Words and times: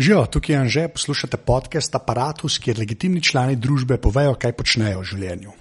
Živijo, 0.00 0.26
tukaj 0.26 0.54
je 0.54 0.58
Anže, 0.58 0.88
poslušate 0.88 1.36
podcast 1.36 1.94
Apparatus, 1.94 2.54
kjer 2.58 2.78
legitimni 2.78 3.20
člani 3.22 3.56
družbe 3.56 3.98
povejo, 4.00 4.32
kaj 4.40 4.54
počnejo 4.56 5.02
v 5.02 5.08
življenju. 5.10 5.52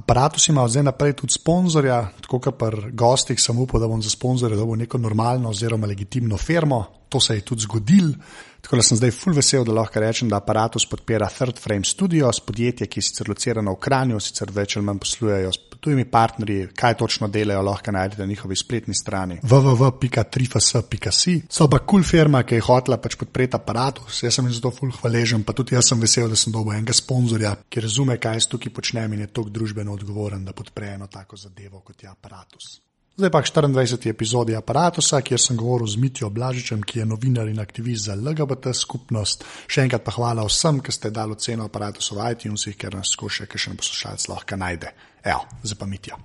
Apparatus 0.00 0.48
ima 0.50 0.64
zdaj 0.66 0.82
naprej 0.88 1.14
tudi 1.20 1.36
sponzorja, 1.36 2.00
tako 2.24 2.40
kot 2.42 2.56
pri 2.58 2.90
gostih, 2.90 3.38
sem 3.38 3.60
upal, 3.62 3.78
da 3.78 3.86
bom 3.86 4.02
za 4.02 4.10
sponzorje 4.10 4.58
dobil 4.58 4.80
neko 4.82 4.98
normalno 4.98 5.52
oziroma 5.54 5.86
legitimno 5.86 6.36
firmo. 6.36 6.80
To 7.08 7.20
se 7.22 7.36
je 7.38 7.44
tudi 7.46 7.62
zgodilo. 7.68 8.18
Tako 8.66 8.80
da 8.80 8.82
sem 8.82 8.98
zdaj 8.98 9.14
full 9.14 9.38
vesel, 9.38 9.62
da 9.64 9.78
lahko 9.78 10.02
rečem, 10.02 10.28
da 10.28 10.42
aparatus 10.42 10.88
podpira 10.90 11.30
Third 11.30 11.62
Frame 11.62 11.86
Studios, 11.86 12.42
podjetje, 12.42 12.90
ki 12.90 12.98
je 12.98 13.06
sicer 13.12 13.30
locirano 13.30 13.76
v 13.76 13.82
Kranju, 13.86 14.18
sicer 14.18 14.50
več 14.50 14.74
ali 14.76 14.90
manj 14.90 15.04
poslujejo 15.06 15.54
s 15.54 15.67
tujimi 15.80 16.04
partnerji, 16.10 16.68
kaj 16.76 16.96
točno 17.00 17.28
delajo, 17.28 17.62
lahko 17.62 17.92
najdete 17.92 18.22
na 18.22 18.28
njihovi 18.28 18.56
spletni 18.56 18.94
strani 18.94 19.38
www.trifas.si. 19.42 21.42
So 21.48 21.68
pa 21.68 21.78
kul 21.78 22.02
cool 22.02 22.04
firma, 22.04 22.42
ki 22.42 22.58
je 22.58 22.66
hotela 22.66 22.98
pač 23.02 23.16
podpreti 23.20 23.56
aparatus, 23.56 24.22
jaz 24.22 24.38
sem 24.38 24.46
jim 24.46 24.54
zato 24.54 24.72
full 24.74 24.94
hvaležen, 25.00 25.44
pa 25.44 25.52
tudi 25.52 25.74
jaz 25.74 25.90
sem 25.90 26.00
vesel, 26.00 26.28
da 26.28 26.36
sem 26.36 26.52
dobil 26.52 26.78
enega 26.78 26.96
sponzorja, 26.96 27.54
ki 27.68 27.86
razume, 27.86 28.18
kaj 28.18 28.40
jaz 28.40 28.50
tukaj 28.50 28.74
počnem 28.74 29.14
in 29.14 29.26
je 29.26 29.32
tako 29.32 29.54
družbeno 29.54 29.94
odgovoren, 29.94 30.44
da 30.44 30.52
podpre 30.52 30.94
eno 30.96 31.06
tako 31.06 31.36
zadevo 31.36 31.80
kot 31.80 32.02
je 32.02 32.10
aparatus. 32.10 32.78
Zdaj 33.18 33.30
pa 33.30 33.42
24. 33.42 34.10
epizodi 34.10 34.54
aparata, 34.54 35.20
kjer 35.20 35.40
sem 35.40 35.56
govoril 35.56 35.88
z 35.90 35.96
Mitijo 35.96 36.28
Blažičem, 36.30 36.82
ki 36.82 37.00
je 37.00 37.06
novinar 37.06 37.48
in 37.48 37.58
aktivist 37.58 38.04
za 38.04 38.14
LGBT 38.14 38.70
skupnost. 38.70 39.42
Še 39.66 39.88
enkrat 39.88 40.04
pa 40.06 40.14
hvala 40.14 40.44
vsem, 40.46 40.78
ki 40.78 40.94
ste 40.94 41.10
dali 41.10 41.34
ceno 41.34 41.66
aparatu 41.66 41.98
v 42.14 42.30
iTunesih, 42.30 42.78
ker 42.78 42.94
nas 42.94 43.10
skuša 43.18 43.50
še 43.50 43.72
en 43.72 43.82
poslušalec 43.82 44.28
lahko 44.30 44.62
najde. 44.62 44.94
Evo, 45.24 45.44
zdaj 45.62 45.78
pa 45.78 45.86
Mitija. 45.86 46.16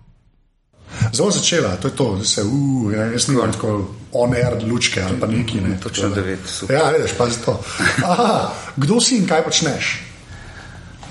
Zelo 1.13 1.31
začela, 1.31 1.75
to 1.75 1.87
je 1.87 1.95
to, 1.95 2.15
da 2.15 2.25
se 2.25 2.43
uf, 2.43 2.93
ja, 2.93 3.05
jaz 3.05 3.27
nisem 3.27 3.51
tako 3.51 3.89
on-air 4.11 4.63
lučke 4.69 5.01
ali 5.01 5.19
pa 5.19 5.27
neki. 5.27 5.61
Ne, 5.61 5.79
Točno 5.79 6.09
devet. 6.09 6.39
Super. 6.45 6.75
Ja, 6.75 6.91
veš, 6.91 7.11
pa 7.17 7.29
zato. 7.29 7.63
Aha, 8.03 8.53
kdo 8.75 9.01
si 9.01 9.17
in 9.17 9.27
kaj 9.27 9.43
počneš? 9.43 9.93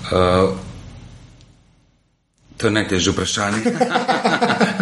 Uh, 0.03 0.55
to 2.57 2.67
je 2.67 2.71
najtežje 2.71 3.11
vprašanje. 3.11 3.63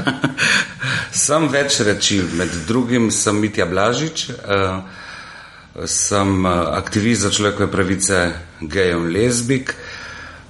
sem 1.26 1.48
več 1.52 1.80
reči, 1.86 2.22
med 2.38 2.54
drugim 2.68 3.12
sem 3.12 3.40
Mitja 3.40 3.66
Blažič, 3.66 4.30
uh, 4.30 4.82
sem 5.86 6.46
uh, 6.46 6.52
aktivist 6.78 7.26
za 7.26 7.32
človekove 7.34 7.72
pravice 7.72 8.22
gejev 8.62 9.06
in 9.06 9.12
lezbik, 9.16 9.76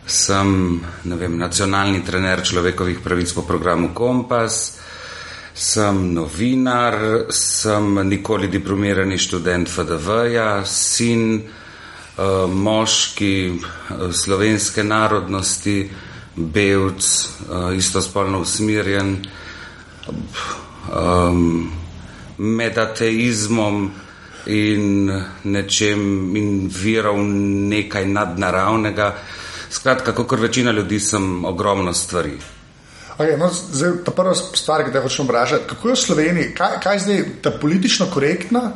sem 0.06 0.82
vem, 1.04 1.38
nacionalni 1.38 2.04
trener 2.04 2.42
človekovih 2.44 3.00
pravic 3.04 3.34
po 3.34 3.46
programu 3.48 3.94
Kompas, 3.94 4.80
sem 5.54 6.14
novinar, 6.14 7.28
sem 7.30 8.00
nikoli 8.08 8.48
diplomirani 8.48 9.18
študent 9.20 9.70
FDV-ja, 9.70 10.64
sin, 10.66 11.42
uh, 11.42 12.48
moški 12.48 13.36
uh, 13.52 14.08
slovenske 14.12 14.84
narodnosti, 14.84 15.78
belc, 16.36 17.04
uh, 17.04 17.76
istospolno 17.76 18.40
usmirjen 18.42 19.18
um, 20.90 21.72
med 22.38 22.78
ateizmom 22.78 23.92
in 24.46 25.12
nečem 25.44 26.36
in 26.36 26.72
virom 26.74 27.28
nekaj 27.70 28.06
nadnaravnega. 28.08 29.14
Skratka, 29.72 30.14
kot 30.14 30.40
večina 30.40 30.72
ljudi, 30.72 31.00
sem 31.00 31.46
ogromno 31.46 31.94
stvari. 31.94 32.38
Okay, 33.18 33.38
no, 33.38 33.50
zdaj, 33.54 33.92
ta 34.06 34.12
prva 34.12 34.36
stvar, 34.36 34.86
ki 34.86 34.92
te 34.92 35.00
hočem 35.00 35.28
vprašati, 35.28 35.68
kako 35.70 35.90
je 35.90 35.96
v 35.96 36.00
Sloveniji, 36.00 36.54
kaj, 36.58 36.80
kaj 36.84 36.96
je 36.96 37.00
zdaj 37.00 37.26
ta 37.44 37.52
politično 37.62 38.08
korektna 38.14 38.72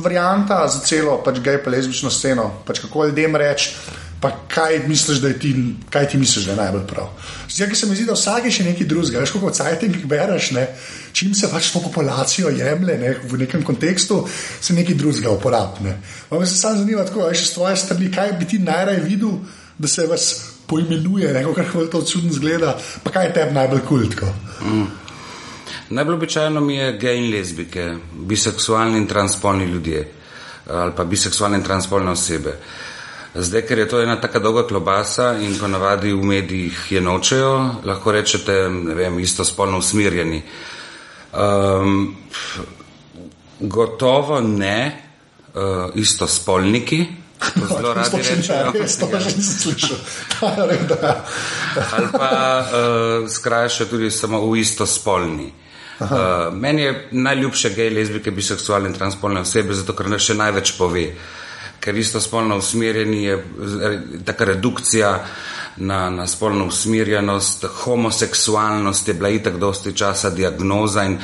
varianta 0.00 0.68
za 0.68 0.80
celo 0.80 1.18
pač 1.24 1.40
gej 1.44 1.58
pa 1.64 1.70
lezbično 1.70 2.10
sceno, 2.10 2.50
pač 2.66 2.80
kako 2.80 3.10
ljudem 3.10 3.36
reči, 3.36 3.74
pa 4.20 4.30
kaj 4.48 4.82
misliš, 4.88 5.20
da 5.20 5.28
je 5.28 5.38
ti, 5.38 5.52
kaj 5.90 6.08
ti 6.08 6.18
misliš, 6.18 6.44
da 6.44 6.52
je 6.52 6.56
najbolj 6.56 6.86
prav. 6.88 7.08
Zdaj, 7.48 7.68
ki 7.70 7.76
se 7.76 7.86
mi 7.86 7.96
zdi, 7.96 8.04
da 8.08 8.16
vsak 8.16 8.44
je 8.44 8.52
še 8.52 8.66
nekaj 8.66 8.86
drugega, 8.86 9.22
veš, 9.22 9.32
kako 9.36 9.52
cajting 9.56 9.96
bereš, 10.08 10.50
ne, 10.56 10.66
čim 11.12 11.32
se 11.34 11.48
pač 11.52 11.70
to 11.72 11.80
populacijo 11.80 12.52
jemlje 12.52 12.98
ne, 13.00 13.14
v 13.24 13.40
nekem 13.44 13.64
kontekstu, 13.64 14.22
se 14.60 14.76
nekaj 14.76 14.98
drugega 15.00 15.32
uporablja. 15.32 15.96
Me 16.30 16.46
se 16.46 16.58
samo 16.58 16.82
zanima, 16.82 17.06
tako, 17.08 17.24
veš, 17.28 17.46
s 17.48 17.56
tvoje 17.56 17.80
strani, 17.80 18.12
kaj 18.12 18.36
bi 18.40 18.48
ti 18.52 18.60
najraje 18.60 19.00
videl, 19.08 19.40
da 19.80 19.88
se 19.88 20.06
vas 20.06 20.24
poimenuje, 20.66 21.32
neko, 21.32 21.54
kar 21.54 21.64
hvali 21.72 21.90
to 21.90 22.02
čudno 22.02 22.32
zgleda, 22.32 22.76
pa 23.02 23.10
kaj 23.10 23.26
je 23.26 23.34
tebi 23.34 23.54
najbolj 23.54 23.80
kultko. 23.88 24.26
Mm. 24.62 24.86
Najbolj 25.90 26.14
običajno 26.14 26.60
mi 26.60 26.76
je 26.76 26.92
gej 26.98 27.18
in 27.18 27.30
lezbike, 27.32 27.94
biseksualni 28.12 28.98
in 28.98 29.06
transpolni 29.06 29.64
ljudje 29.64 30.08
ali 30.70 30.92
pa 30.96 31.04
biseksualne 31.04 31.58
in 31.58 31.64
transpolne 31.64 32.10
osebe. 32.10 32.52
Zdaj, 33.34 33.62
ker 33.66 33.78
je 33.78 33.88
to 33.88 34.02
ena 34.02 34.20
tako 34.20 34.38
dolga 34.38 34.66
klobasa 34.66 35.32
in 35.42 35.56
ponavadi 35.58 36.12
v 36.12 36.22
medijih 36.22 36.92
je 36.92 37.00
nočejo, 37.00 37.74
lahko 37.84 38.12
rečete, 38.12 38.68
ne 38.70 38.94
vem, 38.94 39.18
isto 39.18 39.44
spolno 39.44 39.78
usmirjeni. 39.78 40.42
Um, 41.32 42.16
gotovo 43.60 44.40
ne 44.40 45.02
uh, 45.54 45.90
isto 45.94 46.26
spolniki. 46.26 47.06
Zelo 47.68 47.94
radi 47.98 48.16
rečejo. 48.16 48.72
To 48.72 49.18
že 49.18 49.30
nisem 49.36 49.56
slišal. 49.58 49.98
Ali 51.96 52.06
pa 52.12 52.30
uh, 52.60 53.28
skrajša 53.28 53.88
tudi 53.90 54.10
samo 54.10 54.40
v 54.44 54.60
isto 54.60 54.86
spolni. 54.86 55.52
Uh, 56.00 56.08
meni 56.52 56.82
je 56.82 57.08
najljubše 57.12 57.74
gej, 57.76 57.90
lezbike, 57.92 58.30
biseksualne 58.30 58.88
in 58.88 58.96
transpolne 58.96 59.44
osebe, 59.44 59.76
zato 59.76 59.92
ker 59.92 60.08
nas 60.08 60.24
še 60.24 60.36
največ 60.38 60.76
pove. 60.78 61.04
Uh, 61.12 61.38
ker 61.80 61.96
isto 61.96 62.20
spolno 62.20 62.56
usmerjeni 62.56 63.24
je 63.24 63.44
taka 64.24 64.44
redukcija 64.44 65.24
na, 65.76 66.10
na 66.10 66.26
spolno 66.26 66.66
usmerjenost, 66.66 67.64
homoseksualnost 67.64 69.08
je 69.08 69.14
bila 69.14 69.28
itak 69.28 69.58
dosti 69.58 69.92
časa 69.96 70.30
diagnoza 70.30 71.04
in 71.04 71.18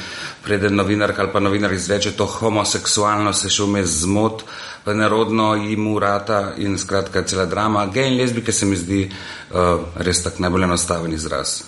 preden 0.44 0.76
novinarka 0.76 1.22
ali 1.22 1.32
pa 1.32 1.40
novinar 1.40 1.72
izveče 1.72 2.12
to 2.16 2.26
homoseksualnost, 2.26 3.42
se 3.42 3.50
še 3.50 3.66
vmes 3.66 4.00
zmot, 4.02 4.44
pa 4.84 4.94
nerodno 4.94 5.54
jim 5.54 5.86
urata 5.86 6.52
in 6.56 6.78
skratka 6.78 7.22
cela 7.22 7.46
drama. 7.46 7.86
Gej 7.86 8.12
in 8.12 8.20
lezbike 8.20 8.52
se 8.52 8.66
mi 8.66 8.76
zdi 8.76 9.06
uh, 9.10 9.80
res 9.96 10.22
tak 10.22 10.38
najbolj 10.38 10.68
enostaven 10.70 11.12
izraz. 11.12 11.62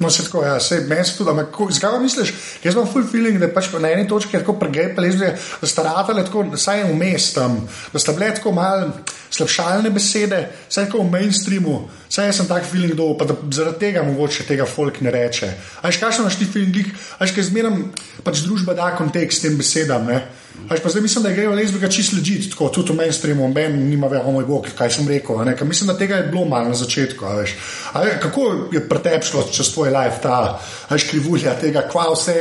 No, 0.00 0.10
se 0.10 0.24
tako, 0.24 0.44
ja, 0.44 0.60
se 0.60 0.80
meni 0.88 1.04
tudi, 1.18 1.30
ampak 1.30 1.58
zakaj 1.76 1.98
misliš, 2.00 2.30
jaz 2.64 2.74
imam 2.74 2.86
full 2.88 3.04
feeling, 3.04 3.36
da 3.36 3.50
pač 3.52 3.66
na 3.76 3.90
eni 3.92 4.06
točki 4.08 4.38
tako 4.38 4.54
pregej, 4.56 4.94
pa 4.96 5.02
lezbe, 5.04 5.34
da 5.60 5.68
sta 5.68 5.84
ratale 5.84 6.24
tako, 6.24 6.46
da 6.48 6.56
saj 6.56 6.86
vmes 6.88 7.26
tam, 7.36 7.58
da 7.92 8.00
sta 8.00 8.14
bile 8.16 8.30
tako 8.38 8.54
mal 8.56 8.86
slabšalne 9.30 9.90
besede, 9.94 10.42
saj 10.68 10.88
tako 10.88 11.04
v 11.04 11.10
mainstreamu, 11.14 11.76
saj 12.10 12.30
jaz 12.30 12.40
sem 12.40 12.50
tak 12.50 12.66
feeling 12.66 12.96
do, 12.98 13.12
pa 13.18 13.28
da 13.28 13.36
zaradi 13.50 13.78
tega 13.86 14.02
mogoče 14.06 14.46
tega 14.48 14.66
folk 14.66 15.00
ne 15.00 15.14
reče. 15.14 15.52
Ajš, 15.86 16.00
kaj 16.02 16.16
so 16.16 16.26
naši 16.26 16.48
feeling, 16.50 16.90
ajš, 17.18 17.34
kaj 17.36 17.48
zmeram, 17.50 17.82
pač 18.26 18.42
družba 18.44 18.74
da 18.74 18.90
kontekst 18.98 19.46
tem 19.46 19.58
besedam, 19.58 20.06
ne. 20.10 20.20
Až 20.68 20.82
pa 20.82 20.90
zdaj 20.92 21.02
mislim, 21.02 21.22
da 21.24 21.30
grejo 21.30 21.54
lezbika 21.54 21.88
čisto 21.88 22.16
ležiti, 22.16 22.50
tako 22.50 22.68
tudi 22.68 22.92
v 22.92 22.96
mainstreamu, 22.96 23.48
ben 23.54 23.78
nima 23.88 24.10
več, 24.10 24.26
o 24.26 24.34
moj 24.34 24.44
bog, 24.44 24.66
kaj 24.76 24.90
sem 24.92 25.08
rekel. 25.08 25.38
Mislim, 25.64 25.88
da 25.88 25.96
tega 25.98 26.18
je 26.20 26.28
bilo 26.28 26.44
malo 26.44 26.68
na 26.68 26.76
začetku. 26.76 27.24
Veš. 27.38 27.54
Veš, 27.94 28.18
kako 28.22 28.44
je 28.74 28.82
pretepšlo 28.88 29.46
čez 29.52 29.72
tvoj 29.72 29.94
life 29.94 30.20
ta 30.22 30.58
veš, 30.90 31.06
krivulja 31.10 31.54
tega, 31.60 31.86
kva 31.88 32.10
vse 32.12 32.36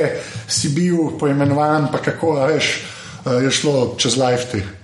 si 0.49 0.73
bil 0.75 1.15
poimenovan, 1.21 1.87
pa 1.93 2.01
kako 2.03 2.35
veš, 2.49 2.73
je 3.45 3.51
šlo 3.51 3.95
čez 3.97 4.17
life 4.19 4.51
ti. 4.51 4.78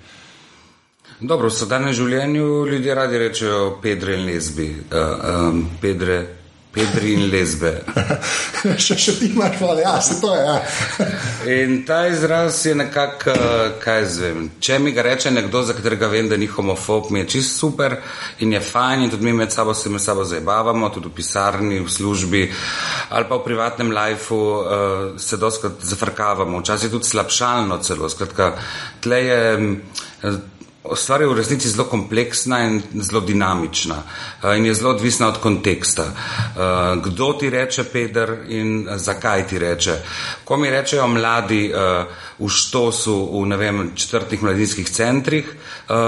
Dobro, 1.19 1.47
v 1.47 1.55
sodobnem 1.55 1.93
življenju 1.95 2.65
ljudje 2.67 2.95
radi 2.95 3.19
rečejo 3.21 3.59
pedre 3.81 4.17
in 4.17 4.25
lezbi. 4.27 4.67
Uh, 4.91 5.13
um, 5.49 5.61
pedre, 5.81 6.17
Pedri 6.75 7.13
in 7.15 7.29
lezbe. 7.31 7.69
še, 8.83 8.97
še 8.99 9.13
ti 9.15 9.29
imaš, 9.31 9.61
ali 9.63 9.83
ja, 9.85 9.93
se 10.03 10.17
to 10.19 10.33
je. 10.35 10.41
Ja. 10.43 10.55
in 11.61 11.77
ta 11.87 12.01
izraz 12.11 12.57
je 12.67 12.73
nekako, 12.75 13.31
eh, 13.31 13.77
kaj 13.79 14.03
zvem. 14.11 14.49
Če 14.59 14.81
mi 14.83 14.91
ga 14.91 15.05
reče 15.07 15.31
nekdo, 15.31 15.61
za 15.63 15.71
katerega 15.77 16.09
vem, 16.11 16.27
da 16.27 16.35
ni 16.35 16.49
homofob, 16.51 17.07
mi 17.15 17.21
je 17.21 17.29
čist 17.37 17.61
super 17.61 17.95
in 18.43 18.51
je 18.57 18.59
fajn 18.59 19.05
in 19.05 19.13
tudi 19.13 19.23
mi 19.23 19.31
med 19.37 19.55
sabo 19.55 19.73
se 19.73 19.89
med 19.89 20.03
sabo 20.03 20.25
zabavamo, 20.27 20.89
tudi 20.91 21.07
v 21.07 21.15
pisarni, 21.15 21.79
v 21.79 21.91
službi 21.91 22.43
ali 23.15 23.29
pa 23.29 23.37
v 23.37 23.45
privatnem 23.45 23.93
lifeu 23.95 24.41
uh, 24.41 24.67
se 25.21 25.39
doskrat 25.39 25.79
zafrkavamo, 25.79 26.59
včasih 26.59 26.91
tudi 26.91 27.07
slabšalno 27.07 27.79
celo. 27.87 28.11
Skratka, 28.11 28.51
tle 28.99 29.21
je. 29.23 29.41
Uh, 30.25 30.43
Stvar 30.93 31.21
je 31.21 31.27
v 31.27 31.33
resnici 31.33 31.69
zelo 31.69 31.87
kompleksna 31.89 32.59
in 32.63 32.81
zelo 33.01 33.21
dinamična 33.21 33.95
eh, 34.43 34.57
in 34.57 34.65
je 34.65 34.73
zelo 34.73 34.89
odvisna 34.89 35.27
od 35.27 35.37
konteksta. 35.37 36.03
Eh, 36.03 37.01
kdo 37.03 37.33
ti 37.33 37.49
reče, 37.49 37.83
Peder, 37.83 38.37
in 38.47 38.87
zakaj 38.95 39.47
ti 39.47 39.59
reče? 39.59 39.95
Ko 40.43 40.57
mi 40.57 40.69
rečejo 40.69 41.07
mladi 41.07 41.71
eh, 41.71 42.05
v 42.39 42.49
štosu, 42.49 43.41
v 43.41 43.45
ne 43.47 43.57
vem, 43.57 43.91
četrtih 43.95 44.43
mladinskih 44.43 44.89
centrih, 44.89 45.45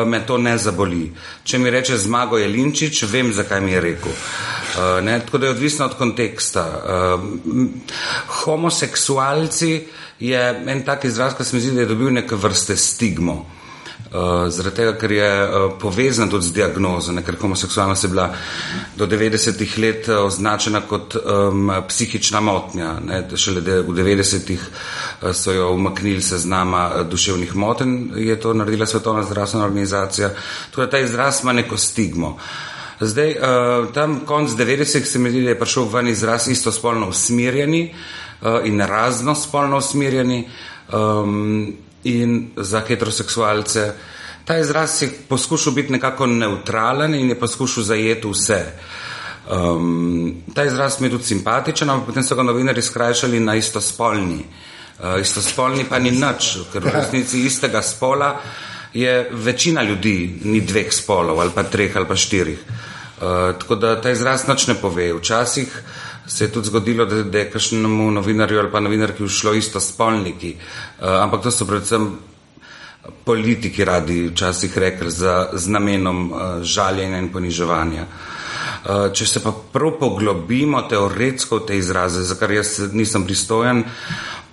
me 0.05 0.19
to 0.25 0.37
ne 0.37 0.57
zaboli. 0.57 1.13
Če 1.43 1.59
mi 1.59 1.69
reče 1.69 1.97
zmago 1.97 2.37
je 2.37 2.47
Linčič, 2.47 3.03
vem, 3.03 3.31
zakaj 3.33 3.61
mi 3.61 3.71
je 3.71 3.81
rekel. 3.81 4.11
Ne? 5.03 5.19
Tako 5.25 5.37
da 5.37 5.45
je 5.45 5.51
odvisno 5.51 5.85
od 5.85 5.95
konteksta. 5.95 6.65
Homoseksualci 8.43 9.87
je 10.19 10.63
en 10.67 10.83
tak 10.85 11.05
izraz, 11.05 11.37
ki 11.37 11.43
se 11.43 11.55
mi 11.55 11.61
zdi, 11.61 11.71
da 11.71 11.81
je 11.81 11.93
dobil 11.93 12.11
neke 12.11 12.35
vrste 12.35 12.75
stigmo. 12.77 13.45
Uh, 14.07 14.47
zaradi 14.47 14.75
tega, 14.75 14.93
ker 14.95 15.11
je 15.11 15.29
uh, 15.43 15.73
povezan 15.81 16.29
tudi 16.31 16.47
z 16.47 16.53
diagnozo, 16.55 17.11
ne, 17.11 17.23
ker 17.27 17.35
homoseksualnost 17.41 18.05
je 18.05 18.09
bila 18.09 18.29
do 18.95 19.03
90-ih 19.05 19.73
let 19.83 20.07
označena 20.09 20.79
kot 20.87 21.17
um, 21.19 21.71
psihična 21.89 22.39
motnja. 22.39 22.93
Ne, 23.03 23.19
šele 23.35 23.61
de, 23.61 23.81
v 23.83 23.95
90-ih 23.97 24.61
uh, 24.63 25.33
so 25.35 25.51
jo 25.51 25.73
umaknili 25.75 26.21
se 26.23 26.39
z 26.39 26.47
nama 26.47 26.85
uh, 26.87 27.01
duševnih 27.03 27.51
moten, 27.55 28.13
je 28.15 28.39
to 28.39 28.53
naredila 28.53 28.87
Svetovna 28.87 29.23
zdravstvena 29.27 29.65
organizacija. 29.65 30.29
Tudi 30.71 30.91
ta 30.91 31.01
izraz 31.03 31.41
ima 31.43 31.53
neko 31.53 31.77
stigmo. 31.77 32.37
Zdaj, 32.99 33.35
uh, 33.35 33.91
tam 33.93 34.21
konc 34.25 34.55
90-ih 34.55 35.07
se 35.07 35.19
mi 35.19 35.33
zdi, 35.35 35.43
da 35.43 35.49
je 35.49 35.59
prišel 35.59 35.89
ven 35.91 36.07
izraz 36.07 36.47
istospolno 36.47 37.09
usmerjeni 37.09 37.91
uh, 37.91 38.63
in 38.63 38.79
raznospolno 38.79 39.77
usmerjeni. 39.83 40.47
Um, 40.93 41.75
in 42.07 42.51
za 42.55 42.81
heteroseksualce. 42.87 43.91
Ta 44.45 44.57
izraz 44.57 45.01
je 45.01 45.09
poskušal 45.29 45.73
biti 45.73 45.91
nekako 45.91 46.25
neutralen 46.25 47.15
in 47.15 47.29
je 47.29 47.39
poskušal 47.39 47.83
zajeti 47.83 48.27
vse. 48.27 48.61
Um, 49.51 50.43
ta 50.53 50.63
izraz 50.63 50.99
mi 50.99 51.07
je 51.07 51.11
tudi 51.11 51.23
simpatičen, 51.23 51.89
ampak 51.89 52.07
potem 52.07 52.23
so 52.23 52.35
ga 52.35 52.43
novinari 52.43 52.81
skrajšali 52.81 53.39
na 53.39 53.55
istospolni. 53.55 54.39
Uh, 54.99 55.19
istospolni 55.21 55.85
pa 55.89 55.99
ni 55.99 56.11
nič, 56.11 56.57
ker 56.73 56.83
v 56.83 56.91
resnici 56.95 57.45
istega 57.45 57.81
spola 57.81 58.33
je 58.93 59.29
večina 59.31 59.83
ljudi, 59.83 60.39
ni 60.43 60.61
dveh 60.61 60.91
spolov 60.93 61.39
ali 61.39 61.51
pa 61.55 61.63
treh 61.63 61.95
ali 61.95 62.07
pa 62.07 62.15
štirih. 62.15 62.59
Uh, 62.59 63.55
tako 63.59 63.75
da 63.75 63.95
ta 64.01 64.11
izraz 64.11 64.47
nič 64.47 64.67
ne 64.67 64.75
pove. 64.75 65.13
Včasih 65.13 65.81
se 66.27 66.43
je 66.43 66.51
tudi 66.51 66.67
zgodilo, 66.67 67.05
da, 67.05 67.23
da 67.23 67.39
je 67.39 67.51
kakšnemu 67.51 68.11
novinarju 68.11 68.59
ali 68.59 68.71
pa 68.71 68.79
novinarki 68.79 69.23
všlo 69.23 69.53
isto 69.53 69.79
spolniki, 69.79 70.55
uh, 70.55 71.07
ampak 71.23 71.43
to 71.43 71.51
so 71.51 71.65
predvsem 71.65 72.17
politiki 73.25 73.85
radi 73.85 74.27
včasih 74.27 74.77
rekli 74.77 75.11
za, 75.11 75.49
z 75.53 75.69
namenom 75.69 76.31
uh, 76.31 76.39
žaljenja 76.61 77.17
in 77.17 77.31
poniževanja. 77.31 78.03
Uh, 78.03 79.11
če 79.13 79.25
se 79.25 79.43
pa 79.43 79.51
prav 79.73 79.97
poglobimo 79.99 80.81
teoretsko 80.89 81.61
v 81.61 81.67
te 81.67 81.77
izraze, 81.77 82.23
za 82.23 82.35
kar 82.35 82.51
jaz 82.51 82.79
nisem 82.93 83.25
pristojen, 83.25 83.83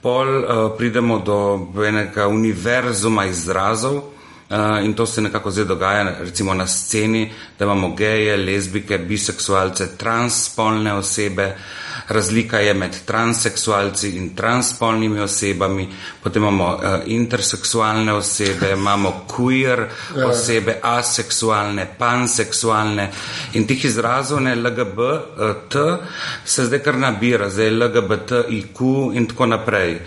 pol 0.02 0.28
uh, 0.28 0.64
pridemo 0.78 1.18
do 1.18 1.38
enega 1.86 2.28
univerzuma 2.28 3.26
izrazov, 3.26 4.13
Uh, 4.50 4.85
in 4.85 4.94
to 4.94 5.06
se 5.06 5.20
nekako 5.20 5.50
zdaj 5.50 5.64
dogaja, 5.64 6.17
recimo 6.20 6.55
na 6.55 6.67
sceni, 6.67 7.32
da 7.58 7.64
imamo 7.64 7.94
geje, 7.94 8.37
lezbike, 8.37 8.99
biseksualce, 8.99 9.96
transspolne 9.96 10.93
osebe. 10.93 11.56
Razlika 12.08 12.58
je 12.58 12.74
med 12.74 12.96
transseksualci 13.06 14.10
in 14.16 14.34
transspolnimi 14.36 15.20
osebami, 15.20 15.88
potem 16.22 16.42
imamo 16.42 16.74
uh, 16.74 16.82
interseksualne 17.06 18.12
osebe, 18.12 18.72
imamo 18.72 19.24
queer 19.36 19.86
ja. 20.16 20.26
osebe, 20.26 20.78
aseksualne, 20.82 21.86
panseksualne 21.98 23.10
in 23.52 23.66
tih 23.66 23.84
izrazov 23.84 24.40
ne 24.40 24.54
LGBT 24.54 25.76
se 26.44 26.64
zdaj 26.64 26.78
kar 26.78 26.98
nabira, 26.98 27.50
zdaj 27.50 27.70
LGBT, 27.70 28.44
IQ 28.48 28.80
in 29.14 29.26
tako 29.26 29.46
naprej. 29.46 29.98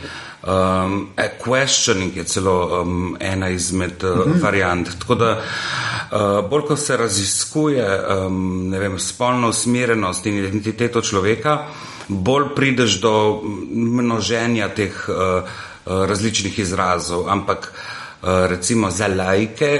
Um, 0.47 1.09
questioning 1.43 2.17
je 2.17 2.23
celo 2.23 2.81
um, 2.81 3.17
ena 3.19 3.49
izmed 3.49 4.03
uh, 4.03 4.09
-hmm. 4.09 4.41
variant. 4.41 4.99
Tako 4.99 5.15
da 5.15 5.31
uh, 5.31 5.43
bolj 6.49 6.61
ko 6.67 6.75
se 6.75 6.97
raziskuje 6.97 7.85
um, 7.85 8.71
vem, 8.71 8.99
spolno 8.99 9.49
usmerjenost 9.49 10.25
in 10.25 10.37
identiteto 10.39 11.01
človeka, 11.01 11.57
bolj 12.07 12.53
prideš 12.55 13.01
do 13.01 13.41
množenja 13.43 14.69
teh 14.69 15.05
uh, 15.09 15.43
različnih 15.85 16.59
izrazov. 16.59 17.29
Ampak 17.29 17.71
uh, 17.71 17.96
Eh, 17.96 17.96
recimo 18.49 18.91
za 18.91 19.07
lajke 19.07 19.71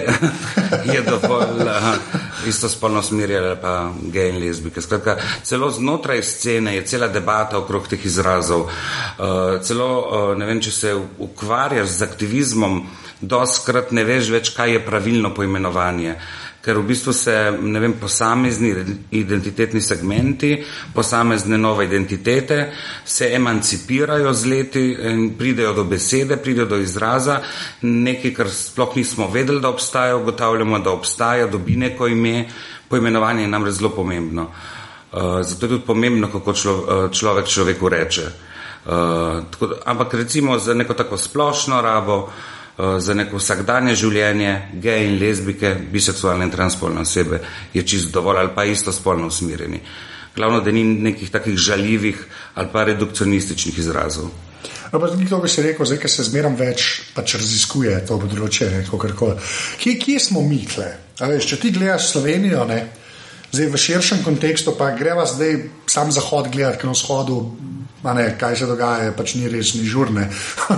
je 0.93 1.01
dovolj 1.01 1.61
uh, 1.61 2.47
istospolno 2.47 3.01
smirjala 3.01 3.55
pa 3.55 3.91
gej 4.01 4.29
in 4.29 4.39
lezbike. 4.39 4.81
Skratka, 4.81 5.17
celo 5.43 5.71
znotraj 5.71 6.23
scene 6.23 6.75
je 6.75 6.85
cela 6.85 7.07
debata 7.07 7.57
okrog 7.57 7.87
teh 7.87 8.05
izrazov. 8.05 8.61
Uh, 8.61 9.61
celo, 9.61 10.35
ne 10.37 10.45
vem, 10.45 10.61
če 10.61 10.71
se 10.71 10.95
ukvarjaš 11.19 11.99
z 11.99 12.07
aktivizmom, 12.07 12.81
doskrat 13.21 13.91
ne 13.91 14.03
veš 14.03 14.29
več, 14.31 14.53
kaj 14.55 14.77
je 14.77 14.85
pravilno 14.85 15.33
poimenovanje. 15.35 16.15
Uh, 16.15 16.46
ker 16.67 16.81
v 16.81 16.83
bistvu 16.83 17.13
se 17.15 17.33
ne 17.63 17.79
vem, 17.79 17.93
posamezni 17.95 18.73
identitetni 19.15 19.79
segmenti, 19.81 20.49
posamezne 20.93 21.55
nove 21.57 21.85
identitete 21.87 22.73
se 23.07 23.29
emancipirajo 23.35 24.33
z 24.33 24.51
leti 24.51 24.83
in 24.91 25.29
pridejo 25.39 25.71
do 25.77 25.85
besede, 25.87 26.35
pridejo 26.43 26.65
do 26.67 26.81
izraza, 26.83 27.39
nekaj, 27.81 28.33
kar 28.35 28.51
sploh 28.51 28.97
nismo 28.99 29.29
vedeli, 29.31 29.61
da 29.63 29.71
obstaja, 29.71 30.17
ugotavljamo, 30.19 30.81
da 30.83 30.91
obstaja, 30.91 31.47
dobi 31.47 31.77
neko 31.79 32.11
ime, 32.11 32.49
poimenovanje 32.91 33.47
je 33.47 33.53
namreč 33.53 33.79
zelo 33.79 33.93
pomembno. 33.95 34.49
Uh, 34.51 35.39
zato 35.47 35.65
je 35.65 35.69
tudi 35.69 35.85
pomembno, 35.87 36.27
kako 36.33 36.53
člo, 36.53 36.75
uh, 36.75 37.07
človek 37.15 37.47
človeku 37.47 37.89
reče. 37.89 38.27
Uh, 38.27 38.91
tako, 39.51 39.71
ampak 39.85 40.13
recimo 40.19 40.59
za 40.59 40.73
neko 40.73 40.93
tako 40.93 41.17
splošno 41.17 41.81
rabo, 41.81 42.17
uh, 42.27 42.29
Eh, 42.29 42.56
za 42.77 43.13
neko 43.13 43.39
vsakdanje 43.41 43.95
življenje, 43.97 44.51
gej 44.81 45.07
in 45.07 45.17
lezbike, 45.21 45.73
biseksualne 45.91 46.45
in 46.45 46.51
transpolne 46.53 47.01
osebe 47.01 47.39
je 47.73 47.83
čisto 47.83 48.19
dovolj 48.19 48.43
ali 48.43 48.53
pa 48.55 48.65
isto 48.65 48.91
spolno 48.93 49.27
usmerjeni. 49.27 49.81
Glavno, 50.35 50.61
da 50.61 50.71
ni 50.71 50.83
nekih 50.83 51.31
takih 51.33 51.57
žaljivih 51.57 52.19
ali 52.55 52.69
pa 52.73 52.83
redukcionističnih 52.83 53.79
izrazov. 53.79 54.29
Ampak 54.91 55.17
to 55.29 55.39
bi 55.41 55.49
se 55.49 55.63
rekel, 55.63 55.85
zdaj, 55.85 55.99
ker 55.99 56.11
se 56.11 56.23
zmeram 56.23 56.55
več 56.55 56.85
pač 57.15 57.35
raziskuje 57.35 57.97
to 58.07 58.19
področje. 58.21 58.69
Kje, 59.81 59.97
kje 59.99 60.19
smo 60.19 60.41
mi 60.45 60.61
tle? 60.69 60.91
Veš, 61.19 61.49
če 61.49 61.59
ti 61.59 61.73
gledaš 61.75 62.11
Slovenijo, 62.11 62.63
ne, 62.69 62.79
zdaj 63.51 63.71
v 63.71 63.79
širšem 63.79 64.23
kontekstu, 64.23 64.75
pa 64.77 64.91
greva 64.97 65.25
zdaj 65.25 65.69
sam 65.87 66.11
zahod 66.11 66.51
gledati, 66.51 66.81
ker 66.81 66.91
na 66.91 66.97
vzhodu 66.97 67.39
ne, 68.03 68.37
kaj 68.39 68.55
se 68.55 68.67
dogaja, 68.69 69.11
pač 69.17 69.35
ni 69.35 69.49
res, 69.51 69.73
ni 69.75 69.87
žurne. 69.87 70.27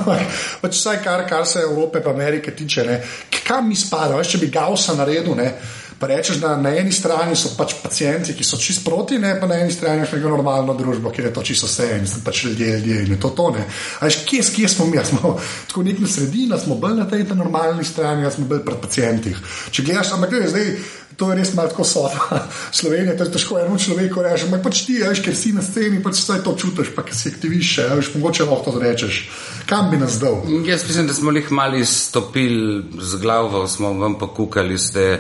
pač 0.61 0.77
vsaj 0.77 1.01
kar, 1.03 1.25
kar 1.29 1.45
se 1.45 1.61
Evrope 1.61 2.01
in 2.01 2.09
Amerike 2.09 2.55
tiče, 2.55 2.85
ne, 2.87 3.01
kam 3.43 3.67
mi 3.69 3.75
spadamo, 3.75 4.23
če 4.23 4.41
bi 4.41 4.51
Gausa 4.53 4.95
naredil. 4.97 5.35
Ne, 5.37 5.51
Pa 5.99 6.07
rečeš, 6.07 6.37
da 6.39 6.53
na 6.57 6.71
eni 6.79 6.91
strani 6.95 7.35
so 7.35 7.51
pač 7.57 7.73
pacijenti, 7.83 8.33
ki 8.33 8.43
so 8.47 8.57
čist 8.57 8.85
proti, 8.85 9.17
ne 9.19 9.33
pa 9.39 9.47
na 9.47 9.57
eni 9.59 9.71
strani 9.71 9.99
imaš 9.99 10.13
neko 10.15 10.29
normalno 10.31 10.73
družbo, 10.73 11.11
kjer 11.11 11.27
je 11.27 11.33
to 11.35 11.43
čisto 11.43 11.67
vse 11.67 11.89
in 11.97 12.07
so 12.07 12.21
pač 12.23 12.45
ljudje, 12.45 12.77
ljudje 12.85 13.01
in 13.03 13.19
to 13.19 13.33
tone. 13.35 13.65
Ampak 13.99 14.23
kje, 14.29 14.45
kje 14.55 14.69
smo 14.69 14.87
mi? 14.87 15.03
Smo 15.05 15.35
tako 15.67 15.83
nek 15.83 15.99
na 15.99 16.07
sredini, 16.07 16.59
smo 16.63 16.79
bolj 16.79 16.95
na 17.01 17.09
tej 17.09 17.27
normalni 17.35 17.83
strani, 17.83 18.31
smo 18.31 18.47
bolj 18.47 18.63
pred 18.65 18.79
pacijenti. 18.79 19.35
Če 19.71 19.83
gledaš, 19.83 20.13
ampak 20.15 20.29
gledaj, 20.29 20.49
zdaj 20.55 20.73
to 21.19 21.29
je 21.31 21.35
res 21.35 21.51
malo 21.53 21.67
tako 21.69 21.83
sodno. 21.83 22.39
Slovenija, 22.79 23.17
to 23.17 23.27
je 23.27 23.33
težko 23.35 23.59
enemu 23.59 23.77
človeku 23.83 24.23
reči, 24.23 24.47
ampak 24.47 24.63
pač 24.69 24.85
ti, 24.87 24.99
veš, 25.03 25.19
ker 25.25 25.35
si 25.35 25.51
na 25.51 25.63
sceni, 25.65 25.99
pač 26.03 26.21
vse 26.21 26.39
to 26.45 26.55
čutiš, 26.55 26.93
pa 26.95 27.03
si 27.11 27.33
aktiviš, 27.33 27.73
veš, 27.91 28.13
mogoče 28.15 28.47
lahko 28.47 28.71
to 28.71 28.83
rečeš. 28.83 29.25
Kam 29.67 29.91
bi 29.91 29.99
nas 29.99 30.15
dal? 30.21 30.39
Jaz 30.63 30.87
mislim, 30.87 31.11
da 31.11 31.17
smo 31.17 31.35
jih 31.35 31.51
mali 31.51 31.83
stopili 31.85 32.85
z 33.03 33.19
glavo, 33.19 33.67
smo 33.67 33.91
vam 33.99 34.15
pokukali, 34.19 34.79
ste 34.79 35.19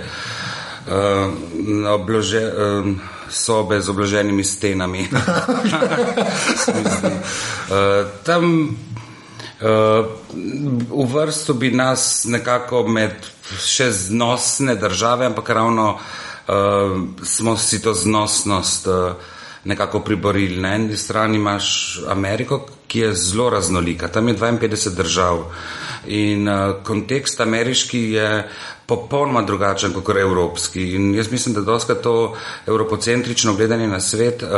uh, 0.89 1.93
oblože. 1.93 2.43
Uh, 2.49 2.85
Sobe 3.29 3.77
z 3.81 3.89
obloženimi 3.89 4.43
stenami. 4.43 5.05
uh, 5.05 5.13
tam 8.25 8.43
uh, 8.65 10.05
v 10.89 11.05
vrstu 11.13 11.53
bi 11.53 11.69
nas 11.71 12.25
nekako 12.25 12.87
med 12.87 13.13
še 13.57 13.91
znosne 13.93 14.75
države, 14.75 15.25
ampak 15.29 15.49
ravno 15.49 15.93
uh, 15.93 16.01
smo 17.23 17.57
si 17.57 17.81
to 17.81 17.93
znosnost 17.93 18.87
uh, 18.87 19.13
nekako 19.63 19.99
priborili. 19.99 20.61
Na 20.61 20.75
eni 20.75 20.97
strani 20.97 21.37
imaš 21.37 21.99
Ameriko, 22.09 22.65
ki 22.87 22.99
je 22.99 23.13
zelo 23.13 23.49
raznolika, 23.49 24.07
tam 24.07 24.27
je 24.27 24.37
52 24.37 24.95
držav 24.95 25.45
in 26.07 26.47
uh, 26.47 26.81
kontekst 26.83 27.41
ameriški 27.41 27.99
je 28.11 28.49
popolnoma 28.89 29.41
drugačen 29.41 29.93
kot 29.93 30.17
evropski. 30.17 30.95
In 30.95 31.13
jaz 31.15 31.31
mislim, 31.31 31.55
da 31.55 31.61
doska 31.61 31.95
to 31.95 32.35
evropocentrično 32.67 33.53
gledanje 33.53 33.87
na 33.87 33.99
svet 34.01 34.43
uh, 34.43 34.49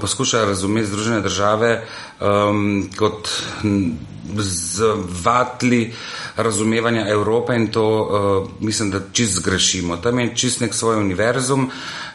poskuša 0.00 0.44
razumeti 0.44 0.86
Združene 0.86 1.20
države 1.20 1.84
um, 2.20 2.90
kot 2.98 3.28
z 4.38 4.82
vatli 5.24 5.94
razumevanja 6.36 7.08
Evrope 7.08 7.54
in 7.56 7.66
to 7.72 7.86
uh, 7.86 8.50
mislim, 8.60 8.90
da 8.90 9.00
čist 9.12 9.34
zgrešimo. 9.34 9.96
Tam 9.96 10.18
je 10.18 10.34
čist 10.36 10.60
nek 10.60 10.74
svoj 10.74 10.96
univerzum, 10.96 11.70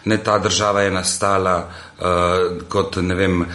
ne 0.05 0.17
ta 0.17 0.39
država 0.39 0.81
je 0.81 0.91
nastala 0.91 1.71
uh, 2.01 2.67
kot 2.69 2.97
ne 3.01 3.15
vem, 3.15 3.41
uh, 3.41 3.47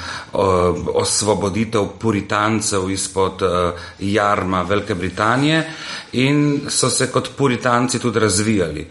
osvoboditev 0.95 1.89
puritancev 1.99 2.91
izpod 2.91 3.43
uh, 3.43 3.89
jarma 4.01 4.63
Velike 4.63 4.95
Britanije 4.95 5.65
in 6.13 6.61
so 6.69 6.91
se 6.91 7.11
kot 7.13 7.31
puritanci 7.37 7.99
tudi 7.99 8.19
razvijali. 8.19 8.87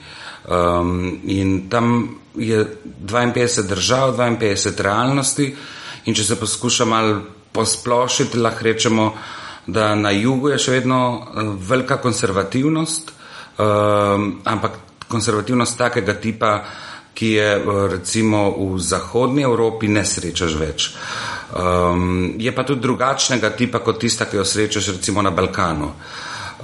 Um, 0.46 1.20
in 1.24 1.70
tam 1.70 2.20
je 2.36 2.78
52 3.06 3.68
držav, 3.68 4.18
52 4.18 4.82
realnosti 4.82 5.56
in 6.06 6.14
če 6.16 6.24
se 6.24 6.36
poskuša 6.40 6.86
malo 6.86 7.22
posplošiti, 7.52 8.38
lahko 8.38 8.64
rečemo, 8.64 9.14
da 9.68 9.96
na 9.96 10.12
jugu 10.12 10.52
je 10.52 10.60
še 10.62 10.72
vedno 10.72 11.00
velika 11.70 11.98
konservativnost, 11.98 13.12
um, 13.58 14.28
ampak 14.46 14.78
konservativnost 15.08 15.78
takega 15.78 16.14
tipa, 16.22 16.52
ki 17.16 17.32
je 17.32 17.50
recimo 17.92 18.50
v 18.52 18.80
zahodnji 18.80 19.44
Evropi, 19.48 19.88
ne 19.88 20.04
srečaš 20.06 20.56
več. 20.60 20.90
Um, 21.56 22.34
je 22.38 22.52
pa 22.52 22.66
tudi 22.68 22.84
drugačnega 22.84 23.54
tipa 23.56 23.80
kot 23.80 24.02
tista, 24.04 24.28
ki 24.28 24.38
jo 24.38 24.46
srečaš 24.46 24.98
recimo 24.98 25.24
na 25.24 25.32
Balkanu. 25.32 25.92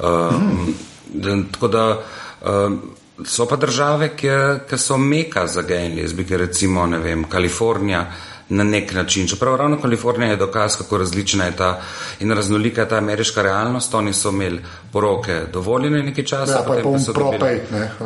Um, 0.01 0.73
mm. 1.15 1.45
Tako 1.51 1.67
da 1.67 1.85
um, 1.95 2.81
so 3.23 3.45
pa 3.47 3.55
države, 3.55 4.11
ki 4.17 4.77
so 4.77 4.97
meka 4.97 5.47
za 5.47 5.61
gej 5.61 5.85
in 5.85 5.97
lezbike, 6.01 6.37
recimo 6.37 6.85
vem, 6.85 7.23
Kalifornija 7.29 8.05
na 8.51 8.63
nek 8.63 8.93
način. 8.93 9.27
Čeprav 9.27 9.55
ravno 9.55 9.81
Kalifornija 9.81 10.31
je 10.31 10.35
dokaz, 10.37 10.77
kako 10.77 10.97
različna 10.97 11.45
je 11.45 11.55
ta 11.55 11.81
in 12.19 12.31
raznolika 12.31 12.81
je 12.81 12.89
ta 12.89 12.97
ameriška 12.97 13.41
realnost. 13.41 13.93
Oni 13.93 14.13
so 14.13 14.29
imeli 14.29 14.61
poroke 14.91 15.41
dovoljene 15.53 16.03
nekaj 16.03 16.25
časa, 16.25 16.51
ja, 16.51 16.63
potem 16.67 16.93
pa 16.93 16.99
so 16.99 17.13
dobili 17.13 17.61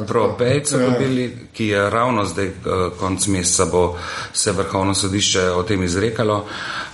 propejt, 0.08 0.68
so 0.68 0.80
ja. 0.80 0.90
dobili, 0.90 1.48
ki 1.54 1.68
je 1.68 1.90
ravno 1.90 2.26
zdaj 2.26 2.52
konc 3.00 3.28
meseca 3.28 3.66
bo 3.72 3.98
se 4.34 4.52
vrhovno 4.52 4.94
sodišče 4.94 5.50
o 5.52 5.64
tem 5.64 5.84
izrekalo. 5.84 6.36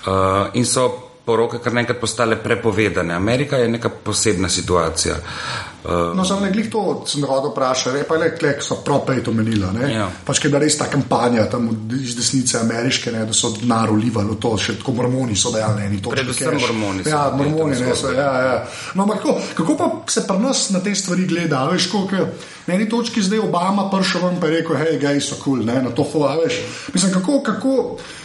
Uh, 0.06 0.12
in 0.54 0.66
so 0.66 0.90
poroke 1.26 1.60
kar 1.64 1.74
nekaj 1.74 2.00
postale 2.00 2.36
prepovedane. 2.36 3.14
Amerika 3.14 3.58
je 3.58 3.68
neka 3.68 3.90
posebna 3.90 4.50
situacija. 4.50 5.16
Uh, 5.16 5.71
no, 6.16 6.26
samo 6.26 6.46
nekaj 6.46 6.70
to 6.70 6.82
sem 7.08 7.26
rado 7.26 7.50
vprašal, 7.50 7.98
pa 8.08 8.16
le, 8.16 8.32
le 8.42 8.54
so 8.62 8.78
propej 8.86 9.24
to 9.26 9.34
menila. 9.34 9.72
Ja. 9.90 10.08
Pač, 10.26 10.42
ker 10.44 10.54
je 10.54 10.62
res 10.62 10.78
ta 10.78 10.88
kampanja 10.92 11.48
tam 11.50 11.70
iz 11.98 12.16
desnice 12.18 12.60
ameriške, 12.60 13.12
ne, 13.12 13.26
da 13.26 13.34
so 13.34 13.54
denar 13.56 13.92
ulivali 13.94 14.36
v 14.36 14.40
to, 14.42 14.54
še 14.58 14.78
tako 14.82 14.96
mormoni 15.00 15.36
so 15.36 15.54
dejali, 15.54 15.90
ne, 15.90 16.02
to. 16.02 16.14
Predvsem 16.14 16.60
mormoni. 16.62 17.06
Ja, 17.10 17.24
mormoni, 17.36 17.80
ne, 17.82 17.96
so, 17.98 18.14
ja, 18.14 18.32
ja. 18.46 18.56
No, 18.96 19.08
kako, 19.10 19.38
kako 19.58 19.78
pa 19.80 19.92
se 20.12 20.26
pri 20.28 20.40
nas 20.44 20.70
na 20.76 20.84
te 20.86 20.96
stvari 20.96 21.26
gleda? 21.30 21.66
Veš, 21.72 21.90
koliko, 21.92 22.30
na 22.68 22.78
eni 22.78 22.90
točki 22.90 23.24
zdaj 23.26 23.42
Obama 23.48 23.90
prišel 23.90 24.28
ven 24.28 24.38
in 24.38 24.50
rekel, 24.56 24.78
hej, 24.78 24.98
gej 25.02 25.22
so 25.22 25.40
kul, 25.42 25.64
cool, 25.66 25.84
na 25.84 25.94
to 25.96 26.06
veš. 26.44 26.62
Mislim, 26.94 27.14
kako, 27.14 27.42
kako, 27.44 27.76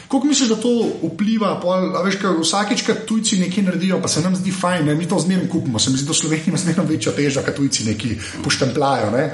Kako 0.09 0.27
misliš, 0.27 0.49
da 0.49 0.57
to 0.57 0.71
vpliva? 1.03 1.57
Pol, 1.63 1.91
veš, 2.05 2.19
vsakič, 2.41 2.85
ko 2.87 2.95
tujci 3.09 3.41
nekaj 3.41 3.65
naredijo, 3.67 3.99
pa 4.03 4.09
se 4.09 4.21
nam 4.23 4.37
zdi 4.37 4.53
fajn, 4.55 4.87
ne? 4.87 4.95
mi 4.95 5.09
to 5.09 5.19
zmerno 5.19 5.49
kupimo. 5.53 5.79
Se 5.79 5.91
mi 5.91 5.99
zdi, 5.99 6.07
da 6.07 6.15
Slovenija 6.15 6.45
ima 6.47 6.59
zmerno 6.59 6.85
večjo 6.87 7.13
težo, 7.13 7.43
kot 7.43 7.57
tujci 7.57 7.85
nekaj 7.85 8.15
poštemplajo. 8.45 9.11
Ne? 9.11 9.31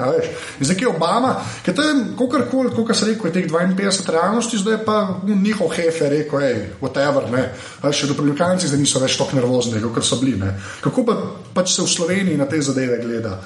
Zdaj 0.59 0.77
je 0.79 0.87
Obama, 0.87 1.35
ki 1.65 1.71
je 1.71 1.93
kakorkoli, 2.17 2.71
kot 2.75 2.95
se 2.97 3.05
reče, 3.05 3.33
teh 3.33 3.45
52 3.51 4.09
realnosti, 4.11 4.57
zdaj 4.57 4.79
pa 4.85 5.19
njihov 5.25 5.69
hefe 5.75 6.09
rekel, 6.09 6.39
hej, 6.39 6.55
whatever. 6.81 7.29
Ne? 7.31 7.51
Še 7.91 8.09
republikanci 8.09 8.67
zdaj 8.67 8.81
niso 8.81 9.03
več 9.03 9.19
tako 9.19 9.37
nervozni, 9.37 9.81
kot 9.93 10.05
so 10.05 10.17
bili. 10.21 10.39
Ne? 10.41 10.55
Kako 10.81 11.05
pa 11.05 11.19
pač 11.53 11.75
se 11.75 11.85
v 11.85 11.91
Sloveniji 11.91 12.39
na 12.39 12.49
te 12.49 12.61
zadeve 12.61 12.97
gleda? 13.03 13.37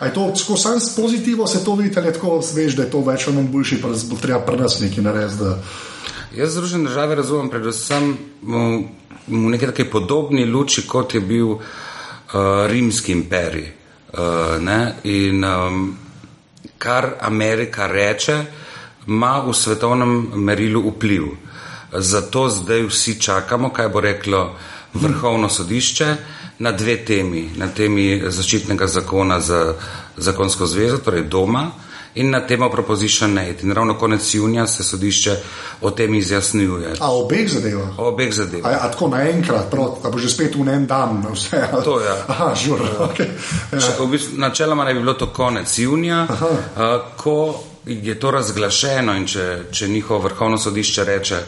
Je 0.00 0.14
to 0.14 0.32
tako 0.32 0.56
samo 0.56 0.80
pozitivno, 0.96 1.46
se 1.46 1.64
to 1.64 1.74
vidi, 1.74 1.92
ali 1.98 2.12
tako 2.12 2.40
veš, 2.54 2.76
da 2.76 2.82
je 2.82 2.90
to 2.90 3.00
več 3.04 3.26
ali 3.26 3.36
manj 3.36 3.50
boljši, 3.52 3.82
pa 3.82 3.88
bo 3.88 4.16
treba 4.16 4.40
pri 4.46 4.56
nas 4.56 4.80
nekaj 4.80 5.04
narediti. 5.04 5.50
Jaz 6.36 6.52
Združene 6.52 6.84
države 6.84 7.14
razumem 7.14 7.48
predvsem 7.50 8.16
v, 8.42 8.82
neki 9.26 9.66
taki 9.66 9.84
podobni 9.84 10.44
luči, 10.46 10.86
kot 10.86 11.14
je 11.14 11.20
bil 11.20 11.48
uh, 11.50 11.62
rimski 12.70 13.12
imperij. 13.12 13.72
Uh, 14.12 14.20
in 15.04 15.44
um, 15.44 15.96
kar 16.78 17.10
Amerika 17.20 17.86
reče, 17.86 18.44
ima 19.06 19.42
v 19.46 19.54
svetovnem 19.54 20.30
merilu 20.34 20.84
vpliv. 20.90 21.26
Zato 21.92 22.48
zdaj 22.48 22.86
vsi 22.86 23.20
čakamo, 23.20 23.72
kaj 23.72 23.88
bo 23.88 24.00
reklo 24.00 24.54
vrhovno 24.94 25.48
sodišče 25.48 26.16
na 26.58 26.72
dve 26.72 26.96
temi. 27.04 27.50
Na 27.56 27.68
temi 27.68 28.22
zaščitnega 28.26 28.86
zakona 28.86 29.40
za 29.40 29.74
zakonsko 30.16 30.66
zvezo, 30.66 30.98
torej 30.98 31.26
doma, 31.26 31.70
in 32.14 32.30
na 32.30 32.40
temo 32.40 32.70
Proposition 32.70 33.30
8. 33.38 33.64
In 33.64 33.72
ravno 33.72 33.98
konec 33.98 34.34
junija 34.34 34.66
se 34.66 34.84
sodišče 34.84 35.36
o 35.80 35.90
tem 35.90 36.14
izjasnjuje. 36.14 36.94
A 37.00 37.12
obeh 37.12 37.48
zadevah? 37.48 37.98
Obeh 37.98 38.32
zadevah. 38.32 38.72
A, 38.72 38.86
a 38.86 38.90
tako 38.90 39.08
naenkrat, 39.08 39.74
da 40.02 40.10
bo 40.10 40.18
že 40.18 40.28
spet 40.28 40.54
v 40.54 40.68
en 40.68 40.86
dan 40.86 41.24
vse. 41.34 41.68
To 41.84 42.00
je. 42.00 42.06
Ja. 42.06 42.16
Aha, 42.28 42.54
žur. 42.54 42.80
Okay. 42.80 43.28
Ja. 43.72 44.04
V 44.04 44.10
bistvu, 44.10 44.38
načeloma 44.38 44.84
naj 44.84 44.94
bi 44.94 45.00
bilo 45.00 45.14
to 45.14 45.26
konec 45.32 45.78
junija, 45.78 46.26
a, 46.76 46.98
ko 47.16 47.62
je 47.86 48.20
to 48.20 48.30
razglašeno 48.30 49.14
in 49.16 49.26
če, 49.26 49.62
če 49.72 49.88
njihovo 49.88 50.20
vrhovno 50.20 50.58
sodišče 50.58 51.04
reče, 51.04 51.38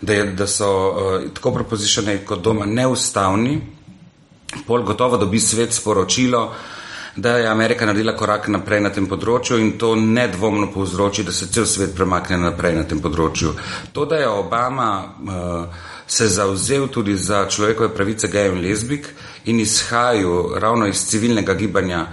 da, 0.00 0.12
je, 0.12 0.24
da 0.32 0.46
so 0.46 0.66
a, 0.66 1.20
tako 1.34 1.52
Proposition 1.52 2.06
8 2.06 2.24
kot 2.24 2.40
doma 2.42 2.66
neustavni, 2.66 3.60
pol 4.66 4.82
gotovo 4.82 5.16
dobi 5.16 5.40
svet 5.40 5.74
sporočilo, 5.74 6.54
da 7.16 7.36
je 7.36 7.48
Amerika 7.48 7.86
naredila 7.86 8.16
korak 8.16 8.48
naprej 8.48 8.80
na 8.80 8.90
tem 8.90 9.06
področju 9.10 9.58
in 9.58 9.72
to 9.78 9.94
nedvomno 9.96 10.70
povzroči, 10.72 11.24
da 11.26 11.32
se 11.32 11.50
cel 11.50 11.66
svet 11.66 11.94
premakne 11.96 12.38
naprej 12.38 12.76
na 12.76 12.84
tem 12.84 13.00
področju. 13.02 13.54
To, 13.92 14.04
da 14.04 14.20
je 14.22 14.28
Obama 14.28 14.90
uh, 15.04 15.88
se 16.06 16.28
zauzel 16.28 16.88
tudi 16.88 17.16
za 17.16 17.46
človekove 17.46 17.94
pravice 17.94 18.28
gejev 18.28 18.56
in 18.56 18.62
lezbik 18.64 19.08
in 19.44 19.60
izhajal 19.60 20.58
ravno 20.58 20.86
iz 20.86 21.04
civilnega 21.06 21.54
gibanja 21.54 22.06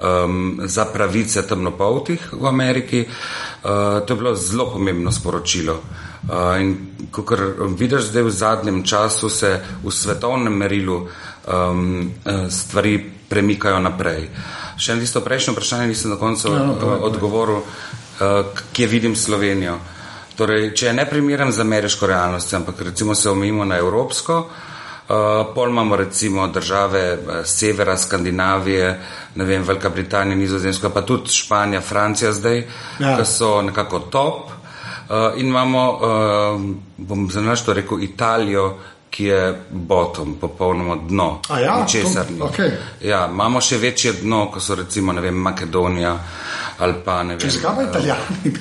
um, 0.00 0.60
za 0.64 0.84
pravice 0.84 1.42
temnopoltih 1.46 2.28
v 2.32 2.46
Ameriki, 2.46 3.00
uh, 3.06 4.00
to 4.06 4.14
je 4.14 4.16
bilo 4.16 4.34
zelo 4.34 4.70
pomembno 4.72 5.12
sporočilo. 5.12 5.80
Uh, 6.28 6.60
in 6.60 6.76
kot 7.10 7.32
vidiš 7.78 8.10
zdaj 8.10 8.22
v 8.22 8.30
zadnjem 8.30 8.82
času, 8.84 9.28
se 9.28 9.60
v 9.82 9.90
svetovnem 9.90 10.52
merilu 10.52 11.08
um, 11.50 12.10
stvari 12.50 13.10
premikajo 13.28 13.80
naprej. 13.80 14.28
Še 14.80 14.92
eno 14.92 15.04
tisto 15.04 15.20
prejšnjo 15.20 15.54
vprašanje 15.54 15.86
nisem 15.90 16.14
na 16.14 16.18
koncu 16.18 16.52
no, 16.54 16.74
no, 16.74 16.96
odgovoril, 17.06 17.62
uh, 17.62 18.62
kje 18.72 18.86
vidim 18.86 19.16
Slovenijo. 19.16 19.78
Torej, 20.38 20.70
če 20.74 20.90
je 20.90 20.96
ne 20.96 21.04
primeren 21.06 21.52
za 21.52 21.62
ameriško 21.62 22.06
realnost, 22.08 22.54
ampak 22.54 22.80
recimo 22.88 23.14
se 23.14 23.30
omejimo 23.30 23.64
na 23.68 23.76
evropsko, 23.76 24.38
uh, 24.40 25.16
pol 25.54 25.68
imamo 25.68 25.96
recimo 26.00 26.46
države 26.48 27.18
severa, 27.44 27.96
Skandinavije, 27.96 28.94
ne 29.34 29.44
vem, 29.44 29.66
Velika 29.68 29.90
Britanija, 29.90 30.36
Nizozemska, 30.36 30.90
pa 30.90 31.02
tudi 31.02 31.34
Španija, 31.34 31.80
Francija 31.80 32.32
zdaj, 32.32 32.64
ja. 32.98 33.18
ki 33.18 33.28
so 33.28 33.60
nekako 33.62 33.98
top. 33.98 34.56
Uh, 35.10 35.34
in 35.36 35.46
imamo, 35.50 35.84
uh, 35.92 36.60
bom 36.96 37.30
za 37.30 37.42
našto 37.42 37.74
rekel, 37.74 38.02
Italijo, 38.02 38.78
ki 39.10 39.24
je 39.24 39.62
bottom, 39.70 40.34
popolnoma 40.40 40.96
dno. 41.08 41.40
Ja, 41.64 41.86
česar 41.86 42.30
ni. 42.30 42.40
Okay. 42.40 42.70
Ja, 43.02 43.26
imamo 43.32 43.60
še 43.60 43.78
večje 43.78 44.12
dno, 44.22 44.46
kot 44.54 44.62
so 44.62 44.74
recimo 44.78 45.12
vem, 45.12 45.34
Makedonija. 45.34 46.14
Zakaj 46.80 47.02
pa 47.04 47.82
italijani? 47.82 48.52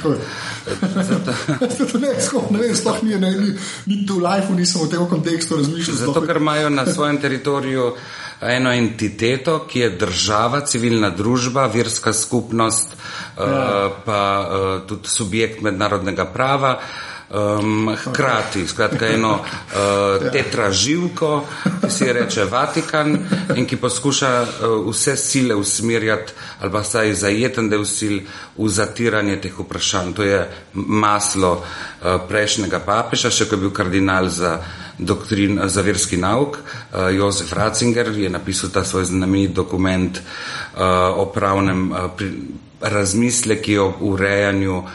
Zato 1.78 2.00
ne, 2.00 2.08
ne 2.50 2.60
vem, 2.60 2.76
sploh 2.76 3.04
ni, 3.04 3.16
ne, 3.16 3.32
ni, 3.32 3.54
ni 3.86 4.06
tu 4.08 4.18
v 4.20 4.26
lifeu, 4.26 4.56
nisem 4.58 4.82
v 4.84 4.90
tem 4.92 5.06
kontekstu 5.08 5.60
razmišljal. 5.62 5.98
Zato, 6.02 6.24
ker 6.28 6.42
imajo 6.42 6.70
na 6.70 6.86
svojem 6.86 7.22
teritoriju 7.22 7.94
eno 8.42 8.74
entiteto, 8.74 9.60
ki 9.70 9.80
je 9.80 9.90
država, 10.02 10.66
civilna 10.68 11.10
družba, 11.16 11.68
verska 11.72 12.14
skupnost, 12.14 12.98
ja. 13.38 13.46
uh, 13.46 14.02
pa 14.06 14.20
uh, 14.42 14.68
tudi 14.88 15.08
subjekt 15.08 15.62
mednarodnega 15.64 16.26
prava. 16.34 16.76
Uh, 16.76 17.09
um, 17.30 17.96
hkrati, 17.96 18.68
skratka, 18.68 19.08
eno 19.08 19.32
uh, 19.32 20.32
tetraživko, 20.32 21.46
ki 21.82 21.92
se 21.92 22.14
reče 22.14 22.46
Vatikan 22.46 23.18
in 23.56 23.66
ki 23.66 23.78
poskuša 23.78 24.32
uh, 24.42 24.90
vse 24.90 25.16
sile 25.18 25.56
usmerjati 25.56 26.34
ali 26.60 26.72
pa 26.72 26.84
saj 26.84 27.14
zajeten 27.14 27.70
del 27.70 27.86
sil 27.86 28.20
v 28.58 28.70
zatiranje 28.70 29.40
teh 29.42 29.60
vprašanj. 29.60 30.14
To 30.14 30.24
je 30.24 30.42
maslo 30.74 31.52
uh, 31.60 32.22
prejšnjega 32.28 32.80
papeža, 32.86 33.32
še 33.32 33.48
ko 33.50 33.56
je 33.56 33.64
bil 33.66 33.74
kardinal 33.74 34.30
za, 34.30 34.58
doktrin, 34.98 35.62
za 35.70 35.82
verski 35.86 36.18
nauk, 36.18 36.58
uh, 36.58 37.10
Jozef 37.14 37.54
Ratzinger 37.54 38.12
je 38.18 38.30
napisal 38.30 38.74
ta 38.74 38.84
svoj 38.84 39.06
znamenit 39.06 39.54
dokument 39.54 40.18
uh, 40.18 40.82
o 41.16 41.30
pravnem 41.34 41.92
uh, 41.92 42.10
pri, 42.18 42.34
razmisleki 42.82 43.78
o 43.78 43.94
urejanju 44.00 44.78
uh, 44.78 44.90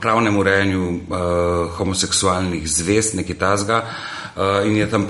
pravnem 0.00 0.36
urejanju 0.36 0.88
uh, 0.88 1.70
homoseksualnih 1.76 2.68
zvez, 2.68 3.14
nekaj 3.14 3.38
tazga. 3.38 3.84
Uh, 4.36 4.66
in 4.66 4.76
je 4.76 4.86
tam 4.90 5.06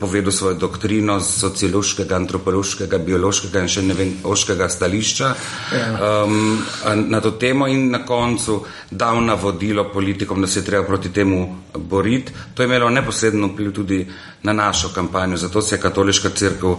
povedal 0.00 0.32
svojo 0.32 0.54
doktrino 0.54 1.20
z 1.20 1.38
sociološkega, 1.40 2.16
antropološkega, 2.16 2.98
biološkega 2.98 3.62
in 3.64 3.68
še 3.72 3.82
ne 3.82 3.96
vem, 3.96 4.10
oškega 4.28 4.68
stališča 4.68 5.30
um, 5.72 6.60
na 7.08 7.20
to 7.24 7.30
temo 7.40 7.64
in 7.66 7.88
na 7.90 8.02
koncu 8.04 8.58
dal 8.90 9.22
navodilo 9.24 9.86
politikom, 9.92 10.40
da 10.40 10.46
se 10.46 10.60
je 10.60 10.64
treba 10.68 10.84
proti 10.84 11.08
temu 11.08 11.46
boriti. 11.78 12.32
To 12.54 12.62
je 12.62 12.68
imelo 12.68 12.90
neposredno 12.90 13.54
vpliv 13.54 13.72
tudi 13.72 14.06
na 14.42 14.52
našo 14.52 14.92
kampanjo, 14.92 15.36
zato 15.36 15.62
se 15.62 15.74
je 15.74 15.80
katoliška 15.80 16.30
crkva 16.36 16.76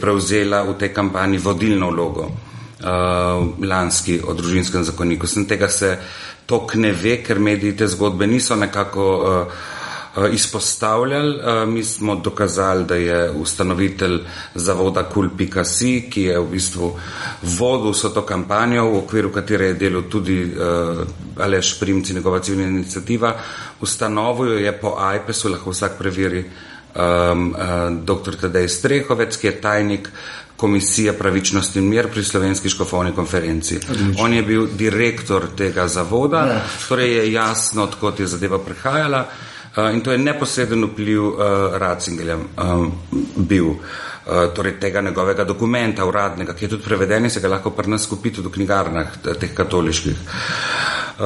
prevzela 0.00 0.62
v 0.62 0.78
tej 0.78 0.94
kampanji 0.94 1.38
vodilno 1.38 1.90
vlogo 1.90 2.30
uh, 2.80 3.66
lanski 3.68 4.20
o 4.24 4.34
družinskem 4.34 4.84
zakoniku. 4.84 5.26
Sem 5.26 5.44
tega 5.44 5.68
se 5.68 5.98
tok 6.50 6.74
ne 6.82 6.90
ve, 6.92 7.20
ker 7.22 7.38
mediji 7.38 7.76
te 7.78 7.86
zgodbe 7.88 8.26
niso 8.26 8.56
nekako 8.58 9.06
uh, 9.18 9.68
izpostavljali. 10.34 11.66
Mi 11.70 11.84
smo 11.84 12.16
dokazali, 12.16 12.84
da 12.84 12.94
je 12.94 13.30
ustanovitelj 13.30 14.18
zavoda 14.54 15.04
Kul.si, 15.06 15.92
ki 16.10 16.22
je 16.22 16.40
v 16.40 16.48
bistvu 16.50 16.88
vodil 17.42 17.94
vso 17.94 18.10
to 18.10 18.24
kampanjo, 18.26 18.88
v 18.90 18.98
okviru 19.04 19.30
katere 19.32 19.70
je 19.70 19.78
delal 19.84 20.08
tudi 20.10 20.40
Aleš 21.38 21.78
Primci, 21.80 22.14
njegova 22.14 22.42
civilna 22.42 22.68
inicijativa. 22.68 23.36
Ustanovijo 23.80 24.58
je 24.58 24.72
po 24.80 24.96
iPesu, 25.14 25.54
lahko 25.54 25.70
vsak 25.70 25.98
preveri, 25.98 26.44
um, 26.94 27.54
uh, 27.54 28.04
dr. 28.04 28.36
Tadej 28.40 28.68
Strehovec, 28.68 29.36
ki 29.36 29.46
je 29.46 29.60
tajnik 29.60 30.10
Komisije 30.60 31.12
pravičnosti 31.16 31.78
in 31.78 31.88
mir 31.88 32.08
pri 32.12 32.24
Slovenski 32.24 32.68
škofovni 32.68 33.14
konferenci. 33.16 33.78
Odlično. 33.90 34.24
On 34.24 34.32
je 34.34 34.42
bil 34.42 34.66
direktor 34.76 35.46
tega 35.56 35.88
zavoda, 35.88 36.44
ja. 36.46 36.60
torej 36.88 37.14
je 37.16 37.32
jasno, 37.32 37.82
odkot 37.88 38.20
je 38.20 38.26
zadeva 38.26 38.58
prihajala 38.58 39.24
uh, 39.24 39.94
in 39.94 40.00
to 40.00 40.12
je 40.12 40.18
neposreden 40.18 40.84
vpliv 40.84 41.24
uh, 41.24 41.36
Ratzingelja 41.72 42.36
um, 42.36 42.92
bil. 43.36 43.66
Uh, 43.66 44.52
torej 44.54 44.76
tega 44.80 45.00
njegovega 45.00 45.44
dokumenta, 45.44 46.04
uradnega, 46.04 46.52
ki 46.54 46.64
je 46.64 46.68
tudi 46.68 46.84
preveden 46.84 47.24
in 47.24 47.30
se 47.30 47.40
ga 47.40 47.48
lahko 47.48 47.70
pri 47.70 47.90
nas 47.90 48.04
kupi 48.06 48.30
tudi 48.30 48.48
v 48.48 48.52
knjigarnah 48.52 49.16
teh 49.40 49.54
katoliških. 49.54 50.18
Uh, 51.18 51.24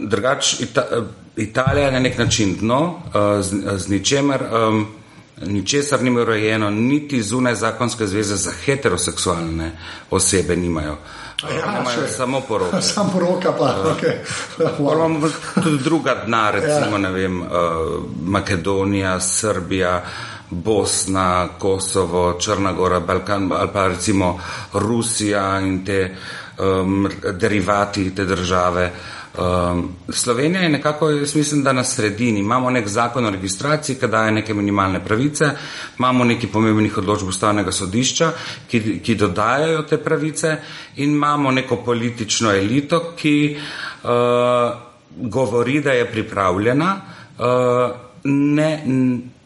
drugač, 0.00 0.54
Ita 0.60 0.86
Italija 1.36 1.86
je 1.86 1.92
na 1.92 2.00
nek 2.00 2.18
način 2.18 2.56
dno, 2.60 2.80
uh, 2.80 3.44
z, 3.44 3.76
z 3.76 3.88
ničemer. 3.88 4.42
Um, 4.52 4.86
ničesar 5.46 6.02
ni 6.02 6.10
urejeno, 6.10 6.70
niti 6.70 7.22
zunaj 7.22 7.54
zakonske 7.54 8.06
zveze 8.06 8.36
za 8.36 8.52
heteroseksualne 8.64 9.72
osebe 10.10 10.56
nimajo. 10.56 10.96
Ja, 11.42 11.80
imajo 11.80 12.08
samo 12.16 12.40
poroke. 12.40 12.82
Sam 12.94 13.10
poroka 13.12 13.52
pa, 13.52 13.64
uh, 13.64 13.96
okay. 13.96 14.12
Imamo 14.78 15.28
tudi 15.54 15.78
druga 15.78 16.14
dna, 16.26 16.50
recimo, 16.50 16.96
ja. 16.96 16.98
ne 16.98 17.10
vem, 17.10 17.42
uh, 17.42 17.48
Makedonija, 18.22 19.20
Srbija, 19.20 20.04
Bosna, 20.50 21.48
Kosovo, 21.58 22.38
Črnagora, 22.40 23.00
Balkan 23.00 23.52
ali 23.52 23.68
pa 23.72 23.86
recimo 23.86 24.40
Rusija 24.72 25.60
in 25.60 25.84
te 25.84 26.16
um, 26.58 27.08
derivati 27.32 28.14
te 28.14 28.24
države. 28.24 28.86
Uh, 28.86 29.19
Um, 29.38 29.88
Slovenija 30.08 30.60
je 30.60 30.68
nekako, 30.68 31.10
jaz 31.10 31.36
mislim, 31.36 31.62
da 31.62 31.72
na 31.72 31.84
sredini. 31.84 32.40
Imamo 32.40 32.70
nek 32.70 32.88
zakon 32.88 33.26
o 33.26 33.30
registraciji, 33.30 33.96
ki 33.96 34.06
daje 34.06 34.32
neke 34.32 34.54
minimalne 34.54 35.04
pravice, 35.04 35.50
imamo 35.98 36.24
neki 36.24 36.46
pomembnih 36.46 36.98
odločb 36.98 37.28
ustavnega 37.28 37.72
sodišča, 37.72 38.32
ki, 38.70 38.98
ki 39.04 39.14
dodajajo 39.14 39.82
te 39.82 39.98
pravice 39.98 40.56
in 40.96 41.10
imamo 41.10 41.50
neko 41.50 41.76
politično 41.76 42.50
elito, 42.50 43.12
ki 43.16 43.56
uh, 44.02 44.10
govori, 45.16 45.80
da 45.80 45.92
je 45.92 46.10
pripravljena, 46.10 47.00
uh, 47.38 47.90
ne, 48.24 48.82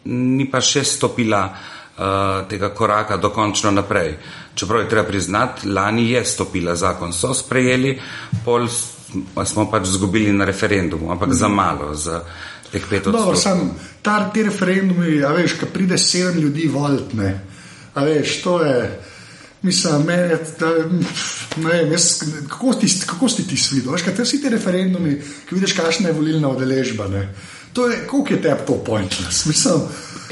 ni 0.05 0.49
pa 0.51 0.61
še 0.61 0.83
stopila 0.83 1.45
uh, 1.45 2.49
tega 2.49 2.73
koraka 2.73 3.17
dokončno 3.17 3.71
naprej. 3.71 4.17
Čeprav 4.55 4.81
je 4.81 4.89
treba 4.89 5.07
priznati, 5.07 5.69
lani 5.69 6.09
je 6.11 6.25
stopila 6.25 6.75
zakon, 6.75 7.13
so 7.13 7.33
sprejeli, 7.33 7.99
pol 8.45 8.65
smo 9.45 9.69
pač 9.71 9.87
izgubili 9.87 10.33
na 10.33 10.45
referendumu, 10.45 11.11
ampak 11.11 11.33
za 11.33 11.47
malo, 11.47 11.95
za 11.95 12.21
teh 12.71 12.85
pet 12.89 13.07
odstotkov. 13.07 13.75
Ta 14.01 14.29
ti 14.33 14.43
referendumi, 14.43 15.23
a 15.23 15.33
veš, 15.33 15.57
ko 15.59 15.69
pride 15.73 15.97
sedem 15.97 16.39
ljudi 16.43 16.67
volitne, 16.67 17.33
a 17.93 18.03
veš, 18.03 18.41
to 18.43 18.61
je. 18.63 18.79
Mislim, 19.65 20.03
me, 20.05 20.17
da, 20.59 20.67
ne 21.57 21.69
vem, 21.69 21.91
jaz, 21.91 22.21
kako, 22.49 22.73
ti, 22.73 22.87
kako 23.07 23.29
si 23.29 23.47
ti 23.47 23.57
svidel? 23.57 23.95
Veš, 23.95 24.03
kaj 24.05 24.19
vsi 24.21 24.41
ti 24.43 24.49
referendumi, 24.53 25.15
ki 25.49 25.57
vidiš, 25.57 25.73
kakšna 25.73 26.11
je 26.11 26.17
volilna 26.17 26.51
udeležba. 26.53 27.07
To 27.75 27.87
je, 27.87 28.07
koliko 28.07 28.33
je 28.33 28.41
tebi 28.41 28.61
to 28.67 28.73
pointless? 28.85 29.45
Mislim, 29.45 29.81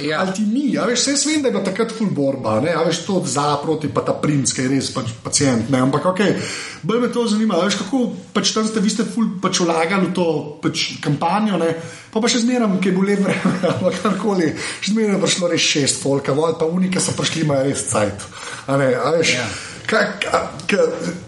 ja. 0.10 0.20
ali 0.20 0.34
ti 0.34 0.42
ni, 0.42 0.78
a 0.78 0.86
veš, 0.86 1.08
vse 1.08 1.30
vem, 1.30 1.42
da 1.42 1.48
je 1.48 1.52
bila 1.52 1.64
takrat 1.64 1.92
full 1.92 2.14
borba, 2.16 2.60
ne, 2.64 2.72
a 2.72 2.84
veš, 2.88 3.02
to 3.06 3.22
za 3.26 3.58
proti, 3.64 3.90
pa 3.94 4.02
ta 4.02 4.16
princ, 4.16 4.54
ki 4.56 4.64
je 4.64 4.70
res 4.72 4.92
pač 4.96 5.12
pacijent, 5.24 5.68
ne, 5.70 5.82
ampak 5.84 6.06
ok, 6.14 6.22
bolj 6.88 7.02
me 7.04 7.12
to 7.12 7.26
zanima, 7.28 7.60
veš, 7.66 7.82
kako 7.82 8.06
pač 8.34 8.54
tam 8.56 8.68
ste 8.68 8.80
vi 8.80 8.94
ste 8.94 9.04
full 9.04 9.36
pač 9.44 9.60
vlagali 9.60 10.08
v 10.08 10.16
to 10.16 10.28
pač 10.64 10.86
kampanjo, 11.04 11.60
ne, 11.60 11.74
pa 12.14 12.24
pa 12.24 12.32
še 12.32 12.46
zmeram, 12.46 12.79
ki 12.79 12.94
je 12.94 12.96
bilo 12.96 13.12
lepo 13.12 13.27
vreme, 13.27 13.60
ali 13.75 14.00
karkoli, 14.00 14.50
še 14.79 14.96
zmeram 14.96 15.20
je 15.20 15.22
prišlo 15.27 15.51
res 15.51 15.68
šest 15.75 16.00
folka, 16.00 16.38
vol, 16.38 16.56
pa 16.56 16.70
unike 16.70 17.03
so 17.03 17.12
prišli, 17.20 17.44
imajo 17.44 17.68
res 17.68 17.86
cajt, 17.92 18.27
a 18.72 18.79
ne, 18.79 18.92
a 18.96 19.16
veš. 19.20 19.36
Ja. 19.36 19.51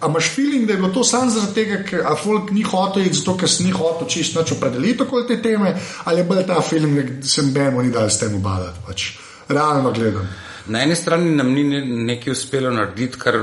A 0.01 0.07
imaš 0.07 0.29
feeling, 0.35 0.65
da 0.67 0.73
je 0.73 0.77
bilo 0.77 0.93
to 0.93 1.03
samo 1.03 1.31
zaradi 1.31 1.53
tega, 1.53 1.83
ker 1.83 2.01
folk 2.23 2.51
ni 2.51 2.63
hotel 2.63 3.05
iti, 3.05 3.17
zato 3.17 3.37
ker 3.37 3.49
si 3.49 3.63
ni 3.63 3.71
hotel 3.71 4.07
čisto 4.07 4.39
noč 4.39 4.51
opredeliti 4.51 5.03
okoli 5.03 5.27
te 5.27 5.41
teme, 5.41 5.75
ali 6.03 6.19
je 6.19 6.23
bolj 6.23 6.45
ta 6.47 6.61
feeling, 6.61 7.19
da 7.19 7.27
se 7.27 7.43
nobeno 7.43 7.81
ni 7.81 7.91
dal 7.91 8.09
s 8.09 8.19
tem 8.19 8.35
obadati. 8.35 8.79
Pač. 8.87 9.11
Realno 9.49 9.91
gledam. 9.91 10.27
Na 10.67 10.81
eni 10.81 10.95
strani 10.95 11.35
nam 11.35 11.51
ni 11.53 11.63
nekaj 11.85 12.31
uspelo 12.31 12.71
narediti, 12.73 13.19
kar 13.21 13.37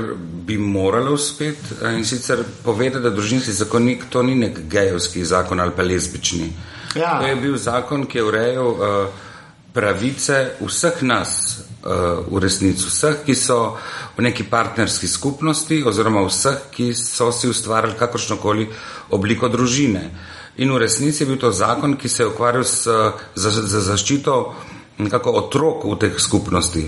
bi 0.45 0.57
moralo 0.57 1.13
uspeti, 1.13 1.77
in 1.95 2.05
sicer 2.05 2.43
povedati, 2.63 3.03
da 3.03 3.09
družinski 3.09 3.51
zakonik 3.51 4.09
to 4.09 4.23
ni 4.23 4.35
nek 4.35 4.59
gejovski 4.69 5.23
zakon 5.25 5.59
ali 5.59 5.71
pa 5.75 5.83
lesbični. 5.83 6.49
Ja. 6.95 7.19
To 7.19 7.27
je 7.27 7.35
bil 7.35 7.57
zakon, 7.57 8.05
ki 8.05 8.17
je 8.17 8.23
urejal 8.23 8.67
uh, 8.67 9.07
pravice 9.73 10.49
vseh 10.59 11.01
nas, 11.01 11.63
v 11.83 12.39
resnici 12.39 12.87
vseh, 12.87 13.23
ki 13.25 13.35
so 13.35 13.75
v 14.17 14.23
neki 14.23 14.47
partnerski 14.47 15.07
skupnosti, 15.07 15.83
oziroma 15.83 16.23
vseh, 16.23 16.69
ki 16.71 16.93
so 16.95 17.31
si 17.35 17.51
ustvarjali 17.51 17.99
kakršno 17.99 18.37
koli 18.39 18.69
obliko 19.11 19.49
družine. 19.51 20.03
In 20.63 20.71
v 20.71 20.77
resnici 20.85 21.23
je 21.23 21.27
bil 21.27 21.41
to 21.41 21.51
zakon, 21.51 21.97
ki 21.97 22.09
se 22.09 22.23
je 22.23 22.29
ukvarjal 22.29 22.63
s, 22.63 22.87
za, 23.35 23.49
za 23.51 23.81
zaščito 23.81 24.55
nekako 24.97 25.31
otrok 25.31 25.83
v 25.89 25.97
teh 25.99 26.19
skupnosti. 26.19 26.87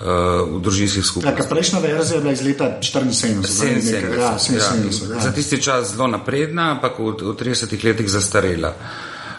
Uh, 0.00 0.48
v 0.48 0.60
družinskih 0.64 1.04
skupnostih. 1.04 1.44
Ja, 1.44 1.48
prejšnja 1.50 1.80
verzija 1.84 2.16
je 2.16 2.22
bila 2.24 2.32
iz 2.32 2.40
leta 2.40 2.70
1977. 2.80 4.16
Ja, 4.16 4.32
ja, 4.32 4.32
ja. 4.56 5.20
Za 5.20 5.32
tisti 5.36 5.60
čas 5.60 5.92
zelo 5.92 6.06
napredna, 6.08 6.70
ampak 6.72 6.96
v, 6.96 7.12
v 7.20 7.34
30 7.36 7.76
letih 7.84 8.08
zastarela. 8.08 8.72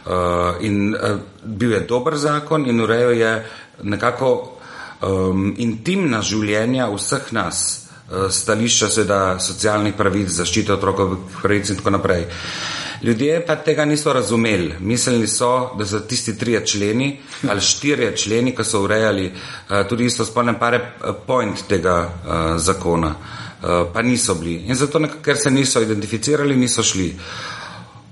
Uh, 0.05 0.61
in 0.61 0.93
uh, 0.93 1.17
bil 1.41 1.73
je 1.73 1.81
dober 1.89 2.13
zakon 2.13 2.69
in 2.69 2.77
urejal 2.77 3.17
je 3.17 3.31
nekako 3.81 4.61
um, 5.01 5.53
intimna 5.57 6.21
življenja 6.21 6.87
vseh 6.93 7.31
nas, 7.35 7.61
uh, 8.09 8.29
stališča 8.31 8.89
seveda 8.89 9.21
socialnih 9.39 9.95
pravic, 9.97 10.29
zaščite 10.33 10.75
otrokovih 10.77 11.41
pravic 11.41 11.69
in 11.69 11.81
tako 11.81 11.95
naprej. 11.97 12.27
Ljudje 13.01 13.39
pa 13.47 13.55
tega 13.65 13.85
niso 13.85 14.13
razumeli. 14.13 14.75
Mislili 14.79 15.27
so, 15.27 15.71
da 15.77 15.85
so 15.89 15.99
tisti 15.99 16.35
trije 16.37 16.65
členi 16.65 17.19
ali 17.49 17.61
štirje 17.61 18.11
členi, 18.17 18.55
ki 18.55 18.63
so 18.63 18.83
urejali 18.83 19.31
uh, 19.31 19.87
tudi 19.89 20.05
isto 20.05 20.25
spolne 20.25 20.59
pare, 20.59 20.81
uh, 20.81 21.15
point 21.27 21.65
tega 21.67 21.97
uh, 22.03 22.35
zakona, 22.61 23.15
uh, 23.15 23.69
pa 23.93 24.01
niso 24.01 24.35
bili. 24.35 24.61
In 24.67 24.75
zato, 24.75 25.01
ker 25.23 25.37
se 25.37 25.51
niso 25.51 25.81
identificirali, 25.81 26.55
niso 26.55 26.83
šli. 26.83 27.09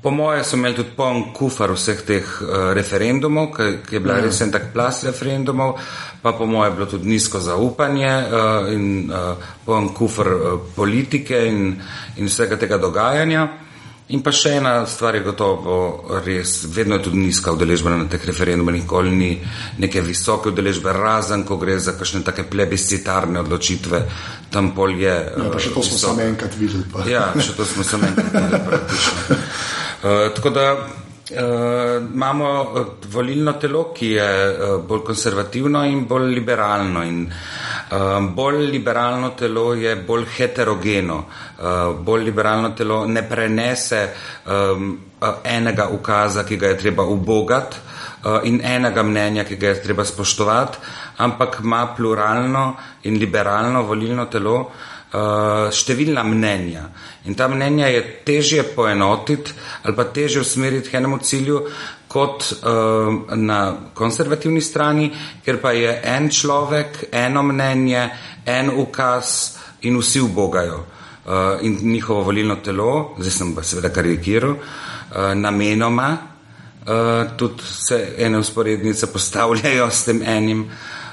Po 0.02 0.12
mojem, 0.12 0.44
so 0.44 0.56
imeli 0.56 0.78
tudi 0.78 0.94
poln 0.96 1.34
kufar 1.36 1.74
vseh 1.76 2.02
teh 2.08 2.24
uh, 2.24 2.72
referendumov, 2.72 3.50
ki 3.52 3.98
je 3.98 4.00
bila 4.00 4.16
ja. 4.20 4.28
res 4.30 4.40
en 4.42 4.52
tak 4.52 4.70
plas 4.72 5.04
referendumov. 5.04 5.76
Pa 6.24 6.32
po 6.36 6.48
mojem 6.48 6.76
bilo 6.78 6.88
tudi 6.88 7.12
nizko 7.12 7.40
zaupanje 7.44 8.08
uh, 8.08 8.70
in 8.72 9.12
uh, 9.12 9.36
poln 9.66 9.92
kufr 9.96 10.28
uh, 10.28 10.54
politike 10.76 11.44
in, 11.48 11.74
in 12.16 12.32
vsega 12.32 12.56
tega 12.56 12.80
dogajanja. 12.80 13.69
In 14.10 14.24
pa 14.26 14.32
še 14.34 14.56
ena 14.58 14.72
stvar 14.90 15.14
je 15.14 15.22
gotovo 15.22 15.74
res, 16.26 16.64
vedno 16.74 16.98
je 16.98 17.04
tudi 17.06 17.20
nizka 17.22 17.52
udeležba 17.54 17.92
na 17.94 18.08
teh 18.10 18.24
referendumih, 18.26 18.82
nikoli 18.82 19.12
ni 19.14 19.30
neke 19.78 20.02
visoke 20.02 20.50
udeležbe, 20.50 20.90
razen 20.98 21.44
ko 21.46 21.60
gre 21.62 21.76
za 21.78 21.94
kakšne 21.94 22.24
take 22.26 22.48
plebiscitarne 22.50 23.44
odločitve, 23.44 24.02
tam 24.50 24.72
pol 24.74 24.98
je. 24.98 25.14
Ja, 25.14 25.52
pa 25.54 25.62
še 25.62 25.76
to 25.76 25.86
smo 25.86 26.02
samo 26.02 26.26
enkrat 26.26 26.58
videli. 26.58 26.88
Pa. 26.90 27.06
Ja, 27.06 27.28
še 27.38 27.54
to 27.54 27.70
smo 27.70 27.86
samo 27.86 28.10
enkrat 28.10 28.34
videli 28.34 28.64
praktično. 28.72 29.38
Uh, 30.00 30.26
tako 30.38 30.56
da 30.58 30.66
Uh, 31.30 32.02
imamo 32.10 32.48
volilno 33.14 33.52
telo, 33.62 33.92
ki 33.94 34.08
je 34.16 34.30
uh, 34.50 34.72
bolj 34.82 35.04
konservativno 35.06 35.84
in 35.86 36.08
bolj 36.10 36.32
liberalno. 36.34 37.04
In, 37.06 37.20
uh, 37.28 37.69
bolj 38.36 38.66
liberalno 38.72 39.30
telo 39.30 39.74
je 39.74 39.96
bolj 39.96 40.26
heterogeno. 40.38 41.26
Uh, 41.60 41.96
bolj 42.00 42.24
liberalno 42.24 42.70
telo 42.70 43.06
ne 43.06 43.24
prenese 43.30 44.10
um, 44.46 45.00
enega 45.44 45.88
ukaza, 45.92 46.44
ki 46.44 46.58
ga 46.58 46.68
je 46.68 46.78
treba 46.78 47.04
ubogati, 47.04 47.78
uh, 48.24 48.40
in 48.44 48.62
enega 48.64 49.04
mnenja, 49.04 49.44
ki 49.44 49.56
ga 49.56 49.68
je 49.68 49.82
treba 49.82 50.06
spoštovati, 50.06 50.78
ampak 51.18 51.60
ima 51.64 51.88
pluralno 51.98 52.76
in 53.04 53.18
liberalno 53.18 53.84
volilno 53.84 54.26
telo. 54.26 54.72
Uh, 55.10 55.72
številna 55.74 56.22
mnenja. 56.22 56.84
In 57.26 57.34
ta 57.34 57.48
mnenja 57.50 57.88
je 57.90 58.02
težje 58.28 58.62
poenotiti 58.76 59.56
ali 59.82 59.96
pa 59.98 60.04
težje 60.06 60.44
usmeriti 60.44 60.92
k 60.92 61.00
enemu 61.00 61.18
cilju 61.18 61.64
kot 62.10 62.46
uh, 62.52 63.36
na 63.38 63.60
konservativni 63.94 64.62
strani, 64.62 65.12
ker 65.46 65.60
pa 65.62 65.72
je 65.78 65.92
en 66.04 66.30
človek, 66.34 67.04
eno 67.14 67.44
mnenje, 67.46 68.08
en 68.46 68.72
ukaz 68.74 69.36
in 69.86 70.00
vsi 70.02 70.22
ubogajo. 70.26 70.80
Uh, 71.30 71.62
in 71.62 71.78
njihovo 71.92 72.24
volilno 72.32 72.56
telo, 72.66 73.14
zdaj 73.20 73.32
sem 73.32 73.54
pa 73.54 73.64
seveda 73.64 73.92
karikiral, 73.94 74.56
uh, 74.56 75.34
namenoma 75.38 76.10
uh, 76.90 77.38
tudi 77.38 77.64
se 77.64 78.16
ene 78.18 78.40
usporednice 78.42 79.12
postavljajo 79.14 79.90
s 79.92 80.06
tem 80.06 80.24
enim. 80.26 80.64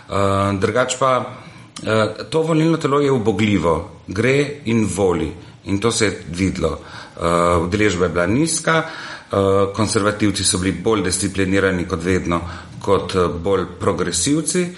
Uh, 0.09 0.55
drugač 0.61 0.97
pa 0.99 1.19
uh, 1.21 2.25
to 2.31 2.43
volilno 2.43 2.81
telo 2.81 3.03
je 3.05 3.13
ubogljivo, 3.13 3.75
gre 4.07 4.63
in 4.65 4.87
voli 4.97 5.29
in 5.65 5.81
to 5.81 5.93
se 5.93 6.07
je 6.07 6.23
videlo. 6.29 6.79
Udeležba 7.67 8.05
uh, 8.05 8.09
je 8.09 8.15
bila 8.15 8.27
nizka, 8.27 8.79
uh, 8.79 9.16
konservativci 9.75 10.45
so 10.45 10.59
bili 10.59 10.73
bolj 10.73 11.03
disciplinirani 11.03 11.85
kot 11.89 12.05
vedno, 12.05 12.41
kot 12.83 13.15
uh, 13.15 13.31
bolj 13.43 13.67
progresivci. 13.81 14.69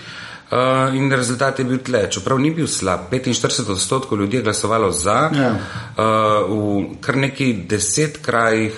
Uh, 0.49 0.95
in 0.97 1.13
rezultat 1.13 1.59
je 1.59 1.65
bil 1.69 1.83
tle. 1.85 2.07
Čeprav 2.11 2.39
ni 2.41 2.51
bil 2.51 2.67
slab, 2.67 3.11
45 3.13 3.71
odstotkov 3.71 4.19
ljudi 4.19 4.37
je 4.37 4.43
glasovalo 4.43 4.93
za, 4.93 5.31
ja. 5.37 5.51
uh, 5.53 6.49
v 6.49 7.01
kar 7.01 7.17
neki 7.17 7.53
deset 7.69 8.23
krajih 8.25 8.73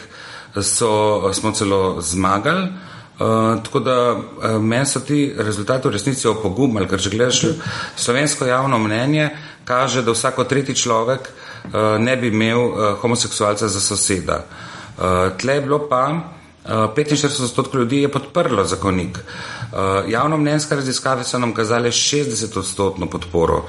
so, 0.63 1.31
smo 1.33 1.53
celo 1.53 2.01
zmagali. 2.03 2.65
Uh, 3.21 3.63
tako 3.63 3.81
da 3.81 4.13
uh, 4.13 4.59
meni 4.63 4.87
so 4.87 5.01
ti 5.01 5.33
rezultati 5.37 5.89
v 5.89 5.93
resnici 5.93 6.27
opogumali, 6.29 6.89
ker 6.89 6.99
če 6.99 7.11
gledaš 7.11 7.45
slovensko 7.97 8.49
javno 8.49 8.79
mnenje, 8.79 9.29
kaže, 9.65 10.03
da 10.03 10.11
vsako 10.11 10.45
tretji 10.45 10.75
človek 10.75 11.29
uh, 11.29 12.01
ne 12.03 12.17
bi 12.17 12.33
imel 12.35 12.65
uh, 12.65 12.99
homoseksualca 12.99 13.69
za 13.69 13.81
soseda. 13.81 14.41
Uh, 14.41 14.70
tle 15.39 15.55
je 15.55 15.61
bilo 15.61 15.89
pa 15.89 16.03
uh, 16.13 16.71
45 16.97 17.43
odstotkov 17.43 17.81
ljudi 17.81 18.03
je 18.03 18.09
podprlo 18.09 18.65
zakonik. 18.65 19.19
Uh, 19.19 19.79
javno 20.11 20.37
mnenjske 20.37 20.75
raziskave 20.75 21.25
so 21.25 21.39
nam 21.39 21.55
kazale 21.55 21.91
60 21.91 22.59
odstotno 22.59 23.07
podporo 23.07 23.65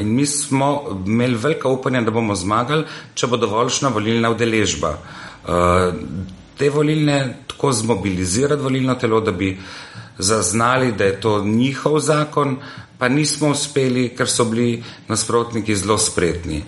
in 0.00 0.14
mi 0.14 0.26
smo 0.26 0.82
imeli 1.06 1.34
velika 1.34 1.68
upanja, 1.68 2.00
da 2.00 2.10
bomo 2.10 2.34
zmagali, 2.34 2.84
če 3.14 3.26
bo 3.26 3.36
dovoljšna 3.36 3.88
volilna 3.88 4.30
udeležba. 4.30 4.96
Te 6.58 6.70
volilne 6.70 7.36
tako 7.46 7.72
zmobilizirati 7.72 8.62
volilno 8.62 8.94
telo, 8.94 9.20
da 9.20 9.32
bi 9.32 9.60
zaznali, 10.18 10.92
da 10.92 11.04
je 11.04 11.20
to 11.20 11.44
njihov 11.44 12.00
zakon, 12.00 12.56
pa 13.02 13.08
nismo 13.08 13.48
uspeli, 13.50 14.12
ker 14.14 14.28
so 14.30 14.44
bili 14.44 14.82
nasprotniki 15.08 15.76
zelo 15.76 15.98
spretni. 15.98 16.62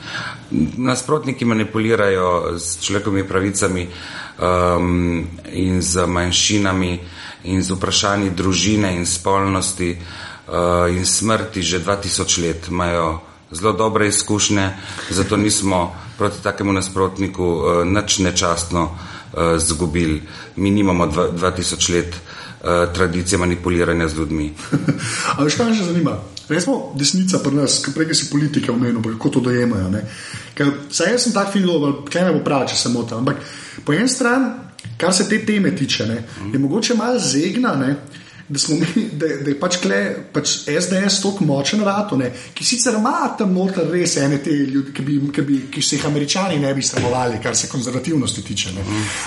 Nasprotniki 0.76 1.44
manipulirajo 1.44 2.59
s 2.59 2.80
človekovimi 2.83 3.28
pravicami 3.28 3.87
um, 3.87 5.26
in 5.52 5.83
z 5.83 6.07
manjšinami 6.07 6.98
in 7.44 7.62
z 7.62 7.70
vprašanji 7.70 8.30
družine 8.35 8.96
in 8.96 9.07
spolnosti 9.07 9.92
uh, 9.94 10.90
in 10.90 11.07
smrti 11.07 11.62
že 11.62 11.78
2000 11.78 12.42
let 12.42 12.68
imajo 12.68 13.20
zelo 13.52 13.72
dobre 13.72 14.09
izkušnje, 14.09 14.70
zato 15.11 15.37
nismo 15.37 15.94
proti 16.18 16.42
takemu 16.42 16.72
nasprotniku 16.72 17.44
uh, 17.44 17.85
nič 17.87 18.18
nečastno 18.18 18.90
uh, 18.90 19.59
zgubili. 19.59 20.22
Mi 20.57 20.70
nimamo 20.70 21.07
2000 21.07 21.94
let 21.94 22.14
uh, 22.64 22.94
tradicije 22.94 23.38
manipuliranja 23.38 24.09
z 24.09 24.18
ljudmi. 24.18 24.53
Ampak 25.37 25.57
kaj 25.57 25.70
me 25.70 25.77
še 25.77 25.85
zanima? 25.85 26.16
Resmo 26.48 26.92
desnica 26.98 27.38
pri 27.40 27.57
nas, 27.57 27.79
prej 27.94 28.14
si 28.14 28.31
politike 28.31 28.72
omenil, 28.72 29.00
kako 29.14 29.37
to 29.38 29.40
dojemajo. 29.40 30.03
Saj 30.90 31.12
jaz 31.12 31.24
sem 31.24 31.33
tak 31.33 31.53
film, 31.53 32.05
kaj 32.11 32.27
ne 32.29 32.35
bo 32.37 32.44
prav, 32.44 32.66
če 32.68 32.77
se 32.77 32.92
motim. 32.92 33.22
Ampak 33.22 33.40
po 33.85 33.96
eni 33.96 34.09
strani 34.09 34.53
kar 34.96 35.14
se 35.14 35.29
te 35.29 35.38
teme 35.46 35.77
tiče, 35.77 36.07
ne, 36.07 36.22
je 36.53 36.59
mogoče 36.59 36.94
malo 36.94 37.18
zegna. 37.18 37.94
Da, 38.48 38.59
mi, 38.68 39.09
da, 39.12 39.26
da 39.40 39.48
je 39.50 39.57
pač, 39.57 39.78
kle, 39.80 39.98
pač 40.33 40.50
SDS 40.68 41.22
tako 41.22 41.46
močen, 41.48 41.80
rato, 41.80 42.16
ne, 42.20 42.28
ki 42.52 42.64
sicer 42.64 42.98
ima 42.98 43.30
tam 43.38 43.54
noter 43.57 43.88
res 43.88 44.18
ene 44.20 44.37
te 44.44 44.52
ljudi, 44.52 44.92
ki, 44.92 45.04
bi, 45.07 45.16
ki, 45.33 45.44
bi, 45.48 45.61
ki 45.72 45.83
se 45.83 45.96
jih 45.96 46.04
američani 46.11 46.59
ne 46.61 46.74
bi 46.76 46.85
strahovali, 46.85 47.40
kar 47.42 47.57
se 47.57 47.70
konzervativnosti 47.72 48.44
tiče. 48.44 48.74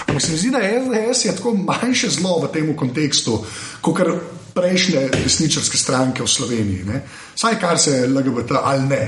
Ampak 0.06 0.22
se 0.22 0.32
mi 0.32 0.38
zdi, 0.38 0.52
da 0.54 0.62
SDS 0.62 1.26
je 1.26 1.36
tako 1.36 1.56
manjše 1.58 2.12
zlo 2.14 2.38
v 2.44 2.52
tem 2.54 2.70
kontekstu, 2.78 3.40
kot 3.82 3.98
kar 3.98 4.14
prejšnje 4.58 5.08
desničarske 5.24 5.78
stranke 5.78 6.24
v 6.24 6.30
Sloveniji. 6.30 6.86
Ne. 6.86 7.02
Saj 7.36 7.58
kar 7.62 7.82
se 7.82 8.04
LGBT 8.08 8.62
ali 8.62 8.86
ne. 8.86 9.04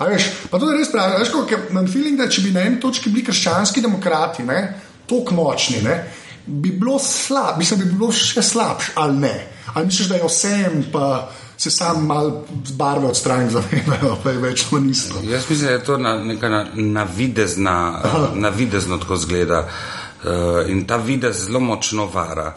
Veš, 0.00 0.28
pa 0.50 0.58
to 0.58 0.70
je 0.70 0.78
res 0.78 0.90
pravi. 0.92 1.24
Imam 1.70 1.86
feeling, 1.88 2.18
da 2.18 2.28
če 2.28 2.42
bi 2.44 2.52
na 2.54 2.66
eni 2.68 2.80
točki 2.80 3.10
bili 3.10 3.24
krščanski 3.24 3.82
demokrati. 3.82 4.44
Ne, 4.44 4.60
tako 5.08 5.34
močni, 5.34 5.80
ne, 5.82 5.96
bi 6.46 6.70
bilo 6.70 6.98
slab, 6.98 7.58
mislim, 7.58 7.80
bi 7.80 7.86
bilo 7.92 8.12
še 8.12 8.42
slabše 8.42 8.92
ali 8.94 9.16
ne. 9.16 9.52
Ali 9.74 9.86
misliš, 9.86 10.08
da 10.08 10.14
je 10.14 10.28
vsem 10.28 10.84
pa. 10.92 11.30
Se 11.56 11.70
sam 11.70 12.02
malo 12.06 12.44
z 12.64 12.72
barve 12.76 13.06
odstrani, 13.08 13.48
zavedajo, 13.54 14.18
pa 14.22 14.30
je 14.30 14.38
več 14.38 14.66
ali 14.76 14.90
isto. 14.90 15.22
Jaz 15.24 15.46
mislim, 15.50 15.66
da 15.66 15.72
je 15.72 15.84
to 15.84 15.96
na, 15.98 16.12
neka 16.20 16.64
navidezna, 16.74 18.02
navidezno 18.34 18.98
tako 19.00 19.16
zgleda 19.16 19.62
uh, 19.64 20.68
in 20.68 20.84
ta 20.84 20.96
videz 20.96 21.46
zelo 21.46 21.60
močno 21.60 22.10
vara. 22.12 22.52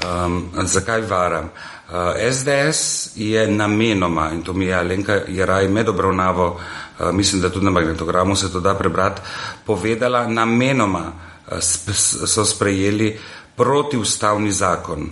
Um, 0.00 0.48
zakaj 0.64 1.04
varam? 1.10 1.50
Uh, 1.90 2.16
SDS 2.32 3.10
je 3.16 3.44
namenoma, 3.50 4.30
in 4.32 4.42
to 4.42 4.52
mi 4.52 4.64
je 4.64 4.74
Alenka 4.74 5.20
Jaraj 5.28 5.68
med 5.68 5.88
obravnavo, 5.88 6.48
uh, 6.56 7.12
mislim, 7.12 7.42
da 7.42 7.52
tudi 7.52 7.64
na 7.64 7.70
magnetogramu 7.70 8.36
se 8.36 8.52
to 8.52 8.60
da 8.60 8.74
prebrati, 8.74 9.20
povedala 9.66 10.26
namenoma 10.26 11.27
so 11.60 12.44
sprejeli 12.44 13.18
protiustavni 13.56 14.52
zakon. 14.52 15.10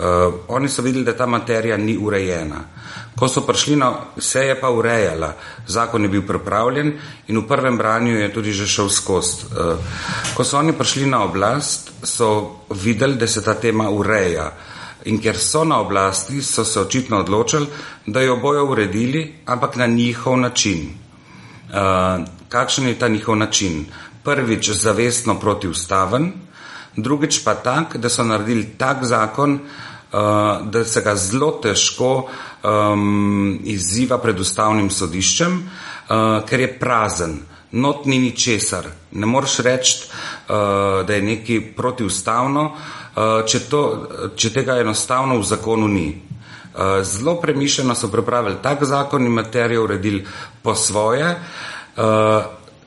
Uh, 0.00 0.34
oni 0.48 0.68
so 0.68 0.82
videli, 0.82 1.04
da 1.04 1.16
ta 1.16 1.26
materija 1.26 1.76
ni 1.76 1.96
urejena. 1.98 2.60
Ko 3.18 3.28
so 3.28 3.42
prišli 3.44 3.76
na 3.76 3.90
vse, 4.16 4.46
je 4.46 4.54
pa 4.60 4.70
urejala. 4.70 5.34
Zakon 5.66 6.02
je 6.02 6.08
bil 6.08 6.22
pripravljen 6.26 6.92
in 7.28 7.38
v 7.38 7.46
prvem 7.48 7.76
branju 7.76 8.16
je 8.16 8.32
tudi 8.32 8.52
že 8.52 8.66
šel 8.66 8.88
skozi. 8.88 9.50
Uh, 9.50 9.76
ko 10.34 10.44
so 10.44 10.58
oni 10.58 10.72
prišli 10.72 11.10
na 11.10 11.24
oblast, 11.24 11.90
so 12.02 12.62
videli, 12.70 13.18
da 13.18 13.26
se 13.26 13.42
ta 13.44 13.54
tema 13.54 13.90
ureja. 13.90 14.52
In 15.04 15.20
ker 15.20 15.36
so 15.36 15.64
na 15.64 15.80
oblasti, 15.80 16.42
so 16.42 16.64
se 16.64 16.80
očitno 16.80 17.20
odločili, 17.20 17.66
da 18.06 18.20
jo 18.20 18.36
bojo 18.36 18.64
uredili, 18.70 19.42
ampak 19.46 19.76
na 19.76 19.86
njihov 19.86 20.38
način. 20.38 20.94
Uh, 21.68 22.24
kakšen 22.48 22.88
je 22.88 22.98
ta 22.98 23.08
njihov 23.08 23.36
način? 23.36 23.84
Prvič 24.24 24.70
zavestno 24.70 25.38
protiustaven, 25.40 26.32
drugič 26.96 27.44
pa 27.44 27.54
tak, 27.54 27.96
da 27.96 28.08
so 28.08 28.24
naredili 28.24 28.64
tak 28.78 29.04
zakon, 29.04 29.54
uh, 29.54 30.66
da 30.70 30.84
se 30.84 31.00
ga 31.00 31.16
zelo 31.16 31.50
težko 31.62 32.28
um, 32.62 33.60
izziva 33.64 34.18
pred 34.18 34.40
ustavnim 34.40 34.90
sodiščem, 34.90 35.56
uh, 35.60 36.42
ker 36.48 36.60
je 36.60 36.74
prazen. 36.78 37.38
Not 37.70 38.06
ni 38.06 38.18
ničesar. 38.18 38.88
Ne 39.12 39.26
moreš 39.30 39.60
reči, 39.62 39.98
uh, 40.02 41.06
da 41.06 41.14
je 41.14 41.22
nekaj 41.22 41.60
protiustavno, 41.76 42.64
uh, 42.72 43.46
če, 43.46 43.60
to, 43.70 43.82
če 44.36 44.50
tega 44.50 44.80
enostavno 44.82 45.38
v 45.38 45.46
zakonu 45.46 45.88
ni. 45.88 46.08
Uh, 46.70 47.00
zelo 47.06 47.36
premišljeno 47.40 47.94
so 47.94 48.10
pripravili 48.10 48.58
tak 48.62 48.84
zakon 48.84 49.26
in 49.26 49.32
materijo 49.32 49.84
uredili 49.84 50.26
po 50.62 50.74
svoje, 50.74 51.30
uh, 51.30 52.42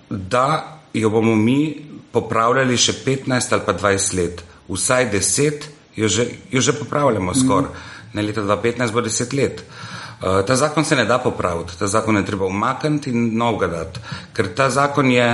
da 0.09 0.72
jo 0.93 1.09
bomo 1.09 1.35
mi 1.35 1.85
popravljali 2.11 2.77
še 2.77 2.93
15 3.05 3.53
ali 3.53 3.65
pa 3.65 3.73
20 3.73 4.17
let, 4.17 4.43
vsaj 4.69 5.09
10, 5.11 5.65
jo 5.95 6.07
že, 6.07 6.27
jo 6.51 6.61
že 6.61 6.73
popravljamo 6.77 7.33
skoraj. 7.33 7.71
Mm. 7.71 7.89
Na 8.13 8.21
leta 8.21 8.41
2015 8.45 8.93
bo 8.93 9.01
10 9.01 9.33
let. 9.33 9.63
Uh, 9.63 9.92
ta 10.21 10.55
zakon 10.55 10.85
se 10.85 10.95
ne 10.95 11.05
da 11.05 11.17
popraviti, 11.17 11.77
ta 11.79 11.87
zakon 11.87 12.17
je 12.17 12.25
treba 12.25 12.45
umakniti 12.45 13.09
in 13.09 13.37
novega 13.37 13.67
dati, 13.67 13.99
ker 14.33 14.53
ta 14.55 14.69
zakon 14.69 15.11
je 15.11 15.27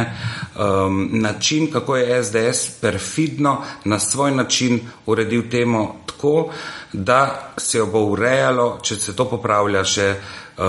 um, 0.55 1.09
način, 1.11 1.71
kako 1.71 1.97
je 1.97 2.23
SDS 2.23 2.69
perfidno 2.81 3.61
na 3.85 3.99
svoj 3.99 4.31
način 4.31 4.79
uredil 5.05 5.49
temo 5.51 5.95
tako, 6.05 6.49
da 6.93 7.51
se 7.57 7.77
jo 7.77 7.85
bo 7.85 7.99
urejalo, 7.99 8.79
če 8.81 8.95
se 8.95 9.15
to 9.15 9.25
popravlja 9.29 9.83
še 9.83 10.09
uh, 10.57 10.63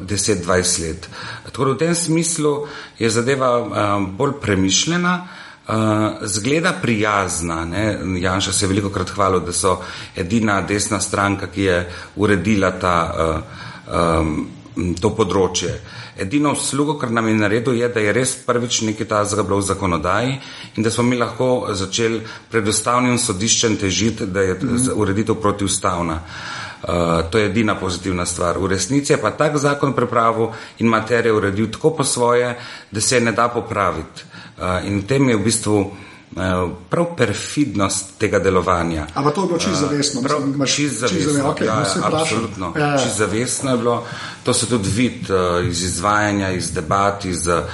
10-20 0.00 0.82
let. 0.82 1.08
Tako 1.46 1.64
da 1.64 1.72
v 1.72 1.78
tem 1.78 1.94
smislu 1.94 2.66
je 2.98 3.10
zadeva 3.10 3.52
uh, 3.60 4.08
bolj 4.08 4.40
premišljena. 4.40 5.28
Uh, 5.68 5.74
zgleda 6.22 6.72
prijazna. 6.82 7.64
Ne? 7.64 7.98
Janša 8.20 8.52
se 8.52 8.64
je 8.64 8.68
veliko 8.68 8.90
krat 8.90 9.10
hvalil, 9.10 9.40
da 9.40 9.52
so 9.52 9.76
edina 10.16 10.60
desna 10.62 11.00
stranka, 11.00 11.46
ki 11.46 11.62
je 11.62 11.80
uredila 12.16 12.70
ta, 12.80 12.94
uh, 13.12 13.98
um, 14.20 14.94
to 15.00 15.10
področje. 15.12 15.74
Edino 16.18 16.54
uslugo, 16.56 16.96
kar 16.98 17.12
nam 17.12 17.28
je 17.28 17.34
naredil, 17.34 17.76
je, 17.78 17.88
da 17.92 18.00
je 18.00 18.14
res 18.16 18.32
prvič 18.46 18.80
nekaj 18.88 19.06
tazga 19.10 19.44
bilo 19.44 19.60
v 19.60 19.68
zakonodaji 19.68 20.38
in 20.76 20.82
da 20.82 20.90
smo 20.90 21.04
mi 21.04 21.20
lahko 21.20 21.68
začeli 21.76 22.22
pred 22.50 22.68
ustavnim 22.68 23.18
sodiščem 23.18 23.76
težiti, 23.76 24.26
da 24.26 24.40
je 24.40 24.54
mm 24.54 24.68
-hmm. 24.68 24.96
ureditev 24.96 25.36
protiustavna. 25.36 26.14
Uh, 26.14 26.68
Uh, 26.78 27.30
to 27.30 27.38
je 27.38 27.46
edina 27.46 27.74
pozitivna 27.74 28.26
stvar. 28.26 28.58
V 28.58 28.66
resnici 28.70 29.12
je 29.12 29.18
pa 29.18 29.30
tak 29.30 29.56
zakon 29.58 29.92
pripravil 29.92 30.54
in 30.78 30.86
materijo 30.86 31.36
uredil 31.36 31.66
tako 31.74 31.90
po 31.90 32.04
svoje, 32.04 32.54
da 32.90 33.00
se 33.00 33.16
je 33.16 33.20
ne 33.20 33.32
da 33.32 33.48
popraviti. 33.48 34.22
In 34.82 35.00
v 35.00 35.04
tem 35.06 35.28
je 35.28 35.36
v 35.36 35.44
bistvu 35.44 35.76
prav 36.88 37.06
perfidnost 37.16 38.18
tega 38.18 38.38
delovanja. 38.38 39.06
Ampak 39.14 39.34
to 39.34 39.42
je 39.42 39.46
bilo 39.46 39.58
čisto 39.58 39.76
zavestno. 39.76 40.20
Čisto 40.66 41.00
zavestno. 41.00 41.54
Okay, 41.54 41.64
ja, 41.64 41.74
ja, 41.74 42.20
absolutno. 42.20 42.72
Ja, 42.76 42.86
ja. 42.86 42.98
Čisto 42.98 43.18
zavestno 43.18 43.70
je 43.70 43.76
bilo. 43.76 44.04
To 44.44 44.54
se 44.54 44.66
tudi 44.66 44.88
vidi 44.90 45.32
uh, 45.32 45.66
iz 45.68 45.82
izvajanja, 45.82 46.50
iz 46.50 46.72
debat, 46.72 47.24
iz. 47.24 47.46
Uh, 47.46 47.64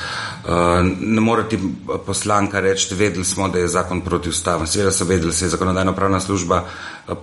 ne 1.01 1.21
more 1.21 1.49
ti 1.49 1.59
poslanka 2.07 2.61
reči, 2.61 2.95
vedeli 2.95 3.25
smo, 3.25 3.49
da 3.49 3.59
je 3.59 3.69
zakon 3.69 4.01
protiustaven. 4.01 4.67
Seveda 4.67 4.93
so 4.93 5.05
vedeli, 5.05 5.33
se 5.33 5.45
je 5.45 5.49
zakonodajno 5.49 5.93
pravna 5.93 6.21
služba 6.21 6.65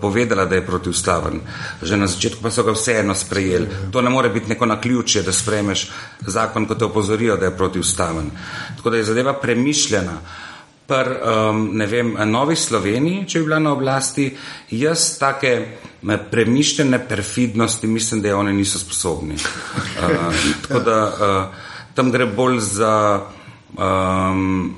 povedala, 0.01 0.45
da 0.45 0.55
je 0.55 0.65
protiustaven. 0.65 1.39
Že 1.81 1.97
na 1.97 2.07
začetku 2.07 2.41
pa 2.41 2.51
so 2.51 2.63
ga 2.63 2.71
vseeno 2.71 3.15
sprejeli. 3.15 3.67
To 3.91 4.01
ne 4.01 4.09
more 4.09 4.29
biti 4.29 4.49
neko 4.49 4.65
naključje, 4.65 5.23
da 5.23 5.31
sprejmeš 5.31 5.89
zakon, 6.27 6.65
ko 6.65 6.75
te 6.75 6.85
opozorijo, 6.85 7.37
da 7.37 7.45
je 7.45 7.57
protiustaven. 7.57 8.31
Tako 8.77 8.89
da 8.89 8.97
je 8.97 9.03
zadeva 9.03 9.33
premišljena. 9.33 10.17
Pr, 10.91 11.07
um, 11.23 11.69
ne 11.79 11.85
vem, 11.87 12.09
Novi 12.27 12.55
Sloveniji, 12.59 13.23
če 13.23 13.39
bi 13.39 13.45
bila 13.47 13.61
na 13.63 13.71
oblasti, 13.71 14.25
jaz 14.75 15.05
take 15.21 15.53
premišljene 16.31 16.99
perfidnosti 17.07 17.87
mislim, 17.87 18.19
da 18.21 18.35
oni 18.35 18.51
niso 18.53 18.79
sposobni. 18.79 19.37
Uh, 19.39 20.41
tako 20.65 20.81
da 20.83 20.97
uh, 21.07 21.69
tam 21.95 22.11
gre 22.11 22.25
bolj 22.25 22.59
za 22.59 23.21
um, 23.77 24.75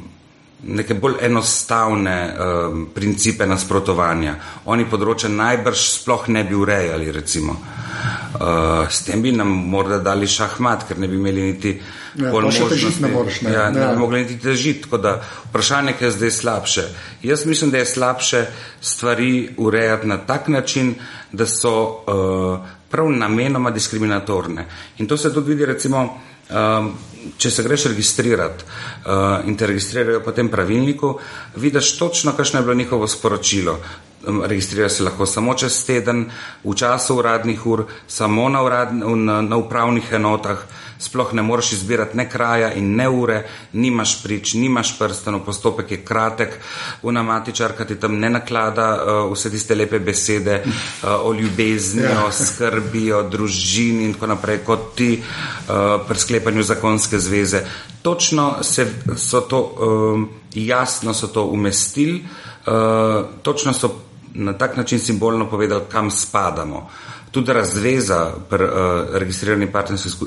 neke 0.63 0.93
bolj 0.93 1.17
enostavne 1.21 2.17
um, 2.29 2.85
principe 2.93 3.49
nasprotovanja. 3.49 4.35
Oni 4.69 4.85
področja 4.85 5.33
najbrž 5.33 5.87
sploh 5.97 6.29
ne 6.29 6.45
bi 6.45 6.55
urejali, 6.55 7.09
recimo. 7.11 7.57
Uh, 7.57 8.85
s 8.85 9.01
tem 9.07 9.21
bi 9.21 9.33
nam 9.33 9.49
morda 9.49 9.97
dali 9.97 10.29
šahmat, 10.29 10.87
ker 10.87 11.01
ne 11.01 11.09
bi 11.09 11.17
imeli 11.17 11.49
niti 11.49 11.73
ja, 12.15 12.31
možnosti. 12.31 13.01
Ne, 13.01 13.07
moreš, 13.07 13.41
ne. 13.41 13.53
Ja, 13.53 13.69
ne 13.71 13.81
ja. 13.81 13.91
bi 13.91 13.99
mogli 13.99 14.21
niti 14.21 14.39
težiti. 14.39 14.81
Tako 14.81 14.97
da 14.97 15.21
vprašanje, 15.49 15.93
kaj 15.99 16.07
je 16.07 16.11
zdaj 16.11 16.31
slabše. 16.31 16.83
Jaz 17.23 17.45
mislim, 17.45 17.71
da 17.71 17.77
je 17.77 17.85
slabše 17.85 18.45
stvari 18.81 19.49
urejati 19.57 20.07
na 20.07 20.17
tak 20.17 20.47
način, 20.47 20.95
da 21.31 21.45
so 21.45 21.73
uh, 21.83 22.67
prav 22.89 23.09
namenoma 23.11 23.71
diskriminatorne. 23.71 24.65
In 24.97 25.07
to 25.07 25.17
se 25.17 25.33
tudi 25.33 25.49
vidi 25.49 25.65
recimo 25.65 26.09
Um, 26.51 26.89
če 27.39 27.49
se 27.49 27.63
greš 27.63 27.85
registrirati 27.87 28.65
uh, 28.65 29.45
in 29.47 29.55
te 29.57 29.67
registrirajo 29.69 30.19
po 30.25 30.33
tem 30.35 30.49
pravilniku, 30.51 31.13
vidiš 31.55 31.93
točno, 31.97 32.33
kakšno 32.35 32.59
je 32.59 32.65
bilo 32.67 32.75
njihovo 32.75 33.07
sporočilo. 33.07 33.77
Registrira 34.23 34.89
se 34.89 35.03
lahko 35.03 35.25
samo 35.25 35.53
čez 35.53 35.85
teden, 35.85 36.29
v 36.63 36.75
času 36.75 37.17
uradnih 37.19 37.65
ur, 37.67 37.85
samo 38.07 38.49
na, 38.49 38.61
urad, 38.63 38.93
na, 38.95 39.41
na 39.41 39.57
upravnih 39.57 40.13
enotah, 40.15 40.63
sploh 40.99 41.33
ne 41.33 41.41
moreš 41.41 41.71
izbirati 41.71 42.17
ne 42.17 42.29
kraja 42.29 42.73
in 42.73 42.95
ne 42.95 43.09
ure, 43.09 43.43
nimaš 43.73 44.23
prič, 44.23 44.53
nimaš 44.53 44.97
prsteno, 44.99 45.39
postopek 45.43 45.91
je 45.91 45.97
kratek, 46.05 46.59
unamatičarka 47.03 47.85
ti 47.85 47.95
tam 47.99 48.15
ne 48.19 48.29
naklada 48.29 48.87
uh, 48.95 49.33
vse 49.33 49.51
tiste 49.51 49.75
lepe 49.75 49.99
besede 49.99 50.61
uh, 50.63 51.09
o 51.23 51.33
ljubezni, 51.33 52.03
ja. 52.03 52.25
o 52.25 52.31
skrbi, 52.31 53.11
o 53.13 53.23
družini 53.29 54.05
in 54.05 54.13
tako 54.13 54.31
naprej, 54.31 54.63
kot 54.63 54.93
ti 54.95 55.11
uh, 55.19 55.99
pri 56.07 56.19
sklepanju 56.19 56.63
zakonske 56.63 57.19
zveze. 57.19 57.65
Točno 58.01 58.63
se, 58.63 58.87
so 59.17 59.41
to, 59.41 59.61
um, 59.79 60.29
jasno 60.53 61.13
so 61.13 61.27
to 61.27 61.45
umestili, 61.45 62.23
uh, 62.67 63.25
točno 63.43 63.73
so 63.73 63.95
na 64.33 64.53
tak 64.53 64.77
način 64.77 64.99
simbolno 64.99 65.49
povedali, 65.49 65.81
kam 65.91 66.11
spadamo. 66.11 66.89
Tudi 67.31 67.53
razveza 67.53 68.31
pri 68.49 68.63
uh, 68.63 68.71
registrirani 69.13 69.67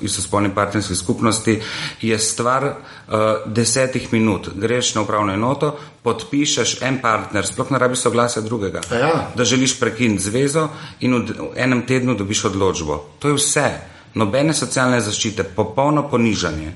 istospolni 0.02 0.54
partnerski 0.54 0.94
skupnosti 0.94 1.60
je 2.02 2.18
stvar 2.18 2.64
uh, 2.64 3.14
desetih 3.46 4.12
minut. 4.12 4.48
Greš 4.54 4.94
na 4.94 5.02
upravno 5.02 5.32
enoto, 5.32 5.78
podpišeš 6.02 6.82
en 6.82 6.98
partner, 7.02 7.46
sploh 7.46 7.70
ne 7.70 7.78
rabi 7.78 7.96
soglasja 7.96 8.42
drugega, 8.42 8.80
ja. 8.90 9.30
da 9.34 9.44
želiš 9.44 9.78
prekiniti 9.80 10.22
zvezo 10.22 10.68
in 11.00 11.14
v 11.14 11.48
enem 11.56 11.86
tednu 11.86 12.14
dobiš 12.14 12.44
odločbo. 12.44 13.04
To 13.18 13.28
je 13.28 13.34
vse. 13.34 13.70
Nobene 14.14 14.54
socialne 14.54 15.00
zaščite, 15.00 15.44
popolno 15.44 16.08
ponižanje. 16.10 16.72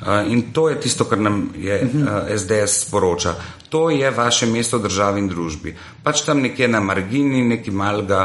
Uh, 0.00 0.32
in 0.32 0.42
to 0.52 0.68
je 0.68 0.80
tisto, 0.80 1.04
kar 1.04 1.18
nam 1.18 1.50
je 1.56 1.82
uh, 1.82 2.36
SDS 2.36 2.86
sporoča. 2.86 3.34
To 3.70 3.90
je 3.90 4.10
vaše 4.10 4.46
mesto 4.50 4.78
v 4.78 4.88
državi 4.88 5.22
in 5.22 5.28
družbi. 5.30 5.74
Pač 6.02 6.24
tam 6.26 6.42
nekje 6.42 6.66
na 6.68 6.80
margini, 6.82 7.44
neki 7.46 7.70
malga, 7.70 8.24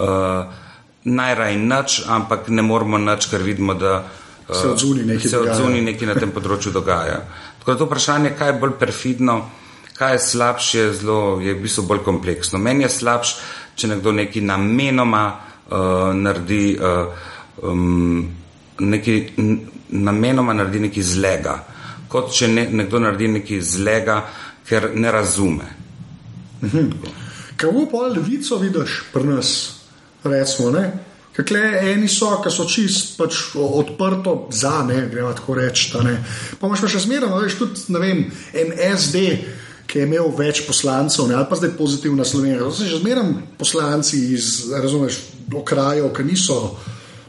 uh, 0.00 0.64
najraj 1.04 1.56
nič, 1.60 2.00
ampak 2.08 2.48
ne 2.48 2.64
moramo 2.64 2.98
nič, 2.98 3.28
ker 3.28 3.44
vidimo, 3.44 3.76
da 3.76 4.00
uh, 4.00 4.56
se 4.56 5.36
odzuni 5.38 5.84
nekaj 5.84 6.08
na 6.08 6.16
tem 6.16 6.32
področju 6.32 6.72
dogaja. 6.72 7.20
Tako 7.60 7.72
da 7.74 7.78
to 7.78 7.88
vprašanje, 7.90 8.32
kaj 8.38 8.48
je 8.48 8.56
bolj 8.62 8.74
perfidno, 8.80 9.36
kaj 10.00 10.16
je 10.16 10.24
slabše, 10.24 10.78
je, 10.78 10.92
zelo, 11.02 11.20
je 11.44 11.52
v 11.52 11.60
bistvu 11.60 11.84
bolj 11.92 12.00
kompleksno. 12.06 12.58
Meni 12.62 12.86
je 12.86 12.90
slabše, 12.96 13.36
če 13.76 13.92
nekdo 13.92 14.16
nekaj 14.16 14.48
namenoma 14.48 15.24
uh, 15.28 16.10
naredi, 16.16 16.76
uh, 16.80 17.12
um, 17.68 18.24
nekaj, 18.80 19.22
namenoma 19.92 20.56
naredi 20.56 20.88
nekaj 20.88 21.04
zlega. 21.04 21.60
Kot 22.08 22.32
če 22.32 22.48
ne, 22.48 22.68
nekdo 22.70 23.02
naredi 23.02 23.28
nekaj 23.40 23.60
zlega, 23.60 24.20
ker 24.68 24.90
ne 24.94 25.12
razume. 25.12 25.68
Mhm. 26.62 26.90
Kako 27.56 27.86
pa 27.90 28.06
levico 28.12 28.58
vidiš 28.58 29.02
pri 29.12 29.24
nas, 29.24 29.72
recimo? 30.24 30.70
Ne? 30.70 30.92
Kakle, 31.36 31.60
eni 31.92 32.08
so, 32.08 32.30
ki 32.40 32.50
so 32.52 32.64
čist 32.64 33.16
pač 33.18 33.38
odprto 33.60 34.48
za, 34.50 34.80
ne 34.88 35.02
gremo 35.12 35.34
tako 35.36 35.58
reči. 35.58 35.90
Pa 35.92 36.00
imaš 36.68 36.80
pa 36.80 36.88
še 36.88 37.02
zmeraj, 37.04 37.32
veš, 37.44 37.58
tudi 37.60 37.92
ne 37.92 38.00
vem, 38.00 38.22
en 38.56 38.72
SD, 38.96 39.24
ki 39.86 40.00
je 40.00 40.06
imel 40.08 40.30
več 40.36 40.64
poslancev, 40.66 41.28
ne, 41.28 41.36
ali 41.36 41.48
pa 41.50 41.58
zdaj 41.60 41.74
pozitivna 41.76 42.24
Slovenija. 42.24 42.70
So 42.72 42.88
že 42.88 43.02
zmeraj 43.02 43.34
poslanci 43.60 44.22
iz, 44.32 44.70
razumeš, 44.72 45.20
okrajev, 45.52 46.08
ki 46.16 46.24
niso 46.24 46.56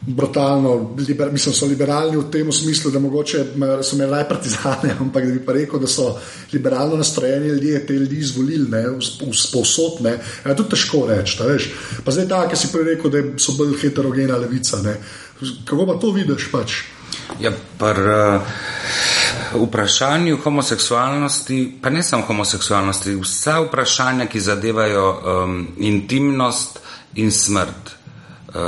brutalno, 0.08 0.94
liber, 1.08 1.32
mislim, 1.32 1.54
so 1.54 1.66
liberalni 1.66 2.16
v 2.16 2.30
tem 2.32 2.52
smislu, 2.52 2.90
da 2.90 2.98
mogoče 2.98 3.44
so 3.82 3.96
imeli 3.96 4.10
raje 4.10 4.28
partizane, 4.28 4.94
ampak 5.00 5.26
da 5.26 5.32
bi 5.32 5.44
pa 5.44 5.52
rekel, 5.52 5.80
da 5.80 5.86
so 5.86 6.16
liberalno 6.52 6.96
nastrojeni 6.96 7.48
ljudje 7.48 7.86
te 7.86 7.92
ljudi 7.92 8.16
izvolili, 8.16 8.70
ne, 8.70 8.84
sposodne. 9.32 10.18
Je 10.46 10.56
to 10.56 10.64
težko 10.64 11.06
reči, 11.06 11.42
veš. 11.44 11.70
Pa 12.04 12.10
zdaj 12.10 12.28
ta, 12.28 12.44
ki 12.48 12.56
si 12.56 12.72
prej 12.72 12.94
rekel, 12.94 13.10
da 13.10 13.24
so 13.38 13.52
bolj 13.58 13.76
heterogena 13.82 14.36
levica. 14.36 14.80
Ne. 14.82 14.96
Kako 15.64 15.86
pa 15.86 15.98
to 16.00 16.12
vidiš 16.16 16.48
pač? 16.52 16.80
Ja, 17.40 17.52
pr, 17.78 18.00
uh, 18.08 19.62
vprašanju 19.66 20.40
homoseksualnosti, 20.44 21.78
pa 21.82 21.90
ne 21.90 22.02
samo 22.02 22.24
homoseksualnosti, 22.26 23.14
vsa 23.20 23.60
vprašanja, 23.66 24.26
ki 24.26 24.40
zadevajo 24.40 25.06
um, 25.12 25.60
intimnost 25.78 26.80
in 27.14 27.32
smrt 27.32 27.97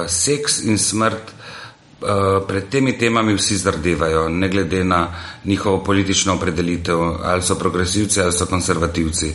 seks 0.09 0.61
in 0.69 0.79
smrt, 0.79 1.33
uh, 2.01 2.45
pred 2.47 2.69
temi 2.69 2.99
temami 2.99 3.35
vsi 3.35 3.57
zardevajo, 3.57 4.29
ne 4.29 4.49
glede 4.49 4.85
na 4.85 5.09
njihovo 5.45 5.85
politično 5.85 6.35
opredelitev, 6.35 7.01
ali 7.25 7.43
so 7.43 7.55
progresivci 7.55 8.21
ali 8.21 8.33
so 8.33 8.47
konservativci. 8.47 9.35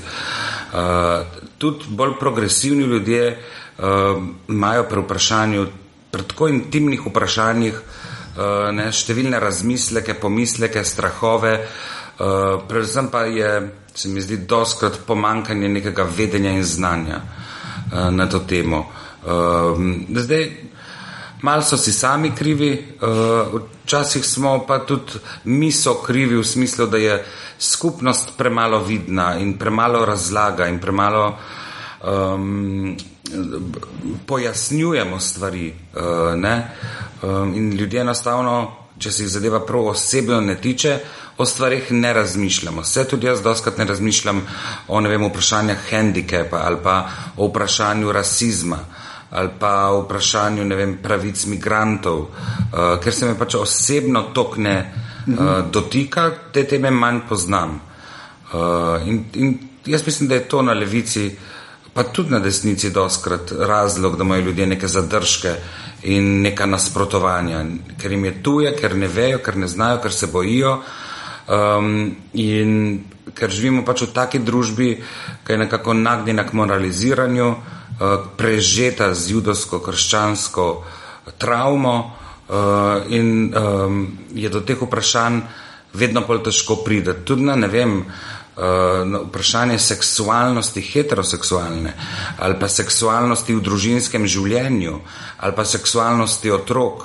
Uh, 0.73 1.25
tudi 1.57 1.85
bolj 1.87 2.11
progresivni 2.19 2.83
ljudje 2.83 3.37
uh, 3.77 4.23
imajo 4.49 4.83
pri 4.83 5.01
vprašanju, 5.01 5.67
pri 6.11 6.23
tako 6.23 6.47
intimnih 6.47 7.01
vprašanjih, 7.05 7.73
uh, 7.73 8.75
ne, 8.75 8.91
številne 8.91 9.39
razmisleke, 9.39 10.13
pomisleke, 10.13 10.83
strahove, 10.83 11.55
uh, 11.61 12.61
predvsem 12.67 13.09
pa 13.11 13.25
je, 13.25 13.71
se 13.95 14.09
mi 14.09 14.21
zdi, 14.21 14.37
doskrat 14.37 15.05
pomankanje 15.07 15.69
nekega 15.69 16.03
vedenja 16.03 16.51
in 16.51 16.63
znanja 16.63 17.21
uh, 17.21 18.09
na 18.11 18.29
to 18.29 18.39
temo. 18.39 18.85
Uh, 19.25 19.79
zdaj, 20.21 20.51
malo 21.41 21.61
so 21.61 21.77
si 21.77 21.93
sami 21.93 22.31
krivi, 22.35 22.95
uh, 23.01 23.61
včasih 23.83 24.25
smo 24.25 24.65
pa 24.67 24.79
tudi 24.79 25.11
mi 25.43 25.71
so 25.71 25.93
krivi 25.93 26.37
v 26.37 26.43
smislu, 26.43 26.85
da 26.85 26.97
je 26.97 27.25
skupnost 27.59 28.37
premalo 28.37 28.83
vidna 28.83 29.37
in 29.39 29.57
premalo 29.57 30.05
razlaga 30.05 30.67
in 30.67 30.79
premalo 30.79 31.37
um, 32.03 32.97
pojasnjujemo 34.25 35.19
stvari. 35.19 35.73
Uh, 35.95 36.33
um, 37.23 37.53
in 37.55 37.71
ljudje 37.71 38.01
enostavno, 38.01 38.75
če 38.99 39.11
se 39.11 39.23
jih 39.23 39.29
zadeva 39.29 39.65
prav 39.65 39.87
osebno 39.87 40.41
ne 40.41 40.55
tiče, 40.61 40.99
o 41.37 41.45
stvarih 41.45 41.91
ne 41.91 42.13
razmišljamo. 42.13 42.81
Vse 42.81 43.07
tudi 43.07 43.27
jaz 43.27 43.41
doskrat 43.41 43.77
ne 43.77 43.85
razmišljam 43.85 44.45
o 44.87 45.01
ne 45.01 45.09
vem, 45.09 45.25
vprašanjah 45.25 45.89
handicapa 45.89 46.61
ali 46.63 46.77
pa 46.83 47.09
o 47.37 47.47
vprašanju 47.47 48.11
rasizma 48.11 48.79
ali 49.35 49.49
pa 49.59 49.89
o 49.91 50.01
vprašanju 50.01 50.75
vem, 50.75 50.97
pravic 51.03 51.45
migrantov, 51.45 52.19
uh, 52.19 52.95
ker 53.03 53.13
se 53.13 53.27
me 53.27 53.35
pač 53.35 53.57
osebno 53.59 54.29
tokne 54.33 54.75
uh, 55.27 55.59
dotika, 55.71 56.29
te 56.51 56.63
teme 56.63 56.91
manj 56.91 57.25
poznam. 57.29 57.79
Uh, 58.53 59.03
in, 59.07 59.25
in 59.33 59.57
jaz 59.85 60.05
mislim, 60.05 60.29
da 60.29 60.39
je 60.39 60.47
to 60.47 60.61
na 60.61 60.73
levici, 60.73 61.29
pa 61.93 62.03
tudi 62.03 62.31
na 62.31 62.39
desnici, 62.39 62.91
doskrat 62.91 63.51
razlog, 63.51 64.15
da 64.17 64.23
imajo 64.23 64.47
ljudje 64.47 64.67
neke 64.67 64.87
zadržke 64.87 65.55
in 66.03 66.41
neka 66.41 66.65
nasprotovanja, 66.65 67.65
ker 67.99 68.11
jim 68.11 68.25
je 68.25 68.33
tuje, 68.43 68.75
ker 68.79 68.95
ne 68.95 69.07
vejo, 69.07 69.39
ker 69.43 69.57
ne 69.57 69.67
znajo, 69.67 69.99
ker 70.03 70.13
se 70.13 70.31
bojijo. 70.31 70.79
Um, 71.45 72.15
in 72.33 73.03
ker 73.35 73.51
živimo 73.51 73.83
pač 73.85 74.07
v 74.07 74.13
taki 74.13 74.39
družbi, 74.39 74.89
ki 75.45 75.53
je 75.53 75.57
nekako 75.67 75.93
nagnjena 75.93 76.45
k 76.47 76.53
moraliziranju, 76.57 77.49
uh, 77.49 77.74
Eh, 77.74 77.74
prežeta 78.35 79.13
z 79.13 79.31
judovsko-krščansko 79.31 80.65
travmo 81.37 81.95
eh, 82.05 83.15
in 83.15 83.53
je 84.35 84.49
do 84.49 84.61
teh 84.61 84.81
vprašanj 84.81 85.41
vedno 85.95 86.21
bolj 86.27 86.43
težko 86.49 86.83
pride. 86.83 87.13
Tudi 87.25 87.47
na 87.47 87.55
ne 87.55 87.67
vem. 87.67 87.99
Uh, 88.55 89.25
vprašanje 89.27 89.75
seksualnosti, 89.83 90.79
heteroseksualne, 90.79 91.91
ali 92.39 92.55
pa 92.55 92.69
seksualnosti 92.71 93.51
v 93.51 93.59
družinskem 93.59 94.23
življenju, 94.23 94.93
ali 95.43 95.55
pa 95.57 95.65
seksualnosti 95.67 96.53
otrok, 96.55 97.03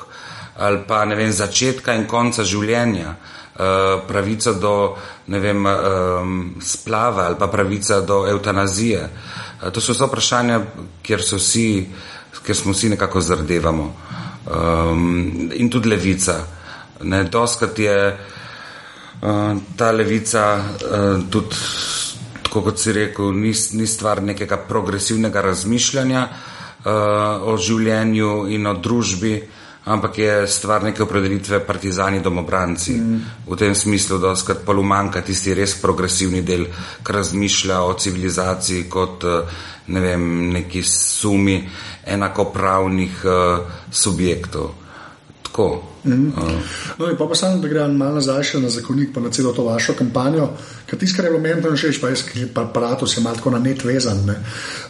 ali 0.62 0.78
pa 0.86 1.02
ne 1.10 1.18
vem, 1.18 1.32
začetka 1.34 1.96
in 1.98 2.06
konca 2.06 2.46
življenja, 2.46 3.16
uh, 3.16 3.98
pravica 4.06 4.54
do 4.62 4.94
vem, 5.26 5.66
um, 5.66 6.38
splava 6.62 7.26
ali 7.26 7.40
pa 7.42 7.50
pravica 7.50 7.98
do 8.06 8.22
eutanazije. 8.30 9.02
Uh, 9.10 9.49
to 9.68 9.80
so 9.80 9.92
vse 9.92 10.06
vprašanja, 10.08 10.60
kjer, 11.02 11.20
vsi, 11.20 11.66
kjer 12.46 12.56
smo 12.56 12.72
vsi 12.72 12.88
nekako 12.88 13.20
zardevamo. 13.20 13.92
Um, 14.50 15.50
in 15.54 15.70
tudi 15.70 15.88
levica. 15.88 16.40
Doskrat 17.30 17.78
je 17.78 17.96
uh, 19.22 19.56
ta 19.76 19.90
levica 19.92 20.44
uh, 20.56 21.22
tudi, 21.30 21.56
tako 22.42 22.62
kot 22.62 22.78
si 22.78 22.92
rekel, 22.92 23.32
ni, 23.36 23.52
ni 23.72 23.86
stvar 23.86 24.22
nekega 24.22 24.56
progresivnega 24.68 25.40
razmišljanja 25.44 26.28
uh, 26.28 26.92
o 27.52 27.56
življenju 27.56 28.46
in 28.48 28.66
o 28.66 28.74
družbi, 28.74 29.34
ampak 29.84 30.18
je 30.18 30.46
stvar 30.46 30.82
neke 30.84 31.02
opredelitve 31.02 31.60
partizani 31.66 32.20
domobranci. 32.20 32.92
Mm. 32.92 33.20
V 33.48 33.56
tem 33.56 33.74
smislu, 33.74 34.18
da 34.18 34.34
skrat 34.36 34.64
pa 34.64 34.76
umanka 34.76 35.22
tisti 35.24 35.54
res 35.54 35.74
progresivni 35.80 36.42
del, 36.42 36.66
ki 37.04 37.12
razmišlja 37.12 37.80
o 37.82 37.94
civilizaciji 37.94 38.88
kot 38.88 39.24
ne 39.90 40.00
vem, 40.00 40.26
neki 40.52 40.82
sumi 40.82 41.56
enakopravnih 42.06 43.24
uh, 43.24 43.58
subjektov. 43.90 44.70
Tako. 45.50 45.82
Mm 46.04 46.12
-hmm. 46.12 46.42
uh. 46.42 46.50
no, 46.98 47.16
pa 47.18 47.26
pa 47.26 47.34
samo, 47.34 47.58
da 47.58 47.68
grem 47.68 47.96
malo 47.96 48.14
nazaj 48.14 48.42
na 48.54 48.68
zakonik, 48.68 49.08
pa 49.14 49.20
na 49.20 49.30
celo 49.30 49.52
to 49.52 49.64
vašo 49.64 49.92
kampanjo, 49.92 50.48
ker 50.86 50.98
tisti, 50.98 51.16
kar 51.16 51.24
je 51.24 51.30
bilo 51.30 51.42
meni, 51.42 51.76
še 51.76 52.00
pa 52.00 52.08
jaz, 52.08 52.22
ki 52.22 52.46
pa 52.54 52.62
aparato 52.62 53.06
se 53.06 53.20
malo 53.20 53.36
tako 53.36 53.50
na 53.50 53.58
net 53.58 53.84
vezan. 53.84 54.24
Ne. 54.26 54.34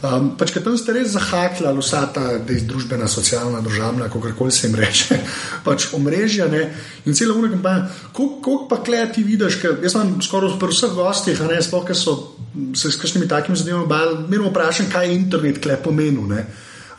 Um, 0.03 0.37
pač, 0.37 0.53
ker 0.53 0.63
tam 0.63 0.79
ste 0.79 0.93
res 0.93 1.09
zahakljali 1.09 1.79
vsa 1.79 2.07
ta 2.15 2.39
družbena, 2.39 3.09
socialna, 3.09 3.61
državna, 3.61 4.09
kako 4.09 4.33
koli 4.39 4.53
se 4.53 4.67
jim 4.67 4.77
reče, 4.77 5.21
pač 5.67 5.89
omrežja 5.93 6.49
ne, 6.49 6.75
in 7.05 7.15
celo 7.15 7.35
ura 7.39 7.49
kampanja. 7.49 7.89
Koliko 8.13 8.69
pa 8.69 8.77
kle 8.77 9.13
ti 9.15 9.23
vidiš, 9.23 9.61
ker 9.63 9.79
jaz 9.83 9.93
sem 9.93 10.23
skoraj 10.23 10.59
pri 10.59 10.69
vseh 10.69 10.95
gostih, 10.95 11.41
ne 11.41 11.63
sploh, 11.63 11.87
ker 11.87 11.97
so 11.97 12.37
se 12.75 12.91
s 12.91 12.97
kakšnimi 12.97 13.29
takimi 13.29 13.57
zadevami 13.57 13.87
bali, 13.87 14.17
mirno 14.29 14.51
vprašam, 14.51 14.87
kaj 14.93 15.07
je 15.09 15.15
internet 15.15 15.63
kle 15.63 15.83
pomenil 15.83 16.23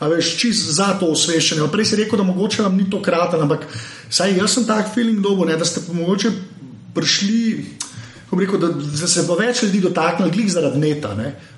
a 0.02 0.08
veš, 0.10 0.32
čist 0.40 0.72
za 0.74 0.88
to 0.98 1.12
osveščanje. 1.14 1.68
Prej 1.70 1.92
si 1.92 1.98
rekel, 2.00 2.18
da 2.18 2.26
mogoče 2.26 2.64
vam 2.66 2.74
ni 2.74 2.88
to 2.90 2.98
kraten, 3.02 3.44
ampak 3.44 3.68
saj 4.10 4.34
jaz 4.34 4.56
sem 4.56 4.66
tak 4.66 4.90
feeling 4.94 5.22
dobo, 5.22 5.46
ne, 5.46 5.54
da 5.56 5.68
ste 5.68 5.84
pa 5.86 5.94
mogoče 5.94 6.32
prišli. 6.96 7.42
Rekel, 8.38 8.58
da, 8.58 8.68
da 8.72 9.06
se 9.06 9.26
bo 9.28 9.34
več 9.36 9.60
ljudi 9.62 9.82
dotaknilo, 9.84 10.30
glih 10.32 10.46
zaradi 10.52 10.78
neta. 10.80 11.10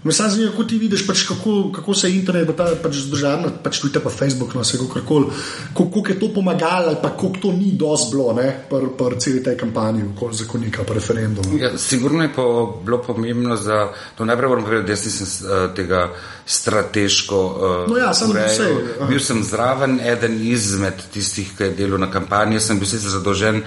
Me 0.03 0.13
samo 0.13 0.31
zanima, 0.31 0.51
kako 0.51 0.65
ti 0.65 0.79
vidiš, 0.79 1.05
pač, 1.07 1.23
kako, 1.29 1.71
kako 1.77 1.95
se 1.95 2.11
internet, 2.11 2.51
ta, 2.57 2.67
pač 2.83 2.99
zdržavno, 3.05 3.53
pač 3.63 3.79
tudi 3.79 4.03
pa 4.03 4.11
Facebook, 4.11 4.57
no, 4.59 4.65
se 4.65 4.81
kako 4.81 5.05
koli, 5.07 5.31
kako 5.71 6.03
je 6.09 6.19
to 6.19 6.33
pomagalo, 6.35 6.91
ali 6.91 6.99
pa 7.03 7.13
kako 7.15 7.31
to 7.43 7.53
ni 7.53 7.73
dosti 7.79 8.17
bilo, 8.17 8.35
pri 8.35 8.91
pr 8.99 9.19
celi 9.23 9.43
tej 9.43 9.57
kampanji, 9.61 10.03
okoli 10.17 10.35
zakonika, 10.43 10.83
pa 10.85 10.99
referendum. 10.99 11.55
Ja, 11.61 11.77
sigurno 11.79 12.27
je 12.27 12.33
po, 12.35 12.47
bilo 12.85 12.99
pomembno 13.07 13.57
za, 13.57 13.93
to 14.19 14.25
najprej 14.25 14.49
moram 14.49 14.65
povedati, 14.65 14.91
da 14.91 14.99
nisem 14.99 15.29
uh, 15.47 15.75
tega 15.77 16.09
strateško 16.47 17.39
uh, 17.47 17.91
no 17.91 17.97
ja, 17.97 18.11
sem 18.15 18.31
urejal. 18.31 18.81
Bil 19.09 19.21
sem 19.23 19.43
zraven, 19.47 20.01
eden 20.03 20.41
izmed 20.43 21.07
tistih, 21.15 21.55
ki 21.57 21.71
je 21.71 21.77
delal 21.79 22.03
na 22.03 22.11
kampanji, 22.11 22.61
sem 22.61 22.83
bil 22.83 22.91
sicer 22.91 23.15
zadolžen 23.15 23.63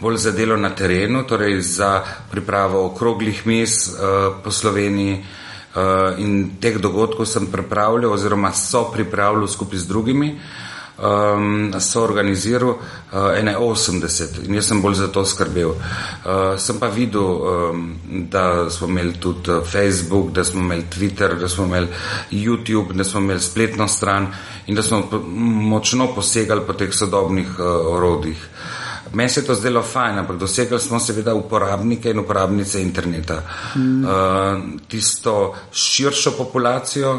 bolj 0.00 0.16
za 0.16 0.32
delo 0.32 0.56
na 0.56 0.70
terenu, 0.70 1.24
torej 1.26 1.60
za 1.60 2.02
pripravo 2.48 2.86
okroglih 2.86 3.46
mis 3.46 3.88
uh, 3.88 4.32
po 4.44 4.50
Sloveniji. 4.50 5.24
Uh, 5.76 6.16
in 6.18 6.56
teh 6.60 6.78
dogodkov 6.80 7.26
sem 7.28 7.46
pripravljal, 7.52 8.12
oziroma 8.12 8.52
so 8.56 8.86
pripravljal 8.88 9.46
skupaj 9.48 9.78
z 9.78 9.86
drugimi, 9.86 10.30
um, 10.96 11.74
so 11.80 12.00
organiziral 12.02 12.70
uh, 12.70 13.36
81 13.36 14.48
in 14.48 14.54
jaz 14.54 14.70
sem 14.72 14.80
bolj 14.82 14.94
za 14.94 15.10
to 15.12 15.26
skrbel. 15.28 15.74
Uh, 15.76 16.56
sem 16.56 16.80
pa 16.80 16.88
videl, 16.88 17.22
um, 17.22 17.84
da 18.32 18.70
smo 18.70 18.88
imeli 18.88 19.12
tudi 19.20 19.60
Facebook, 19.68 20.32
da 20.32 20.44
smo 20.44 20.60
imeli 20.60 20.88
Twitter, 20.88 21.36
da 21.38 21.48
smo 21.48 21.68
imeli 21.68 21.88
YouTube, 22.30 22.96
da 22.96 23.04
smo 23.04 23.20
imeli 23.20 23.40
spletno 23.40 23.88
stran 23.88 24.32
in 24.66 24.74
da 24.74 24.82
smo 24.82 25.04
močno 25.68 26.08
posegali 26.14 26.64
po 26.66 26.72
teh 26.72 26.94
sodobnih 26.94 27.58
uh, 27.58 27.92
orodjih. 27.92 28.48
Meni 29.12 29.28
se 29.28 29.40
je 29.40 29.46
to 29.46 29.54
zdelo 29.54 29.82
fajn, 29.82 30.18
ampak 30.18 30.38
dosegli 30.38 30.80
smo 30.80 31.00
seveda 31.00 31.34
uporabnike 31.34 32.10
in 32.10 32.18
uporabnice 32.18 32.82
interneta. 32.82 33.42
Mm. 33.76 34.04
Uh, 34.04 34.10
tisto 34.88 35.54
širšo 35.72 36.36
populacijo 36.36 37.14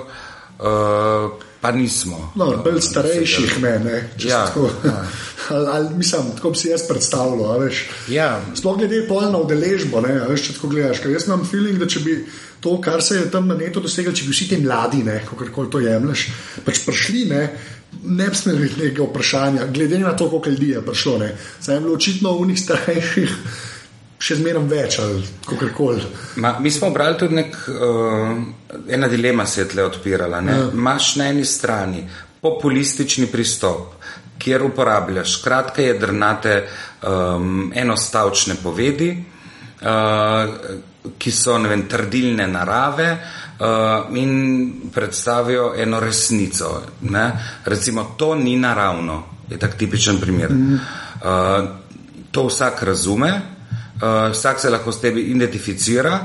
uh, 0.60 1.32
pa 1.62 1.72
nismo. 1.72 2.32
No, 2.36 2.54
bolj 2.64 2.82
starejših 2.82 3.58
ne, 3.62 3.80
ne. 3.80 4.10
Ja, 4.24 4.46
tako, 4.46 4.70
ja. 4.86 5.06
ali, 5.50 5.68
ali, 5.68 5.96
mislim, 5.96 6.32
tako 6.36 6.50
bi 6.50 6.58
si 6.58 6.68
jaz 6.68 6.88
predstavljal. 6.88 7.70
Ja. 8.08 8.42
Sploh 8.56 8.78
glede 8.78 9.08
polna 9.08 9.38
udeležbo, 9.38 10.02
ne, 10.02 10.14
veš, 10.30 10.48
če 10.48 10.56
tako 10.56 10.72
gledaš. 10.72 11.04
Jaz 11.06 11.28
imam 11.28 11.44
feeling, 11.46 11.80
da 11.80 11.88
če 11.88 12.00
bi 12.06 12.16
to, 12.60 12.78
kar 12.82 13.04
se 13.04 13.16
je 13.16 13.32
tam 13.32 13.48
na 13.48 13.58
netu 13.60 13.84
doseglo, 13.84 14.14
če 14.16 14.28
bi 14.28 14.36
vsi 14.36 14.48
ti 14.50 14.62
mladi, 14.64 15.04
kako 15.30 15.52
koli 15.56 15.72
to 15.72 15.84
jemliš, 15.84 16.30
pač 16.66 16.84
prišli. 16.86 17.26
Ne, 17.34 17.44
ne 18.04 18.30
bi 18.30 18.36
smeli 18.36 18.60
biti 18.60 18.80
nekega 18.84 19.04
vprašanja, 19.04 19.66
glede 19.66 20.00
na 20.00 20.16
to, 20.16 20.30
koliko 20.30 20.50
ljudi 20.50 20.70
je 20.70 20.86
prišlo. 20.86 21.20
Zdaj 21.62 21.76
je 21.76 21.82
bilo 21.82 21.94
očitno 21.94 22.38
v 22.38 22.48
njih 22.48 22.60
starejših. 22.60 23.36
Še 24.20 24.36
zmeraj 24.36 24.66
več 24.68 24.98
ali 25.00 25.22
kako 25.48 25.68
koli. 25.78 26.02
Mi 26.60 26.72
smo 26.72 26.90
brali 26.92 27.16
tudi 27.18 27.38
nek, 27.38 27.54
uh, 27.72 28.34
ena 28.92 29.08
dilema, 29.08 29.46
se 29.48 29.62
je 29.62 29.68
tle 29.72 29.86
odpirala. 29.88 30.42
Ja. 30.44 30.58
Máš 30.74 31.14
na 31.16 31.30
eni 31.32 31.46
strani 31.46 32.04
populistični 32.42 33.30
pristop, 33.32 33.96
kjer 34.40 34.64
uporabljaš 34.64 35.38
kratke 35.44 35.88
jedrnate, 35.88 36.58
um, 37.08 37.72
enostavčne 37.76 38.60
povedi, 38.64 39.14
uh, 39.16 40.52
ki 41.18 41.32
so 41.32 41.56
vem, 41.64 41.88
trdilne 41.88 42.48
narave, 42.48 43.10
uh, 43.60 43.66
uh, 43.66 44.18
in 44.18 44.72
predstavijo 44.94 45.74
eno 45.76 46.00
resnico. 46.00 46.82
Ne? 47.02 47.32
Recimo, 47.66 48.14
to 48.18 48.36
ni 48.36 48.58
naravno, 48.58 49.24
je 49.50 49.60
tak 49.60 49.78
tipičen 49.78 50.20
primer. 50.20 50.52
Uh, 50.52 51.70
to 52.32 52.48
vsak 52.48 52.84
razume, 52.84 53.32
uh, 53.32 54.32
vsak 54.32 54.60
se 54.60 54.70
lahko 54.70 54.92
s 54.92 55.02
tebi 55.02 55.22
identificira 55.22 56.20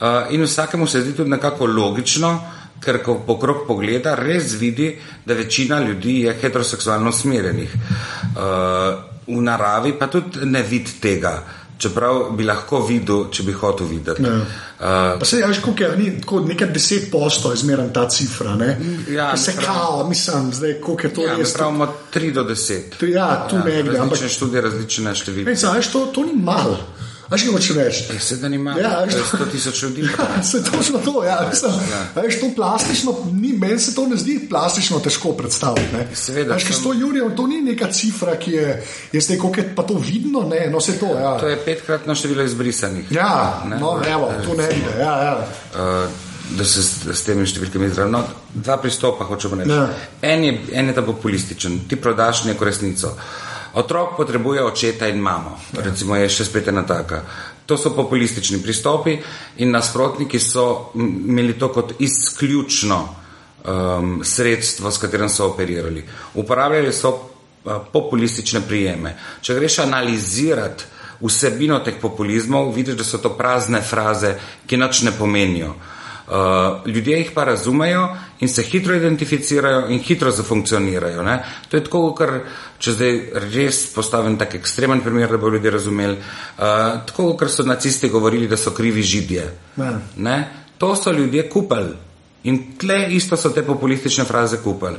uh, 0.00 0.06
in 0.30 0.42
vsakemu 0.42 0.86
se 0.86 1.00
zdi 1.00 1.12
tudi 1.12 1.30
nekako 1.30 1.66
logično. 1.66 2.40
Ker 2.78 3.00
ko 3.02 3.16
pokrog 3.26 3.64
pogleda, 3.66 4.12
res 4.14 4.52
vidi, 4.54 4.92
da 5.26 5.34
večina 5.34 5.80
ljudi 5.80 6.20
je 6.20 6.34
heteroseksualno 6.40 7.10
usmerjenih. 7.10 7.72
Uh, 7.74 9.08
v 9.26 9.40
naravi 9.42 9.96
pa 9.98 10.06
tudi 10.06 10.46
ne 10.46 10.62
vidi 10.62 11.00
tega. 11.00 11.42
Čeprav 11.78 12.32
bi 12.34 12.42
lahko 12.44 12.80
videl, 12.82 13.28
če 13.30 13.44
bi 13.46 13.52
hotel 13.54 13.86
videti. 13.86 14.22
Ja. 14.26 14.38
Uh, 14.78 15.22
se, 15.22 15.38
ja, 15.38 15.50
kako 15.62 15.82
je, 15.82 15.90
ni, 15.96 16.08
tako, 16.20 16.40
nekaj 16.46 16.72
deset 16.74 17.06
postov 17.10 17.54
je 17.54 17.60
zmeraj 17.62 17.92
ta 17.94 18.08
cifra. 18.10 18.56
Ja, 19.10 19.36
se 19.36 19.54
kao, 19.64 20.06
mislim, 20.08 20.52
zdaj, 20.52 20.80
koliko 20.80 21.06
je 21.06 21.14
to 21.14 21.26
ja, 21.26 21.36
res. 21.38 21.54
Pravimo 21.54 21.86
tri 22.10 22.32
do 22.32 22.42
deset. 22.44 22.98
Ja, 23.02 23.46
tu 23.50 23.56
ja, 23.56 23.64
nekaj. 23.64 23.94
Različne 23.94 24.28
študije, 24.28 24.62
različne 24.66 25.14
številke. 25.14 25.54
To, 25.92 26.06
to 26.14 26.26
ni 26.26 26.34
malo. 26.34 26.80
Veš, 27.30 27.42
kaj 27.44 27.52
hočeš 27.52 27.76
reči? 27.76 28.04
Ja, 28.14 28.20
se 28.20 28.36
da 28.36 28.48
nima. 28.48 28.74
Ja, 28.80 29.04
veš, 29.04 29.14
100 29.32 29.50
tisoč 29.52 29.82
ljudi. 29.82 30.02
Ja, 30.18 30.42
se 30.42 30.62
točno 30.64 30.98
to, 31.04 31.24
ja. 31.24 31.48
Mislim, 31.50 31.72
ja. 31.90 32.22
Veš, 32.22 32.40
to 32.40 32.46
plastično, 32.56 33.16
ni, 33.32 33.52
meni 33.52 33.78
se 33.78 33.94
to 33.94 34.06
ne 34.06 34.16
zdi 34.16 34.46
plastično 34.50 35.00
težko 35.00 35.32
predstaviti. 35.32 35.92
Ne. 35.92 36.06
Seveda. 36.14 36.54
Veš, 36.54 36.64
sem... 36.64 36.76
100 36.84 37.00
jurjev, 37.00 37.34
to 37.36 37.46
ni 37.46 37.60
neka 37.62 37.90
cifra, 37.92 38.36
ki 38.36 38.52
je, 38.52 38.70
jaz 39.12 39.28
ne, 39.28 39.38
koliko 39.38 39.60
je 39.60 39.74
pa 39.76 39.82
to 39.82 39.98
vidno, 40.06 40.46
ne, 40.48 40.70
no 40.72 40.80
se 40.80 40.96
to, 40.98 41.12
ja. 41.20 41.36
To 41.40 41.48
je 41.48 41.58
petkratno 41.64 42.14
število 42.14 42.48
izbrisanih. 42.48 43.12
Ja, 43.12 43.62
ne? 43.68 43.76
no, 43.76 43.98
evo, 44.08 44.32
to 44.46 44.56
ne 44.56 44.68
vide, 44.72 44.96
ja, 45.00 45.18
ja. 45.24 45.36
Uh, 45.74 46.10
Da 46.48 46.64
se 46.64 46.80
s, 46.80 47.04
s 47.12 47.26
temi 47.26 47.44
številkami 47.44 47.90
izražajo. 47.90 48.08
No, 48.08 48.22
dva 48.64 48.78
pristopa 48.80 49.26
hočemo 49.28 49.58
reči. 49.60 49.68
Ja. 49.68 49.82
En, 50.24 50.46
je, 50.46 50.54
en 50.80 50.88
je 50.88 50.94
ta 50.96 51.02
populističen, 51.04 51.82
ti 51.90 51.98
prodaš 52.00 52.46
neko 52.48 52.64
resnico. 52.64 53.10
Uh, 53.12 53.47
Otrok 53.78 54.16
potrebuje 54.16 54.64
očeta 54.64 55.06
in 55.06 55.20
mamo, 55.22 55.54
ja. 55.76 55.82
recimo 55.86 56.16
je 56.18 56.28
še 56.28 56.48
spet 56.48 56.68
ena 56.72 56.82
taka. 56.82 57.22
To 57.68 57.76
so 57.78 57.92
populistični 57.94 58.58
pristopi 58.62 59.14
in 59.62 59.70
nasprotniki 59.70 60.40
so 60.42 60.90
imeli 60.98 61.54
to 61.58 61.68
kot 61.70 61.92
izključno 62.02 62.98
um, 63.04 64.20
sredstvo, 64.24 64.90
s 64.90 64.98
katerim 64.98 65.28
so 65.30 65.46
operirali. 65.52 66.02
Uporabljali 66.34 66.92
so 66.92 67.12
uh, 67.12 67.76
populistične 67.92 68.64
prijeme. 68.66 69.14
Če 69.40 69.54
greš 69.54 69.78
analizirati 69.84 70.96
vsebino 71.20 71.78
teh 71.84 72.00
populizmov, 72.00 72.72
vidiš, 72.74 72.98
da 72.98 73.04
so 73.06 73.22
to 73.22 73.34
prazne 73.38 73.82
fraze, 73.82 74.34
ki 74.66 74.78
nič 74.80 75.04
ne 75.06 75.14
pomenijo. 75.14 75.70
Uh, 75.70 75.97
ljudje 76.86 77.18
jih 77.18 77.30
pa 77.34 77.44
razumejo 77.44 78.08
in 78.40 78.48
se 78.48 78.62
hitro 78.62 78.94
identificirajo 78.94 79.88
in 79.88 79.98
hitro 79.98 80.30
zafunkcionirajo. 80.30 81.22
Ne? 81.22 81.42
To 81.68 81.76
je 81.76 81.84
tako, 81.84 82.02
ker 82.14 82.32
če 82.78 82.92
zdaj 82.92 83.20
res 83.54 83.80
postavim 83.94 84.36
tak 84.38 84.54
ekstremen 84.54 85.00
primer, 85.00 85.30
da 85.30 85.40
bo 85.40 85.48
ljudje 85.48 85.70
razumeli, 85.70 86.18
uh, 86.18 86.64
tako, 87.06 87.32
ker 87.36 87.50
so 87.50 87.64
nacisti 87.64 88.08
govorili, 88.08 88.48
da 88.48 88.56
so 88.56 88.70
krivi 88.76 89.02
židje. 89.02 89.48
Ne? 90.16 90.36
To 90.78 90.94
so 90.96 91.12
ljudje 91.12 91.48
kupili 91.48 91.96
in 92.44 92.76
tle 92.78 93.06
isto 93.10 93.36
so 93.36 93.50
te 93.50 93.64
populistične 93.66 94.24
fraze 94.24 94.60
kupili. 94.62 94.98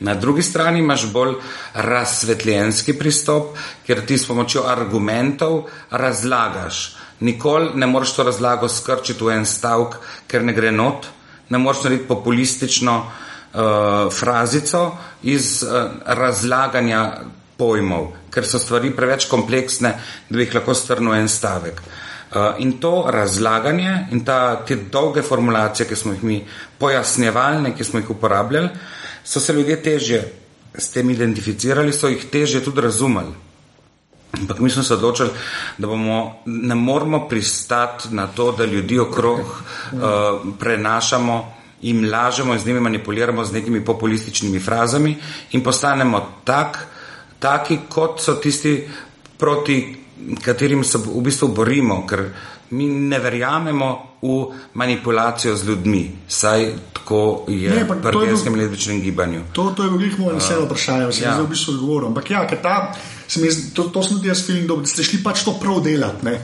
Na 0.00 0.14
drugi 0.14 0.42
strani 0.42 0.78
imaš 0.78 1.06
bolj 1.12 1.34
razsvetljenski 1.74 2.92
pristop, 2.98 3.56
ker 3.86 4.04
ti 4.06 4.18
s 4.18 4.28
pomočjo 4.28 4.62
argumentov 4.68 5.64
razlagaš. 5.90 6.96
Nikoli 7.20 7.70
ne 7.74 7.86
moreš 7.86 8.12
to 8.12 8.24
razlago 8.24 8.68
skrčiti 8.68 9.24
v 9.24 9.38
en 9.38 9.46
stavek, 9.46 9.96
ker 10.28 10.44
ne 10.44 10.52
gre 10.52 10.72
not, 10.72 11.06
ne 11.48 11.58
moreš 11.58 11.84
narediti 11.84 12.08
populistično 12.08 12.96
uh, 12.98 14.12
frazico 14.12 14.96
iz 15.22 15.62
uh, 15.62 15.90
razlaganja 16.06 17.02
pojmov, 17.56 18.10
ker 18.30 18.44
so 18.44 18.60
stvari 18.60 18.92
preveč 18.96 19.28
kompleksne, 19.30 19.94
da 20.28 20.36
bi 20.36 20.44
jih 20.44 20.58
lahko 20.58 20.74
strnil 20.74 21.14
en 21.16 21.28
stavek. 21.28 21.80
Uh, 21.80 22.58
in 22.60 22.76
to 22.82 23.06
razlaganje 23.08 24.08
in 24.12 24.24
ta, 24.24 24.60
te 24.66 24.76
dolge 24.92 25.22
formulacije, 25.22 25.88
ki 25.88 25.96
smo 25.96 26.12
jih 26.12 26.24
mi 26.24 26.42
pojasnjevali, 26.78 27.72
ki 27.72 27.84
smo 27.84 28.02
jih 28.02 28.10
uporabljali, 28.10 28.68
so 29.24 29.40
se 29.40 29.52
ljudje 29.52 29.82
težje 29.82 30.20
s 30.74 30.90
tem 30.92 31.10
identificirali, 31.10 31.92
so 31.92 32.08
jih 32.12 32.28
težje 32.30 32.60
tudi 32.64 32.84
razumeli. 32.84 33.45
Ampak 34.40 34.58
mi 34.58 34.70
smo 34.70 34.82
se 34.82 34.94
odločili, 34.94 35.30
da 35.78 35.86
bomo, 35.86 36.34
ne 36.46 36.74
moramo 36.74 37.28
pristati 37.28 38.14
na 38.14 38.26
to, 38.26 38.52
da 38.52 38.64
ljudi 38.64 38.98
okrog 38.98 39.38
uh, 39.40 40.00
prenašamo 40.58 41.54
in 41.82 42.10
lažemo 42.10 42.54
in 42.54 42.60
z 42.60 42.66
njimi 42.66 42.80
manipuliramo 42.80 43.44
z 43.44 43.52
nekimi 43.52 43.84
populističnimi 43.84 44.60
frazami 44.60 45.16
in 45.52 45.62
postanemo 45.62 46.28
tak, 46.44 46.86
taki, 47.38 47.78
kot 47.88 48.20
so 48.20 48.34
tisti, 48.34 48.88
proti 49.38 49.96
katerim 50.44 50.84
se 50.84 50.98
v 50.98 51.20
bistvu 51.20 51.48
borimo, 51.48 52.06
ker 52.06 52.30
mi 52.70 52.86
ne 52.86 53.18
verjamemo 53.18 54.16
v 54.22 54.46
manipulacijo 54.74 55.56
z 55.56 55.68
ljudmi, 55.68 56.10
saj 56.28 56.72
tako 56.92 57.44
je 57.48 57.84
v 57.84 58.00
prvenskem 58.02 58.54
letošnjem 58.54 59.00
gibanju. 59.00 59.42
To, 59.52 59.70
to 59.76 59.84
je 59.84 59.90
veliko 59.90 60.22
moj 60.22 60.34
naslednje 60.34 60.62
uh, 60.64 60.70
vprašanje, 60.70 61.12
sem 61.12 61.28
ja. 61.28 61.36
v 61.40 61.46
bistvu 61.46 61.74
odgovoril. 61.74 62.08
Ampak 62.08 62.30
ja, 62.30 62.46
ker 62.48 62.62
ta 62.62 62.94
sem, 63.28 63.48
to, 63.74 63.88
to 63.90 64.02
sem 64.02 64.16
tudi 64.16 64.28
jaz 64.28 64.46
film, 64.46 64.66
da 64.66 64.78
ste 64.86 65.04
šli 65.04 65.22
pač 65.24 65.44
to 65.44 65.56
prav 65.60 65.82
delati. 65.84 66.26
Ne? 66.26 66.40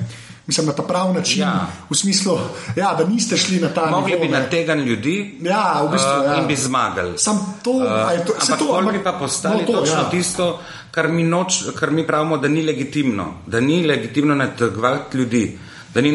Mislim, 0.47 0.67
na 0.67 0.73
ta 0.73 0.83
pravi 0.83 1.15
način, 1.15 1.43
ja. 1.43 1.67
v 1.91 1.95
smislu, 1.95 2.39
ja, 2.77 2.95
da 2.99 3.07
niste 3.07 3.37
šli 3.37 3.61
na 3.61 3.69
ta 3.69 3.81
način. 3.81 4.01
Mogli 4.01 4.19
bi 4.21 4.29
nategniti 4.29 4.89
ljudi 4.89 5.39
ja, 5.43 5.83
v 5.87 5.93
bistvu, 5.93 6.25
ja. 6.27 6.37
in 6.41 6.47
bi 6.47 6.57
zmagali. 6.57 7.19
Sam 7.19 7.39
to, 7.63 7.71
uh, 7.71 7.87
to, 8.27 8.35
ampak 8.41 8.59
to 8.59 8.75
ampak, 8.79 8.95
bi 8.95 9.03
pa 9.05 9.13
postali 9.13 9.61
no, 9.63 9.67
to, 9.67 9.73
točno 9.73 10.01
ja. 10.01 10.11
tisto, 10.11 10.61
kar 10.91 11.09
mi, 11.09 11.23
noč, 11.23 11.63
kar 11.79 11.91
mi 11.91 12.07
pravimo, 12.07 12.37
da 12.39 12.49
ni 12.49 12.63
legitimno. 12.63 13.27
Da 13.47 13.61
ni 13.61 13.85
legitimno 13.87 14.35
nategovati 14.35 15.19
ljudi, 15.19 15.59
da 15.95 16.01
ni 16.01 16.11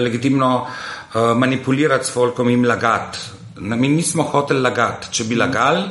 legitimno 0.00 0.54
uh, 0.62 1.36
manipulirati 1.36 2.06
s 2.06 2.12
folkom 2.12 2.48
in 2.50 2.68
lagati. 2.68 3.18
Mi 3.58 3.88
nismo 3.88 4.22
hoteli 4.22 4.60
lagati. 4.60 5.10
Če 5.10 5.24
bi 5.24 5.34
lagali, 5.34 5.82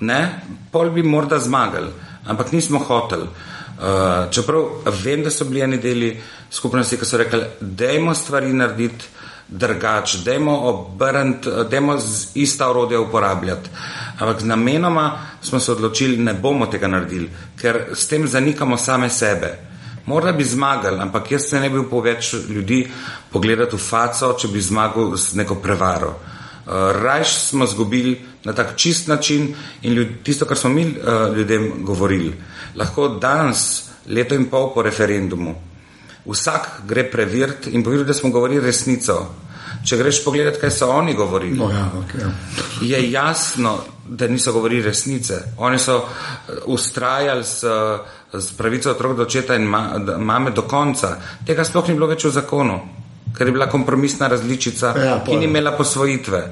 ne, 0.00 0.40
pol 0.72 0.90
bi 0.90 1.02
morda 1.02 1.38
zmagali, 1.38 1.88
ampak 2.26 2.52
nismo 2.52 2.78
hoteli. 2.78 3.28
Uh, 3.74 4.30
čeprav 4.30 4.64
vem, 5.04 5.22
da 5.22 5.30
so 5.30 5.44
bili 5.44 5.60
eni 5.60 5.78
deli 5.78 6.12
skupnosti, 6.50 6.96
ki 6.96 7.06
so 7.06 7.18
rekli, 7.18 7.42
da 7.60 7.84
je 7.84 8.14
stvari 8.14 8.52
narediti 8.52 9.04
drugače, 9.48 10.18
da 10.24 10.32
je 10.32 10.40
obrniti, 10.48 11.50
da 11.70 11.76
je 11.76 11.98
ista 12.34 12.70
orodja 12.70 13.00
uporabljati. 13.00 13.70
Ampak 14.18 14.42
namenoma 14.42 15.18
smo 15.42 15.60
se 15.60 15.72
odločili, 15.72 16.16
ne 16.16 16.34
bomo 16.34 16.66
tega 16.66 16.88
naredili, 16.88 17.30
ker 17.60 17.84
s 17.94 18.06
tem 18.08 18.26
zanikamo 18.26 18.76
same 18.76 19.10
sebe. 19.10 19.58
Morda 20.06 20.32
bi 20.32 20.44
zmagali, 20.44 21.00
ampak 21.00 21.30
jaz 21.32 21.48
se 21.48 21.60
ne 21.60 21.70
bi 21.70 21.78
upal 21.78 22.00
več 22.00 22.34
ljudi 22.48 22.86
pogledati 23.32 23.76
v 23.76 23.80
faco, 23.80 24.34
če 24.38 24.48
bi 24.48 24.60
zmagal 24.60 25.16
z 25.16 25.34
neko 25.34 25.54
prevaro. 25.54 26.08
Uh, 26.08 26.33
Rajš 26.66 27.34
smo 27.34 27.64
izgubili 27.64 28.20
na 28.44 28.52
tak 28.52 28.76
čist 28.76 29.08
način 29.08 29.54
in 29.82 29.92
ljud, 29.92 30.08
tisto, 30.22 30.46
kar 30.46 30.56
smo 30.56 30.70
mi 30.70 30.86
uh, 30.86 31.36
ljudem 31.36 31.72
govorili 31.84 32.32
lahko 32.74 33.08
danes, 33.08 33.90
leto 34.06 34.34
in 34.34 34.48
pol 34.50 34.72
po 34.74 34.82
referendumu, 34.82 35.54
vsak 36.26 36.84
gre 36.88 37.04
preveriti 37.10 37.70
in 37.70 37.82
povedati, 37.82 38.08
da 38.08 38.14
smo 38.14 38.30
govorili 38.30 38.66
resnico. 38.66 39.26
Če 39.84 39.96
greš 40.00 40.22
pogledati, 40.24 40.60
kaj 40.60 40.70
so 40.70 40.88
oni 40.88 41.12
govorili, 41.14 41.58
no, 41.58 41.68
ja, 41.70 41.90
okay. 41.98 42.28
je 42.80 43.10
jasno, 43.10 43.78
da 44.08 44.28
niso 44.28 44.52
govorili 44.52 44.82
resnice. 44.82 45.40
Oni 45.58 45.78
so 45.78 45.98
ustrajali 46.66 47.44
s, 47.44 47.64
s 48.32 48.52
pravico 48.56 48.90
otrok 48.90 49.16
do 49.16 49.22
očeta 49.22 49.54
in 49.54 49.66
ma, 49.68 49.98
mame 50.18 50.50
do 50.50 50.62
konca. 50.62 51.16
Tega 51.46 51.64
sploh 51.64 51.88
ni 51.88 51.98
bilo 51.98 52.08
več 52.08 52.24
v 52.24 52.32
zakonu, 52.32 52.78
ker 53.36 53.46
je 53.46 53.52
bila 53.52 53.66
kompromisna 53.66 54.28
različica, 54.28 54.94
ja, 54.98 55.16
ki 55.24 55.36
ni 55.36 55.44
imela 55.44 55.72
posvojitve. 55.72 56.42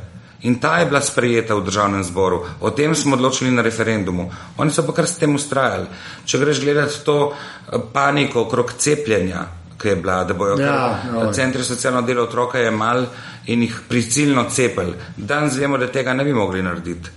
In 0.42 0.58
ta 0.58 0.78
je 0.78 0.86
bila 0.86 1.00
sprejeta 1.00 1.54
v 1.54 1.62
državnem 1.62 2.02
zboru. 2.04 2.42
O 2.60 2.70
tem 2.70 2.94
smo 2.94 3.14
odločili 3.14 3.50
na 3.50 3.62
referendumu. 3.62 4.30
Oni 4.58 4.74
so 4.74 4.82
pa 4.82 4.92
kar 4.92 5.06
s 5.06 5.20
tem 5.20 5.34
ustrajali. 5.34 5.86
Če 6.26 6.38
greš 6.38 6.60
gledati 6.64 7.04
to 7.06 7.30
eh, 7.30 7.78
paniko 7.92 8.42
okrog 8.42 8.72
cepljenja, 8.78 9.44
ki 9.78 9.88
je 9.88 9.96
bila, 9.96 10.24
da 10.24 10.34
bojo 10.34 10.58
ja, 10.58 10.98
centri 11.34 11.62
socialno 11.64 12.02
delo 12.02 12.26
otroka 12.26 12.58
je 12.58 12.70
mal 12.70 13.06
in 13.46 13.62
jih 13.62 13.80
pricilno 13.88 14.44
cepili. 14.50 14.94
Danes 15.16 15.56
vemo, 15.58 15.78
da 15.78 15.86
tega 15.86 16.14
ne 16.14 16.24
bi 16.24 16.34
mogli 16.34 16.62
narediti. 16.62 17.10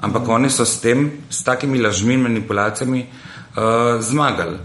Ampak 0.00 0.22
mm. 0.22 0.30
oni 0.30 0.50
so 0.50 0.64
s 0.64 0.80
tem, 0.80 1.10
s 1.30 1.44
takimi 1.44 1.80
lažmi 1.80 2.14
in 2.14 2.20
manipulacijami 2.20 3.00
uh, 3.04 4.00
zmagali. 4.00 4.56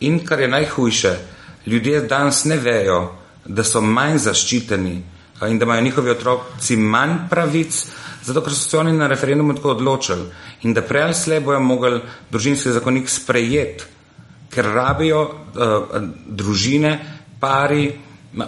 In 0.00 0.24
kar 0.26 0.40
je 0.40 0.48
najhujše, 0.48 1.16
ljudje 1.66 2.00
danes 2.10 2.44
ne 2.44 2.56
vejo, 2.56 3.21
da 3.46 3.64
so 3.64 3.80
manj 3.80 4.18
zaščiteni 4.18 4.94
in 5.48 5.58
da 5.58 5.64
imajo 5.64 5.82
njihovi 5.82 6.10
otroci 6.10 6.76
manj 6.76 7.16
pravic, 7.30 7.86
zato 8.22 8.40
ker 8.40 8.54
so 8.54 8.68
se 8.68 8.78
oni 8.78 8.92
na 8.92 9.06
referendumu 9.10 9.54
tako 9.54 9.70
odločili 9.70 10.28
in 10.62 10.74
da 10.74 10.82
prej 10.82 11.02
ali 11.02 11.14
slej 11.14 11.40
bojo 11.40 11.60
mogli 11.60 12.00
družinski 12.30 12.70
zakonik 12.70 13.10
sprejeti, 13.10 13.84
ker 14.50 14.68
rabijo 14.74 15.22
uh, 15.22 15.98
družine, 16.26 16.92
pari, 17.40 17.90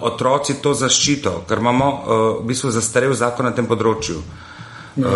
otroci 0.01 0.61
to 0.62 0.74
zaščito, 0.74 1.45
ker 1.49 1.59
imamo 1.59 1.88
uh, 1.90 2.12
v 2.42 2.47
bistvu 2.49 2.70
zastarev 2.70 3.14
zakon 3.14 3.51
na 3.51 3.53
tem 3.57 3.66
področju. 3.66 4.20
Uh, 4.95 5.07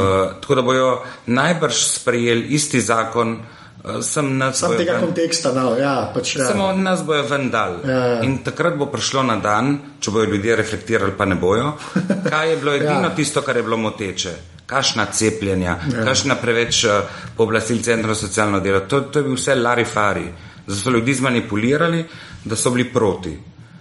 tako 0.43 0.59
da 0.59 0.63
bojo 0.67 0.89
najbrž 1.31 1.85
sprejeli 1.93 2.49
isti 2.59 2.81
zakon, 2.83 3.37
uh, 3.85 4.03
sem. 4.03 4.29
Sam 4.53 4.77
tega 4.77 4.93
ven... 4.93 5.07
konteksta, 5.07 5.53
no, 5.57 5.73
ja, 5.79 6.11
pač, 6.15 6.37
ja. 6.37 6.51
Samo 6.51 6.71
nas 6.77 7.03
bojo 7.07 7.25
vendal. 7.29 7.81
Ja, 7.87 7.99
ja. 8.13 8.21
In 8.27 8.39
takrat 8.45 8.79
bo 8.79 8.89
prišlo 8.93 9.25
na 9.27 9.39
dan, 9.43 9.77
če 10.01 10.15
bojo 10.15 10.31
ljudje 10.33 10.57
reflektirali, 10.59 11.17
pa 11.19 11.29
ne 11.29 11.39
bojo, 11.41 11.75
kaj 12.31 12.53
je 12.53 12.61
bilo 12.61 12.77
edino 12.79 13.11
ja. 13.11 13.15
tisto, 13.17 13.43
kar 13.47 13.57
je 13.57 13.67
bilo 13.67 13.81
moteče. 13.89 14.37
Kašna 14.69 15.07
cepljenja, 15.17 15.79
ja. 15.81 16.05
kašna 16.05 16.37
preveč 16.41 16.83
uh, 16.85 17.21
pooblastil 17.37 17.83
centra 17.83 18.15
za 18.15 18.27
socialno 18.27 18.61
delo. 18.61 18.83
To, 18.85 19.07
to 19.09 19.23
je 19.23 19.29
bil 19.29 19.39
vse 19.39 19.57
larifari. 19.57 20.27
Zato 20.67 20.83
so 20.83 20.91
ljudi 20.93 21.15
zmanipulirali, 21.17 22.03
da 22.45 22.57
so 22.57 22.71
bili 22.75 22.85
proti. 22.93 23.33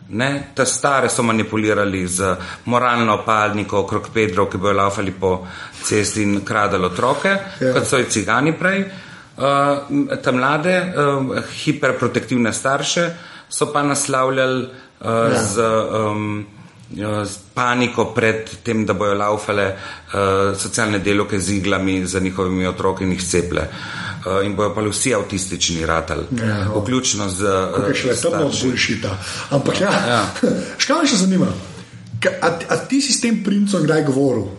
Ne? 0.10 0.30
Ta 0.56 0.64
stare 0.66 1.10
so 1.12 1.24
manipulirali 1.28 2.06
z 2.08 2.30
moralno 2.72 3.18
opalniko 3.18 3.82
okrog 3.82 4.08
Pedrov, 4.14 4.48
ki 4.48 4.62
bojo 4.64 4.78
laufali 4.78 5.12
po 5.12 5.34
cesti 5.84 6.24
in 6.24 6.40
kradali 6.48 6.88
otroke, 6.88 7.34
ja. 7.60 7.74
kot 7.76 7.90
so 7.90 8.00
i 8.00 8.08
cigani 8.08 8.56
prej. 8.56 8.86
Uh, 8.86 9.07
te 10.24 10.32
mlade, 10.32 10.94
uh, 10.98 11.38
hiperprotektivne 11.64 12.54
starše 12.54 13.10
so 13.50 13.72
pa 13.74 13.84
naslavljali 13.84 14.64
uh, 14.64 15.08
ja. 15.34 15.44
z, 15.44 15.62
um, 16.06 16.46
z 17.26 17.38
paniko 17.54 18.06
pred 18.16 18.50
tem, 18.64 18.86
da 18.86 18.94
bojo 18.94 19.14
laufale 19.14 19.68
uh, 19.68 20.58
socialne 20.58 21.00
delovke 21.00 21.40
z 21.40 21.54
iglami 21.58 22.06
za 22.06 22.20
njihovimi 22.20 22.68
otroki 22.68 23.04
in 23.04 23.12
jih 23.12 23.24
ceple. 23.24 23.68
Uh, 24.26 24.46
in 24.46 24.56
bojo 24.56 24.74
pa 24.76 24.82
vsi 24.82 25.14
avtistični 25.16 25.86
ratal, 25.86 26.26
ja, 26.32 26.66
vključno 26.76 27.30
z. 27.30 27.44
Uh, 27.44 27.94
še 27.94 28.08
vedno 28.08 28.48
je 28.48 28.52
to 28.52 28.66
boljšita. 28.66 29.18
Ampak 29.50 29.82
ja, 29.82 29.92
ja. 30.08 30.22
škaj 30.84 31.02
me 31.02 31.08
še 31.08 31.22
zanima. 31.24 31.52
A, 32.42 32.50
a 32.70 32.78
ti 32.90 33.02
si 33.02 33.14
s 33.14 33.22
tem 33.22 33.44
princem 33.44 33.86
kdaj 33.86 34.04
govoril? 34.10 34.50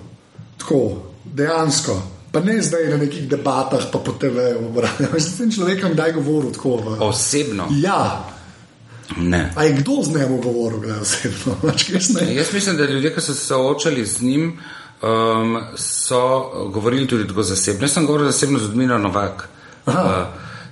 Tako, 0.59 0.81
dejansko. 1.25 2.18
Pa 2.33 2.41
ne 2.41 2.63
zdaj 2.63 2.91
na 2.91 2.97
nekih 2.97 3.29
debatah, 3.29 3.89
pa 3.93 3.99
po 3.99 4.13
TV-ju. 4.13 4.73
S 5.17 5.39
tem 5.39 5.51
človekom 5.51 5.93
kdaj 5.97 6.13
govoril 6.13 6.53
tako? 6.53 6.77
V... 6.77 6.97
Osebno. 7.01 7.69
Ja. 7.81 8.29
Ne. 9.17 9.53
A 9.57 9.65
je 9.65 9.73
kdo 9.73 10.03
z 10.03 10.09
njim 10.09 10.41
govoril, 10.41 10.81
gledaj 10.81 11.01
osebno? 11.01 11.57
Jaz 12.37 12.53
mislim, 12.53 12.77
da 12.77 12.85
ljudje, 12.85 13.15
ki 13.15 13.21
so 13.21 13.35
se 13.35 13.47
soočali 13.47 14.07
z 14.07 14.23
njim, 14.23 14.59
um, 15.03 15.59
so 15.77 16.51
govorili 16.73 17.07
tudi 17.07 17.29
tako 17.29 17.43
zasebno. 17.43 17.85
Jaz 17.85 17.93
sem 17.93 18.07
govoril 18.07 18.27
zasebno 18.27 18.59
z 18.59 18.65
Odmino 18.65 18.99
Novak. 18.99 19.49
Uh, 19.87 19.95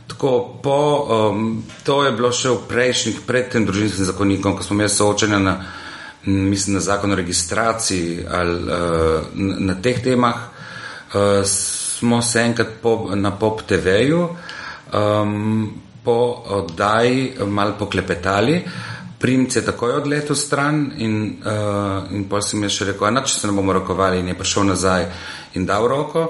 tako 0.07 0.61
po, 0.63 1.07
um, 1.31 1.65
to 1.85 2.05
je 2.05 2.13
bilo 2.13 2.33
še 2.33 2.53
v 2.53 2.61
prejšnjih, 2.69 3.25
pred 3.27 3.49
tem 3.53 3.67
družinskim 3.67 4.05
zakonikom, 4.05 4.57
ko 4.57 4.63
smo 4.63 4.77
imeli 4.77 4.93
soočanje 4.93 5.39
na 5.41 5.57
mislim 6.27 6.75
na 6.75 6.81
zakon 6.81 7.13
o 7.13 7.15
registraciji 7.15 8.25
ali 8.31 8.63
uh, 8.63 8.71
na 9.35 9.75
teh 9.83 10.03
temah, 10.03 10.35
smo 11.45 12.23
se 12.23 12.41
enkrat 12.41 12.69
po, 12.83 13.11
na 13.15 13.31
Pop 13.31 13.63
TV-ju 13.63 14.29
um, 14.93 15.75
po 16.05 16.43
oddaji 16.47 17.33
malo 17.47 17.75
poklepetali. 17.79 18.65
Primce 19.19 19.59
je 19.59 19.65
takoj 19.65 19.93
odletel 19.93 20.37
stran 20.37 20.93
in, 20.97 21.37
uh, 21.45 22.13
in 22.13 22.29
pa 22.29 22.41
sem 22.45 22.63
jaz 22.63 22.77
še 22.77 22.91
rekel, 22.93 23.09
da 23.15 23.25
če 23.25 23.39
se 23.39 23.49
ne 23.49 23.57
bomo 23.57 23.73
rokovali 23.73 24.21
in 24.21 24.29
je 24.29 24.37
prišel 24.39 24.69
nazaj 24.69 25.07
in 25.55 25.67
dal 25.67 25.89
roko. 25.89 26.29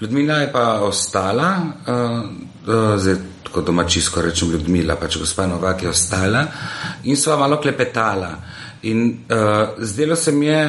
Ljudmila 0.00 0.42
je 0.42 0.50
pa 0.52 0.66
ostala, 0.84 1.48
uh, 1.88 2.20
uh, 2.68 2.98
zdaj 3.00 3.16
tako 3.46 3.62
domačijsko 3.70 4.22
rečem 4.22 4.50
Ljudmila, 4.52 4.98
pač 5.00 5.16
gospa 5.16 5.46
Novak 5.46 5.82
je 5.82 5.88
ostala 5.88 6.44
in 7.04 7.16
sva 7.16 7.38
malo 7.40 7.56
klepetala. 7.62 8.34
In 8.82 9.08
uh, 9.08 9.80
zdelo 9.80 10.16
se 10.16 10.32
mi 10.32 10.46
je, 10.46 10.60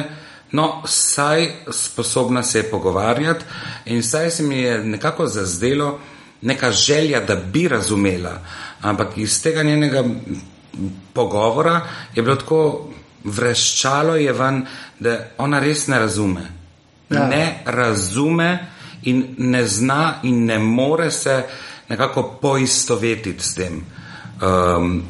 no, 0.52 0.82
saj 0.86 1.48
sposobna 1.70 2.42
se 2.42 2.58
je 2.58 2.70
pogovarjati 2.70 3.44
in 3.84 4.02
saj 4.02 4.30
se 4.30 4.42
mi 4.42 4.58
je 4.58 4.84
nekako 4.84 5.26
zazdelo 5.26 5.98
neka 6.42 6.72
želja, 6.72 7.20
da 7.20 7.34
bi 7.34 7.68
razumela, 7.68 8.38
ampak 8.80 9.08
iz 9.16 9.42
tega 9.42 9.62
njenega 9.62 10.04
pogovora 11.12 11.80
je 12.14 12.22
bilo 12.22 12.36
tako 12.36 12.88
vreščalo 13.24 14.16
je 14.16 14.32
ven, 14.32 14.66
da 15.00 15.18
ona 15.38 15.58
res 15.60 15.86
ne 15.86 15.98
razume. 15.98 16.46
Ja. 17.10 17.26
Ne 17.26 17.62
razume 17.64 18.66
in 19.02 19.34
ne 19.38 19.66
zna 19.66 20.20
in 20.22 20.44
ne 20.44 20.58
more 20.58 21.10
se 21.10 21.42
nekako 21.88 22.22
poistovetiti 22.42 23.44
s 23.44 23.54
tem. 23.54 23.82
Um, 24.42 25.02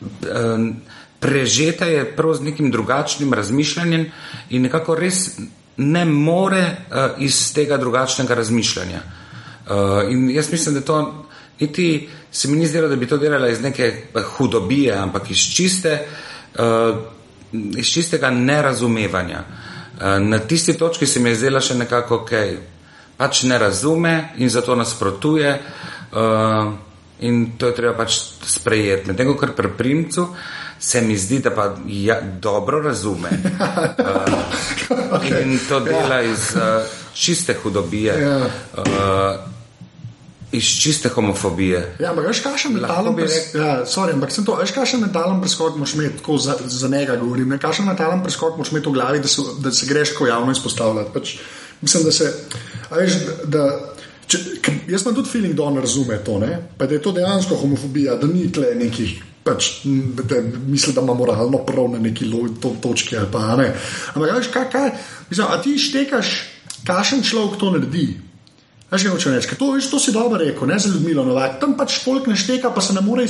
um, 0.00 0.76
prežeta 1.20 1.86
je 1.86 2.04
prav 2.16 2.34
z 2.34 2.42
nekim 2.50 2.70
drugačnim 2.70 3.32
razmišljanjem 3.34 4.06
in 4.50 4.62
nekako 4.62 4.94
res 4.94 5.38
ne 5.76 6.04
more 6.04 6.62
uh, 6.62 6.96
iz 7.18 7.52
tega 7.54 7.76
drugačnega 7.76 8.34
razmišljanja. 8.34 9.00
Uh, 9.66 10.10
in 10.10 10.30
jaz 10.30 10.52
mislim, 10.52 10.74
da 10.74 10.80
to 10.80 11.26
niti 11.60 12.08
se 12.32 12.48
mi 12.48 12.56
ni 12.56 12.66
zdelo, 12.66 12.88
da 12.88 12.96
bi 12.96 13.06
to 13.06 13.16
delala 13.16 13.48
iz 13.48 13.62
neke 13.62 14.02
hudobije, 14.36 14.94
ampak 14.94 15.30
iz, 15.30 15.38
čiste, 15.38 16.06
uh, 16.58 16.96
iz 17.76 17.86
čistega 17.86 18.30
nerazumevanja. 18.30 19.44
Uh, 19.96 20.02
na 20.20 20.38
tisti 20.38 20.78
točki 20.78 21.06
se 21.06 21.20
mi 21.20 21.30
je 21.30 21.36
zdela 21.36 21.60
še 21.60 21.74
nekako, 21.74 22.22
ok, 22.22 22.32
pač 23.16 23.42
ne 23.42 23.58
razume 23.58 24.34
in 24.36 24.50
zato 24.50 24.76
nasprotuje. 24.76 25.60
Uh, 26.12 26.72
in 27.20 27.56
to 27.58 27.66
je 27.66 27.74
treba 27.74 27.94
pač 27.96 28.18
sprejeti. 28.44 29.08
Medtem 29.08 29.32
ko 29.36 29.48
pri 29.56 29.72
primcu 29.76 30.28
se 30.80 31.00
mi 31.00 31.16
zdi, 31.16 31.38
da 31.38 31.50
pa 31.50 31.74
ja, 31.86 32.20
dobro 32.20 32.80
razume. 32.80 33.30
Uh, 33.30 34.08
okay. 35.18 35.42
In 35.42 35.58
to 35.68 35.80
dela 35.80 36.14
ja. 36.14 36.22
iz 36.22 36.54
uh, 36.54 36.62
čiste 37.14 37.54
hudobije. 37.62 38.20
Ja. 38.22 38.36
Uh, 38.76 39.56
iz 40.52 40.64
čiste 40.64 41.08
homofobije. 41.08 41.96
Ja, 42.00 42.10
ampak 42.10 42.28
veš, 42.28 42.40
kakšen 42.44 42.76
mentalen 42.76 43.16
preskok. 43.16 43.60
Ja, 43.60 43.72
sorry, 43.86 44.14
ampak 44.14 44.32
sem 44.32 44.44
to, 44.46 44.54
veš, 44.60 44.72
kakšen 44.76 45.02
mentalen 45.02 45.40
preskok 45.42 45.76
moš 45.76 45.94
imeti, 45.94 46.18
tako 46.20 46.38
za, 46.38 46.56
za 46.66 46.88
njega 46.88 47.16
govorim, 47.16 47.48
ne? 47.48 47.58
kakšen 47.58 47.86
mentalen 47.86 48.22
preskok 48.22 48.58
moš 48.58 48.72
imeti 48.72 48.88
v 48.88 48.92
glavi, 48.92 49.20
da 49.20 49.28
se, 49.28 49.42
da 49.60 49.72
se 49.72 49.86
greš 49.86 50.14
ko 50.18 50.26
javno 50.26 50.52
izpostavljati. 50.52 51.10
Pač, 51.14 51.36
mislim, 51.80 52.04
da 52.04 52.12
se, 52.12 52.32
veš, 52.90 53.20
da. 53.44 53.68
Če, 54.26 54.38
jaz 54.90 55.04
imam 55.04 55.14
tudi 55.14 55.30
feeling, 55.30 55.54
da 55.54 55.62
on 55.62 55.78
razume 55.78 56.18
to, 56.24 56.38
ne? 56.42 56.58
pa 56.78 56.86
da 56.86 56.94
je 56.94 57.02
to 57.02 57.12
dejansko 57.14 57.58
homofobija, 57.60 58.16
da 58.18 58.26
ni 58.26 58.48
tle 58.52 58.74
nekih. 58.74 59.20
Pač, 59.46 59.70
da 60.26 60.40
misli, 60.66 60.92
da 60.92 61.04
ima 61.06 61.14
moralno 61.14 61.60
prav 61.66 61.90
na 61.92 62.00
neki 62.02 62.26
to, 62.62 62.74
točki. 62.82 63.16
Pa, 63.32 63.56
ne. 63.56 63.70
Ampak, 64.14 64.50
kaj, 64.52 64.70
kaj, 64.72 64.90
mislim, 65.30 65.46
a 65.46 65.60
ti 65.62 65.78
štekaš, 65.78 66.32
kakšen 66.86 67.22
človek 67.22 67.60
to 67.60 67.70
naredi? 67.70 68.08
Veš, 68.86 69.02
kaj 69.02 69.10
hočeš 69.10 69.32
reči? 69.34 69.56
To, 69.58 69.74
to 69.90 69.98
si 69.98 70.12
dobro 70.14 70.38
rekel, 70.38 70.68
ne 70.70 70.78
za 70.78 70.86
ljudmi, 70.88 71.14
novak. 71.14 71.58
tam 71.58 71.74
pač 71.74 71.98
folk 72.04 72.28
ne 72.30 72.36
šteka, 72.38 72.70
pa 72.70 72.78
se 72.80 72.94
ne 72.94 73.00
more 73.02 73.26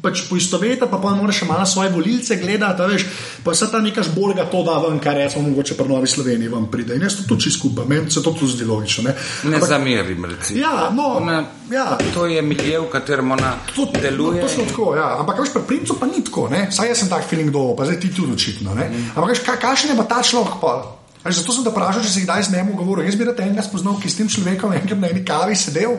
pač 0.00 0.22
poistovetiti, 0.30 0.88
pa 0.88 0.96
pa 0.96 1.12
ne 1.12 1.20
more 1.20 1.32
še 1.32 1.44
malo 1.44 1.66
svoje 1.68 1.92
volilce 1.92 2.40
gledati. 2.40 2.88
Veš, 2.88 3.04
pa 3.44 3.52
se 3.52 3.68
ta 3.68 3.82
neka 3.84 4.00
zborga 4.00 4.48
to 4.48 4.62
da 4.64 4.78
ven, 4.80 4.96
kar 5.04 5.20
recimo 5.20 5.44
mogoče 5.44 5.76
pri 5.76 5.88
Novi 5.92 6.08
Sloveniji 6.08 6.48
vam 6.48 6.70
pride. 6.72 6.96
In 6.96 7.04
jaz 7.04 7.18
to 7.20 7.28
tudi 7.28 7.52
skupaj, 7.52 7.84
meni 7.84 8.08
se 8.08 8.24
to 8.24 8.32
tudi 8.32 8.56
zdi 8.56 8.64
logično. 8.64 9.04
Ne, 9.04 9.14
ne 9.52 9.60
zamerim, 9.60 10.24
recimo. 10.24 10.64
Ja, 10.64 10.88
no, 10.88 11.20
ona, 11.20 11.44
ja. 11.68 12.00
To 12.16 12.24
je 12.24 12.40
milje, 12.40 12.80
v 12.80 12.88
katerem 12.88 13.36
ona 13.36 13.58
to, 13.76 13.90
deluje. 13.92 14.40
To, 14.40 14.48
to 14.56 14.68
tako, 14.72 14.90
ja. 14.96 15.18
Ampak 15.20 15.44
veš, 15.44 15.52
pri 15.52 15.68
princu 15.68 16.00
pa 16.00 16.08
ni 16.08 16.24
tako, 16.24 16.48
ne? 16.48 16.70
saj 16.72 16.94
jaz 16.94 17.04
sem 17.04 17.12
tak 17.12 17.28
feeling 17.28 17.52
do, 17.52 17.74
pa 17.76 17.84
zdaj 17.84 18.00
ti 18.00 18.08
tudi 18.08 18.32
očitno. 18.32 18.72
Mm. 18.72 19.12
Ampak 19.12 19.36
veš, 19.36 19.44
kakšen 19.52 19.92
je 19.92 20.00
pa 20.00 20.08
ta 20.08 20.24
človek 20.24 20.60
pa? 20.64 21.03
Ali 21.24 21.34
zato 21.34 21.52
sem 21.56 21.64
te 21.64 21.72
vprašal, 21.72 22.02
če 22.04 22.10
si 22.12 22.22
kdaj 22.26 22.42
z 22.44 22.52
njim 22.52 22.74
govoril. 22.76 23.06
Jaz 23.08 23.16
bi 23.16 23.24
rad 23.24 23.38
enega 23.40 23.62
spoznal, 23.64 23.96
ki 23.96 24.10
s 24.12 24.18
tem 24.18 24.28
človekom 24.28 24.74
enkrat 24.76 24.98
na 25.00 25.08
eni 25.08 25.22
kavi 25.24 25.56
sedel. 25.56 25.96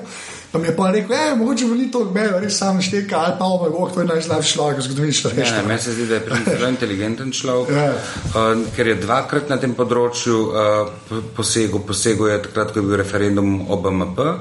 Pa 0.52 0.62
mi 0.62 0.70
je 0.70 0.76
pa 0.78 0.92
rekel, 0.94 1.10
da 1.10 1.34
mogoče 1.36 1.66
ni 1.66 1.90
to 1.92 2.04
meni, 2.14 2.30
res 2.44 2.60
sam 2.62 2.78
šteka, 2.82 3.18
ali 3.18 3.34
pa 3.40 3.50
ome, 3.50 3.72
oh, 3.74 3.90
to 3.92 4.06
je 4.06 4.08
najslabši 4.08 4.54
človek, 4.54 4.84
zgodovini 4.86 5.18
človeka. 5.18 5.50
Ja, 5.50 5.66
meni 5.68 5.82
se 5.82 5.96
zdi, 5.98 6.06
da 6.08 6.22
je 6.22 6.44
zelo 6.46 6.70
inteligenten 6.70 7.34
človek, 7.36 7.74
ja. 7.76 7.90
uh, 8.30 8.64
ker 8.78 8.94
je 8.94 8.96
dvakrat 9.02 9.52
na 9.52 9.58
tem 9.60 9.74
področju 9.76 10.38
uh, 10.46 11.20
posegel, 11.36 11.84
posegel 11.84 12.32
je 12.32 12.40
takrat, 12.48 12.72
ko 12.72 12.80
je 12.80 12.88
bil 12.88 13.02
referendum 13.02 13.52
o 13.68 13.82
BMP. 13.82 14.32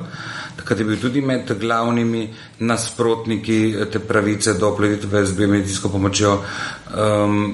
Takrat 0.60 0.84
je 0.84 0.86
bil 0.86 1.02
tudi 1.02 1.24
med 1.24 1.50
glavnimi 1.58 2.28
nasprotniki 2.62 3.60
te 3.90 3.98
pravice 3.98 4.54
do 4.60 4.70
plovitve 4.76 5.26
z 5.26 5.40
biomedijsko 5.40 5.90
pomočjo. 5.90 6.38
Um, 6.94 7.48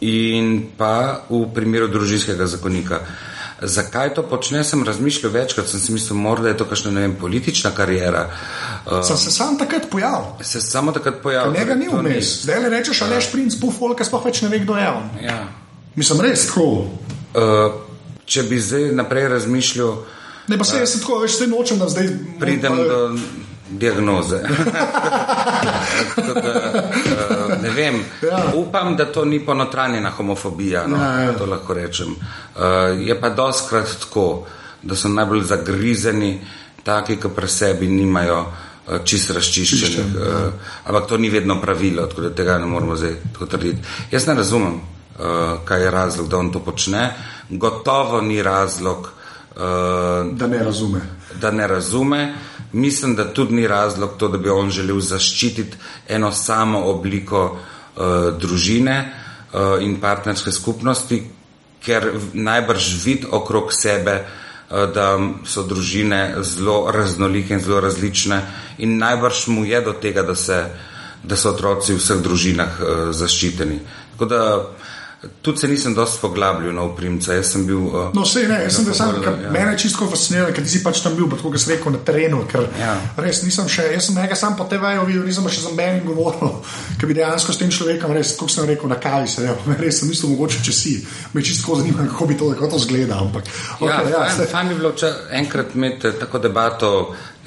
in 0.00 0.70
pa 0.76 1.24
v 1.30 1.46
primeru 1.54 1.88
družinskega 1.88 2.46
zakonika. 2.46 3.00
Zakaj 3.62 4.14
to 4.14 4.22
počne, 4.22 4.62
sem 4.64 4.84
razmišljal 4.86 5.32
večkrat, 5.32 5.66
sem 5.66 5.80
si 5.80 5.92
mislil, 5.92 6.18
morda 6.22 6.48
je 6.48 6.56
to 6.56 6.64
kakšna 6.64 6.90
vem, 6.94 7.16
politična 7.18 7.70
karijera. 7.74 8.28
Uh, 8.86 9.02
sem 9.06 9.16
se 9.16 9.30
sam 9.34 9.58
takrat 9.58 9.90
pojavil. 9.90 10.38
Se 10.42 10.60
samo 10.60 10.92
takrat 10.92 11.18
pojavil. 11.22 11.52
Njega 11.58 11.74
ni 11.74 11.88
vmes. 11.88 12.42
Zdaj 12.42 12.60
le 12.62 12.68
rečeš, 12.68 13.02
ali 13.02 13.14
je 13.14 13.20
šprinc, 13.20 13.58
pufolka, 13.60 14.04
sploh 14.04 14.24
več 14.24 14.42
ne 14.46 14.48
ve, 14.48 14.62
kdo 14.62 14.76
je 14.78 14.88
on. 14.88 15.10
Ja. 15.24 15.40
Mislim, 15.98 16.20
res 16.22 16.46
tako. 16.46 16.68
Uh, 17.34 17.74
če 18.24 18.46
bi 18.46 18.60
zdaj 18.62 18.92
naprej 18.94 19.28
razmišljal. 19.34 19.92
Ne, 20.48 20.58
pa 20.58 20.64
se 20.64 20.76
uh, 20.76 20.80
jaz 20.84 20.94
tako, 21.00 21.18
veš, 21.24 21.40
se 21.42 21.50
nočem, 21.50 21.82
da 21.82 21.88
zdaj. 21.90 22.08
Pridem 22.38 22.76
do 22.76 23.18
diagnoze. 23.70 24.38
da, 26.16 26.32
uh, 26.32 26.42
ne 26.87 26.87
vem, 27.78 28.02
ja. 28.26 28.42
upam, 28.58 28.96
da 28.98 29.06
to 29.12 29.24
ni 29.24 29.40
ponotranjena 29.46 30.10
homofobija. 30.10 30.86
No, 30.90 30.98
ja, 30.98 31.28
ja. 31.28 31.34
To 31.38 31.46
lahko 31.46 31.74
rečem. 31.78 32.14
Uh, 32.14 32.98
je 32.98 33.14
pa 33.20 33.30
doskrat 33.30 33.96
tako, 34.02 34.46
da 34.82 34.96
so 34.98 35.08
najbolj 35.08 35.44
zagrizeni, 35.46 36.32
taki, 36.82 37.16
ki 37.22 37.30
pri 37.36 37.48
sebi 37.48 37.86
nimajo. 37.88 38.46
Čist 39.04 39.34
razčiščenih, 39.36 40.14
uh, 40.16 40.68
ampak 40.88 41.10
to 41.10 41.18
ni 41.20 41.28
vedno 41.28 41.58
pravilo, 41.60 42.06
tako 42.08 42.22
da 42.24 42.30
tega 42.32 42.54
ne 42.56 42.64
moramo 42.64 42.94
zdaj 42.96 43.18
tako 43.34 43.46
trditi. 43.52 43.82
Jaz 44.08 44.24
ne 44.30 44.34
razumem, 44.38 44.78
uh, 44.78 45.58
kaj 45.68 45.84
je 45.84 45.90
razlog, 45.92 46.28
da 46.32 46.38
on 46.38 46.48
to 46.54 46.62
počne. 46.64 47.02
Gotovo 47.50 48.22
ni 48.24 48.38
razlog, 48.42 49.10
uh, 49.52 50.32
da 50.32 50.48
ne 50.48 50.62
razume. 50.64 51.02
Da 51.36 51.50
ne 51.52 51.66
razume. 51.68 52.22
Mislim, 52.72 53.14
da 53.16 53.32
tudi 53.34 53.54
ni 53.54 53.66
razlog 53.66 54.16
to, 54.18 54.28
da 54.28 54.38
bi 54.38 54.50
on 54.50 54.70
želel 54.70 55.00
zaščititi 55.00 55.76
eno 56.08 56.32
samo 56.32 56.82
obliko 56.84 57.44
uh, 57.96 58.02
družine 58.40 59.12
uh, 59.52 59.60
in 59.82 60.00
partnerske 60.00 60.52
skupnosti, 60.52 61.22
ker 61.84 62.10
najbrž 62.32 62.90
vid 63.04 63.24
okrog 63.30 63.72
sebe, 63.72 64.18
uh, 64.20 64.84
da 64.94 65.18
so 65.44 65.64
družine 65.64 66.34
zelo 66.42 66.90
raznolike 66.92 67.54
in 67.54 67.64
zelo 67.64 67.80
različne 67.80 68.42
in 68.78 68.98
najbrž 68.98 69.46
mu 69.46 69.64
je 69.64 69.80
do 69.80 69.92
tega, 69.92 70.22
da, 70.22 70.34
se, 70.34 70.64
da 71.22 71.36
so 71.36 71.54
otroci 71.54 71.94
v 71.94 72.02
vseh 72.02 72.20
družinah 72.22 72.80
uh, 72.80 73.10
zaščiteni. 73.16 73.80
Tako 74.12 74.28
da 74.28 74.42
Tudi 75.42 75.58
se 75.58 75.68
nisem 75.68 75.94
dosti 75.94 76.18
poglabljal 76.22 76.74
na 76.74 76.82
oprimca. 76.82 77.32
Bil, 77.66 77.78
uh, 77.78 77.94
no, 78.14 78.22
vse 78.22 78.44
ne, 78.46 78.60
jaz 78.62 78.76
sem 78.76 78.94
sam, 78.94 79.16
ja. 79.22 79.50
mene 79.50 79.72
čisto 79.78 80.06
fascinira, 80.06 80.52
ker 80.54 80.66
si 80.70 80.78
pač 80.84 81.00
tam 81.02 81.16
bil, 81.18 81.26
kot 81.26 81.58
sem 81.58 81.72
rekel, 81.74 81.90
na 81.96 81.98
terenu. 82.06 82.44
Ja. 82.78 82.92
Res 83.18 83.40
nisem 83.42 83.66
še, 83.66 83.88
jaz 83.96 84.06
sem 84.06 84.14
nekaj 84.14 84.38
sam 84.38 84.54
po 84.54 84.68
TV-ju 84.70 85.08
videl, 85.08 85.24
nisem 85.26 85.42
pa 85.42 85.50
še 85.50 85.64
za 85.64 85.72
menim 85.74 86.06
govoril, 86.06 86.60
ker 87.00 87.10
bi 87.10 87.16
dejansko 87.18 87.54
s 87.56 87.58
tem 87.58 87.72
človekom, 87.74 88.14
res, 88.14 88.36
kot 88.38 88.54
sem 88.54 88.68
rekel, 88.70 88.92
na 88.92 89.00
kavi 89.02 89.26
se 89.32 89.42
je. 89.42 89.56
Res 89.82 89.98
sem 89.98 90.12
mislil, 90.12 90.36
mogoče 90.36 90.62
če 90.68 90.76
si, 90.76 90.94
me 91.34 91.42
čisto 91.42 91.80
zanima, 91.80 92.06
kako 92.12 92.30
bi 92.30 92.38
to, 92.38 92.52
kako 92.54 92.70
to 92.76 92.82
zgleda. 92.86 93.18
Ampak, 93.18 93.50
okay, 93.80 93.90
ja, 93.90 93.98
ja, 94.14 94.22
fajn, 94.38 94.52
fajn 94.54 94.70
bi 94.70 94.78
bilo 94.78 94.94
če, 95.02 95.12
enkrat 95.40 95.74
imeti 95.74 96.14
tako 96.22 96.44
debato. 96.46 96.92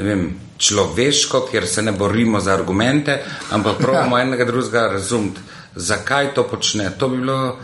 Vem, 0.01 0.27
človeško, 0.61 1.45
kjer 1.47 1.65
se 1.69 1.81
ne 1.85 1.91
borimo 1.95 2.39
za 2.41 2.51
argumente, 2.53 3.15
ampak 3.55 3.79
pravimo 3.85 4.19
ja. 4.19 4.27
enega 4.27 4.47
drugega 4.49 4.87
razumeti 4.97 5.60
zakaj 5.75 6.33
to 6.33 6.43
počne. 6.43 6.89
To 6.91 7.09
bi 7.09 7.17
bilo 7.17 7.57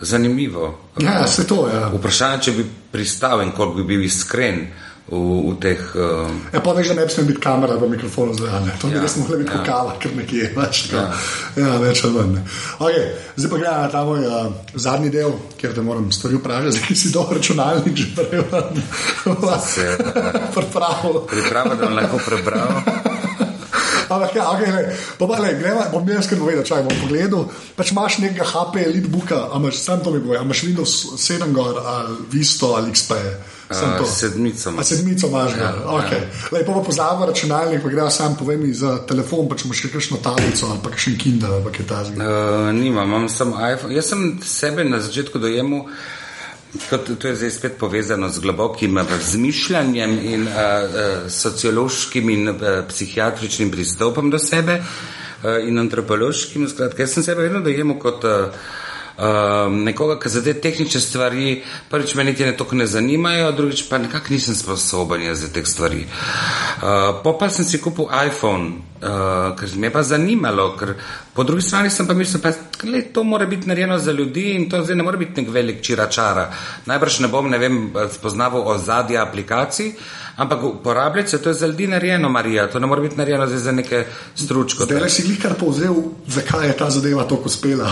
zanimivo. 0.00 0.78
Ja, 0.98 1.26
se 1.26 1.46
to 1.46 1.68
je. 1.68 1.74
Ja. 1.74 1.88
Vprašanje, 1.88 2.42
če 2.42 2.52
bi 2.52 2.64
pristal 2.92 3.42
in 3.42 3.52
koliko 3.52 3.74
bi 3.74 3.84
bil 3.84 4.02
iskren 4.02 4.66
v, 5.06 5.16
v 5.46 5.54
teh. 5.60 5.80
Uh, 5.94 6.30
Ja, 6.52 6.60
pa 6.60 6.72
veš, 6.72 6.88
da 6.88 6.94
ne 6.94 7.04
bi 7.04 7.12
smel 7.12 7.26
biti 7.26 7.40
kamera 7.40 7.76
v 7.76 7.88
mikrofonu 7.90 8.34
zdaj, 8.34 8.60
ne. 8.64 8.72
To 8.80 8.88
bi 8.88 8.96
Ja, 8.96 9.02
res 9.02 9.16
mogla 9.16 9.36
biti 9.36 9.52
ja. 9.52 9.58
kokala, 9.58 9.96
ker 10.00 10.14
nekje, 10.16 10.48
več, 10.56 10.80
ja. 10.92 11.02
ja, 11.60 11.74
več 11.78 12.04
ali 12.04 12.14
manj. 12.14 12.38
Okay, 12.78 13.04
zdaj 13.36 13.50
pa 13.50 13.58
gledam 13.58 13.82
na 13.82 13.88
ta 13.92 14.04
moj 14.04 14.24
uh, 14.24 14.48
zadnji 14.74 15.10
del, 15.12 15.34
kjer 15.60 15.74
te 15.76 15.84
moram 15.84 16.08
stvari 16.12 16.40
vprašati, 16.40 16.74
zakaj 16.78 16.96
si 16.96 17.12
dol 17.12 17.28
računalnik 17.30 17.94
že 17.94 18.06
prej 18.16 18.44
Se, 19.74 19.88
pripravil. 20.54 21.20
priprava, 21.30 21.74
da 21.74 21.84
bom 21.84 21.96
lahko 21.96 22.18
prebral. 22.24 22.80
Ampak, 24.08 24.36
ja, 24.36 24.44
okay, 24.52 24.70
lej, 24.74 24.86
pa 25.18 25.24
pa, 25.30 25.40
lej, 25.40 25.56
greva, 25.60 25.88
bom 25.92 26.08
jaz 26.08 26.28
kar 26.30 26.38
povedal, 26.38 26.64
čaj 26.66 26.84
bom 26.86 27.00
pogledal. 27.04 27.48
Pač 27.78 27.92
imaš 27.94 28.20
nekega 28.24 28.46
HP 28.46 28.84
Elite 28.84 29.10
Booka, 29.10 29.48
a 29.48 29.58
imaš, 29.58 29.80
sam 29.80 30.04
to 30.04 30.14
mi 30.14 30.20
bo, 30.24 30.36
imaš 30.36 30.64
Windows 30.66 30.94
7 31.18 31.52
gor, 31.56 31.80
ali 31.80 32.16
Visto, 32.30 32.74
ali 32.76 32.92
XP. 32.92 33.12
Sam 33.70 33.98
to. 33.98 34.06
sedmico 34.06 34.68
imam. 34.68 34.80
A 34.80 34.84
sedmico 34.84 35.26
imaš. 35.26 35.52
Ja, 35.58 35.74
okay. 35.86 36.20
ja. 36.20 36.48
Lej, 36.52 36.66
pa 36.66 36.72
pa 36.72 36.80
pozabi 36.80 37.26
računalnik, 37.26 37.82
pa 37.82 37.88
greva 37.88 38.10
sam, 38.10 38.36
povej 38.36 38.56
mi 38.56 38.74
za 38.74 38.98
telefon, 39.08 39.48
pa 39.48 39.56
če 39.56 39.68
imaš 39.68 39.80
še 39.80 39.90
kakšno 39.94 40.20
tablico 40.24 40.68
ali 40.68 40.82
pa 40.84 40.92
kakšen 40.92 41.16
Kindle 41.18 41.48
ali 41.48 41.64
pa 41.64 41.72
kaj 41.72 41.86
tasga. 41.88 42.18
Uh, 42.20 42.68
nimam, 42.76 43.08
imam 43.08 43.28
samo 43.28 43.56
iPhone. 43.56 43.94
Jaz 43.96 44.12
sem 44.12 44.26
sebe 44.44 44.84
na 44.84 45.00
začetku 45.00 45.40
dojemal, 45.40 45.88
kot 46.90 47.10
to 47.18 47.28
je 47.28 47.34
zdaj 47.36 47.50
spet 47.50 47.76
povezano 47.78 48.28
z 48.28 48.38
globokim 48.38 48.98
razmišljanjem 48.98 50.18
in 50.22 50.42
uh, 50.42 50.54
uh, 50.54 51.30
sociološkim 51.30 52.30
in 52.30 52.48
uh, 52.48 52.56
psihiatričnim 52.88 53.70
pristopom 53.70 54.30
do 54.30 54.38
sebe 54.38 54.80
uh, 54.80 55.68
in 55.68 55.78
antropološkim. 55.78 56.68
Skratka, 56.68 57.02
jaz 57.02 57.14
sem 57.14 57.22
sebe 57.22 57.42
vedno 57.42 57.60
dojemal 57.60 57.98
kot. 57.98 58.24
Uh, 58.24 58.82
Uh, 59.14 59.70
nekoga, 59.70 60.16
ki 60.18 60.28
zadeve 60.28 60.58
tehnične 60.60 61.00
stvari, 61.00 61.62
prvič 61.90 62.14
me 62.18 62.24
niti 62.24 62.44
ne 62.44 62.56
toliko 62.56 62.76
ne 62.76 62.86
zanimajo, 62.86 63.52
drugič 63.54 63.84
pa 63.86 63.98
nekako 63.98 64.34
nisem 64.34 64.54
sposoben 64.58 65.22
za 65.34 65.48
te 65.54 65.62
stvari. 65.64 66.02
Uh, 66.02 67.22
po 67.22 67.36
pa 67.38 67.46
sem 67.50 67.64
si 67.64 67.78
kupil 67.78 68.10
iPhone, 68.26 68.72
uh, 68.98 69.54
ker 69.54 69.76
me 69.78 69.86
je 69.86 69.92
pa 69.94 70.02
zanimalo, 70.02 70.72
ker 70.74 70.96
po 71.34 71.44
drugi 71.46 71.62
strani 71.62 71.90
sem 71.94 72.10
pa 72.10 72.14
mislil, 72.14 72.42
da 72.42 72.52
to 73.14 73.22
mora 73.24 73.46
biti 73.46 73.68
narejeno 73.68 73.98
za 73.98 74.12
ljudi 74.12 74.50
in 74.58 74.66
to 74.70 74.82
zdaj 74.82 74.96
ne 74.96 75.06
more 75.06 75.18
biti 75.18 75.40
nek 75.40 75.50
velik 75.50 75.82
čiračara. 75.82 76.50
Najbrž 76.86 77.20
ne 77.20 77.28
bom, 77.28 77.50
ne 77.50 77.58
vem, 77.58 77.92
spoznaval 78.18 78.66
ozadja 78.66 79.22
aplikacij, 79.22 79.94
ampak 80.36 80.62
uporabljati 80.62 81.30
se, 81.30 81.42
to 81.42 81.48
je 81.48 81.54
za 81.54 81.66
ljudi 81.66 81.86
narejeno, 81.86 82.28
Marija, 82.28 82.70
to 82.70 82.78
ne 82.78 82.86
more 82.86 83.02
biti 83.02 83.16
narejeno 83.16 83.46
za 83.46 83.72
neke 83.72 84.04
stručko. 84.34 84.84
Zdaj 84.84 85.10
si 85.10 85.22
glikar 85.22 85.54
povzel, 85.54 85.94
zakaj 86.26 86.66
je 86.66 86.76
ta 86.76 86.90
zadeva 86.90 87.22
tako 87.22 87.42
uspela. 87.44 87.90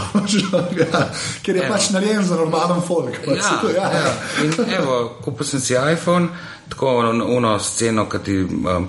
ja, 0.93 1.11
ker 1.43 1.57
je 1.57 1.63
Evo. 1.65 1.75
pač 1.75 1.91
narejen 1.91 2.25
za 2.25 2.37
normalen 2.37 2.81
folk. 2.81 3.15
Pač, 3.27 3.39
Ja, 3.39 3.59
to, 3.61 3.69
ja, 3.79 3.93
ja. 3.93 4.15
In 4.45 4.75
evo, 4.75 5.19
kupil 5.25 5.47
sem 5.47 5.61
si 5.61 5.75
iPhone, 5.93 6.29
tako 6.69 6.97
ono 7.37 7.59
sceno, 7.59 8.09
ki 8.09 8.19
ti 8.19 8.39
um, 8.43 8.89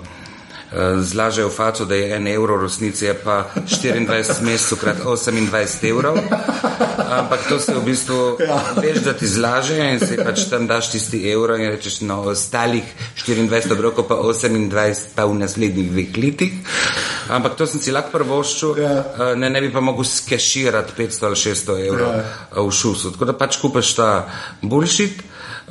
zlažejo 0.99 1.47
v 1.47 1.53
faco, 1.53 1.86
da 1.86 1.95
je 1.95 2.15
en 2.15 2.28
evro, 2.28 2.57
v 2.57 2.63
resnici 2.63 3.05
je 3.05 3.13
pa 3.15 3.45
24 3.55 4.41
mesecev 4.41 4.78
krat 4.78 4.97
28 4.99 5.89
evrov. 5.89 6.17
Ampak 7.09 7.39
to 7.49 7.59
se 7.59 7.74
v 7.74 7.82
bistvu, 7.82 8.38
Ja. 8.39 8.57
veš, 8.76 8.97
da 8.99 9.13
ti 9.13 9.28
zlaže 9.28 9.78
in 9.78 9.99
si 9.99 10.17
pač 10.17 10.49
tam 10.49 10.67
daš 10.67 10.91
tisti 10.91 11.21
evro 11.30 11.55
in 11.55 11.69
rečeš, 11.69 12.01
no, 12.01 12.21
ostalih 12.24 12.84
24 13.17 13.71
obrokov 13.71 14.07
pa 14.07 14.15
28 14.15 15.13
pa 15.15 15.26
v 15.26 15.34
naslednjih 15.36 15.91
dveh 15.91 16.09
letih. 16.17 16.53
Ampak 17.30 17.55
to 17.55 17.67
sem 17.67 17.80
si 17.80 17.91
lahko 17.91 18.11
prvoščil, 18.11 18.78
Ja. 18.78 18.93
uh, 19.13 19.36
ne, 19.36 19.49
ne 19.49 19.61
bi 19.61 19.69
pa 19.69 19.80
mogel 19.80 20.03
skeširati 20.03 20.93
500 20.97 21.26
ali 21.26 21.36
600 21.36 21.88
evrov 21.88 22.09
Ja. 22.09 22.24
uh, 22.51 22.67
v 22.67 22.71
šusu. 22.71 23.11
Tako 23.11 23.26
da 23.26 23.34
pač 23.34 23.57
kupiš 23.57 23.93
ta 23.95 24.09
bullshit. 24.61 25.21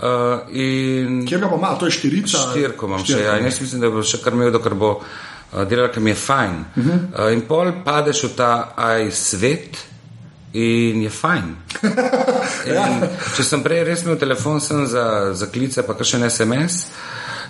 Uh, 0.03 0.40
in 0.59 1.26
Kjer 1.28 1.40
ga 1.40 1.48
pa 1.48 1.57
ima, 1.57 1.74
to 1.78 1.86
je 1.86 1.94
štirica? 1.94 2.40
štirko 2.50 2.88
imam 2.90 3.05
še. 3.07 3.20
Ja, 3.22 3.36
in 3.38 3.46
jaz 3.46 3.61
mislim, 3.62 3.84
da 3.84 3.90
bo 3.92 4.03
še 4.03 4.18
kar 4.18 4.34
imel, 4.34 4.50
dokler 4.50 4.74
bo 4.74 4.90
uh, 4.98 5.62
delal, 5.70 5.92
ker 5.94 6.03
mi 6.03 6.11
je 6.11 6.18
fajn. 6.18 6.59
Uh 6.74 6.84
-huh. 6.84 6.98
uh, 7.14 7.32
in 7.32 7.44
pol 7.46 7.70
padeš 7.84 8.24
v 8.24 8.34
ta 8.36 8.53
aj 8.76 9.11
svet. 9.14 9.78
In 10.53 11.03
je 11.03 11.11
fajn. 11.11 11.57
In 12.68 13.05
če 13.36 13.44
sem 13.44 13.62
prej 13.62 13.84
res 13.84 14.03
imel 14.03 14.18
telefon 14.20 14.61
za, 14.61 15.32
za 15.34 15.46
klice, 15.46 15.82
pa 15.82 15.96
še 16.05 16.16
en 16.16 16.30
SMS, 16.30 16.84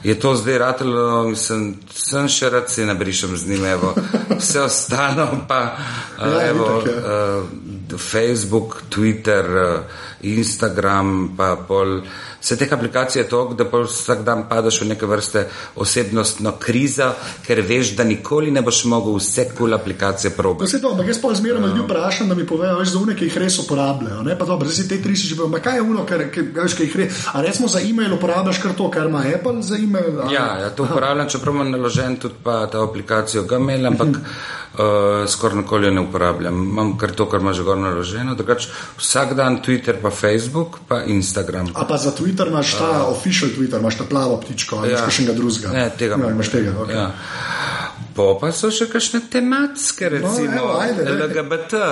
je 0.05 0.15
to 0.21 0.35
zdaj 0.35 0.59
ratelo, 0.59 1.25
mislim, 1.29 1.75
sem 1.95 2.29
še 2.29 2.51
rad 2.51 2.71
se 2.71 2.87
nabrišem 2.87 3.37
z 3.37 3.49
njim, 3.49 3.65
evo. 3.65 3.95
vse 4.39 4.61
ostalo 4.61 5.27
pa 5.49 5.75
uh, 6.19 6.27
Ja, 6.33 6.49
evo, 6.49 6.83
itak, 6.83 6.95
ja. 6.95 7.39
uh, 7.39 7.99
Facebook, 7.99 8.83
Twitter, 8.89 9.47
uh, 9.51 9.81
Instagram, 10.23 11.35
pa 11.37 11.57
pol. 11.57 12.01
Vse 12.43 12.57
teh 12.57 12.73
aplikacij 12.73 13.21
je 13.21 13.29
toliko, 13.29 13.55
da 13.55 13.65
pol 13.65 13.85
vsak 13.85 14.25
dan 14.25 14.49
padeš 14.49 14.81
v 14.81 14.89
neke 14.89 15.07
vrste 15.07 15.45
osebnostno 15.77 16.53
krizo, 16.59 17.13
ker 17.43 17.61
veš, 17.63 17.93
da 17.93 18.05
nikoli 18.05 18.51
ne 18.51 18.63
boš 18.63 18.85
mogel 18.85 19.15
vse 19.15 19.45
kul 19.47 19.57
cool 19.59 19.75
aplikacije 19.75 20.31
No, 20.31 20.37
probati. 20.37 20.67
se 20.67 20.81
to, 20.81 20.91
ampak 20.91 21.07
jaz 21.07 21.21
pa 21.21 21.35
zmeraj 21.35 21.63
ljudi 21.63 21.81
vprašam, 21.81 22.29
da 22.29 22.35
mi 22.35 22.47
povejo, 22.47 22.79
veš, 22.79 22.89
za 22.89 22.99
une, 22.99 23.15
ki 23.15 23.25
jih 23.25 23.37
res 23.39 23.59
uporabljajo. 23.59 24.23
Ne? 24.23 24.39
Pa 24.39 24.45
dobro, 24.45 24.67
zdaj 24.67 24.77
si 24.77 24.89
te 24.89 24.99
tri 24.99 25.17
si 25.17 25.27
že 25.27 25.37
povedal, 25.37 25.61
kaj 25.63 25.77
je 25.77 25.83
uno, 25.83 26.05
kar, 26.05 26.25
ki, 26.31 26.41
veš, 26.53 26.75
ki 26.75 26.83
jih 26.83 26.97
res. 26.97 27.23
A 27.33 27.43
recimo 27.43 27.69
za 27.69 27.81
e-mail 27.81 28.15
uporabljaš 28.15 28.59
kar 28.59 28.73
to, 28.73 28.91
kar 28.91 29.07
ima 29.07 29.23
Apple 29.29 29.63
za 29.63 29.77
e-mail? 29.77 30.21
a- 30.21 30.33
Ja, 30.33 30.59
ja 30.59 30.71
to 30.71 30.83
uporabljam, 30.83 31.29
čeprav 31.29 31.55
imam 31.55 31.71
naložen 31.71 32.17
tudi 32.17 32.35
pa 32.43 32.67
ta 32.67 32.83
aplikacijo 32.83 33.43
Gmail, 33.45 33.87
ampak 33.87 34.09
uh, 34.09 34.19
skoraj 35.33 35.57
nikoli 35.57 35.91
ne 35.91 36.01
uporabljam. 36.01 36.55
Imam 36.65 36.99
kar 36.99 37.11
to, 37.13 37.27
kar 37.27 37.41
ima 37.41 37.53
že 37.53 37.63
gor 37.63 37.79
naloženo. 37.79 38.35
Drugač, 38.35 38.67
vsak 38.99 39.35
dan 39.35 39.63
Twitter, 39.63 39.95
pa 40.03 40.11
Facebook, 40.11 40.79
pa 40.89 41.03
Instagram. 41.05 41.71
A 41.75 41.85
pa 41.85 41.97
za 41.97 42.11
Twitter 42.11 42.32
imaš 42.49 42.75
ta 42.79 43.07
official 43.07 43.51
Twitter, 43.57 43.81
imaš 43.81 43.99
ta 43.99 44.05
plavo 44.05 44.37
ptičko 44.41 44.77
ali 44.77 44.93
ja. 44.93 44.99
Ja. 44.99 45.11
še 45.11 45.23
enega 45.23 45.37
drugega. 45.39 45.73
Ne, 45.73 45.91
tega 45.99 46.17
ne, 46.17 46.25
imam. 46.25 46.39
imaš 46.39 46.51
tega. 46.53 46.75
Okay. 46.85 46.97
Ja. 46.97 47.11
Po 48.13 48.27
pa 48.41 48.51
so 48.53 48.69
še 48.75 48.91
kakšne 48.93 49.23
tematske, 49.33 50.09
recimo 50.13 50.59
evo, 50.59 50.73
ajde, 50.83 51.05
daj. 51.07 51.21
LGBT, 51.23 51.83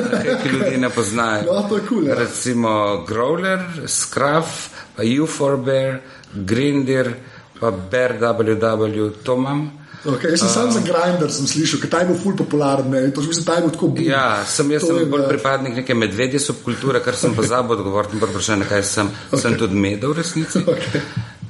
nekaj, 0.00 0.36
ki 0.42 0.52
ljudi 0.54 0.78
ne 0.80 0.90
poznajo. 0.90 1.48
No, 1.50 1.64
to 1.68 1.80
je 1.80 1.86
cool, 1.88 2.06
ja. 2.08 2.16
Recimo 2.16 2.72
Growler, 3.08 3.64
Scruff, 3.84 4.70
pa 4.96 5.04
U4Bear, 5.04 5.98
Grindir, 6.32 7.12
pa 7.60 7.70
Bear 7.70 8.16
WW, 8.22 9.10
to 9.24 9.36
imam. 9.36 9.66
Okay, 10.06 10.30
jaz 10.30 10.40
sem 10.40 10.48
sam 10.48 10.70
za 10.70 10.80
Grindr, 10.86 11.30
sem 11.34 11.48
slišal, 11.50 11.80
ker 11.82 11.90
ta 11.90 12.00
je 12.02 12.10
bil 12.10 12.18
ful 12.20 12.36
popularen, 12.38 12.86
ne, 12.90 13.00
to 13.10 13.24
mislim, 13.26 13.46
ta 13.46 13.58
je 13.58 13.64
bil 13.64 13.72
tako 13.74 13.88
bil. 13.96 14.06
Ja, 14.06 14.44
sem 14.46 14.70
jaz 14.70 14.84
To 14.84 14.92
sem 14.92 15.00
je, 15.02 15.08
bolj 15.10 15.24
ja. 15.24 15.30
pripadnik 15.32 15.74
neke 15.80 15.96
medvedje 15.98 16.40
subkulture, 16.42 17.02
kar 17.02 17.18
sem 17.18 17.34
pozabil 17.34 17.74
odgovoriti 17.74 18.20
na 18.20 18.30
vprašanje, 18.30 18.68
kaj 18.70 18.84
sem. 18.86 19.10
Okay. 19.10 19.42
Sem 19.42 19.58
tudi 19.58 19.80
medel 19.82 20.14
v 20.14 20.20
resnici. 20.20 20.62
Okay. 20.62 21.02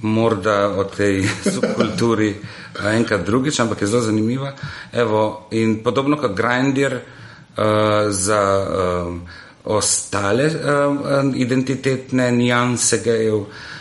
Morda 0.06 0.56
o 0.80 0.86
tej 0.88 1.24
subkulturi 1.54 2.32
a 2.80 2.96
enkrat 2.96 3.24
drugič, 3.28 3.60
ampak 3.60 3.84
je 3.84 3.92
zelo 3.92 4.08
zanimiva. 4.08 4.54
Evo, 4.92 5.48
in 5.52 5.80
podobno 5.84 6.16
kot 6.20 6.36
Grindir 6.36 6.96
uh, 6.96 8.08
za 8.08 8.42
um, 8.64 9.22
ostale 9.66 10.48
um, 10.54 11.32
identitetne 11.36 12.30
nijanse 12.32 13.02
gejev, 13.04 13.40
uh, 13.44 13.74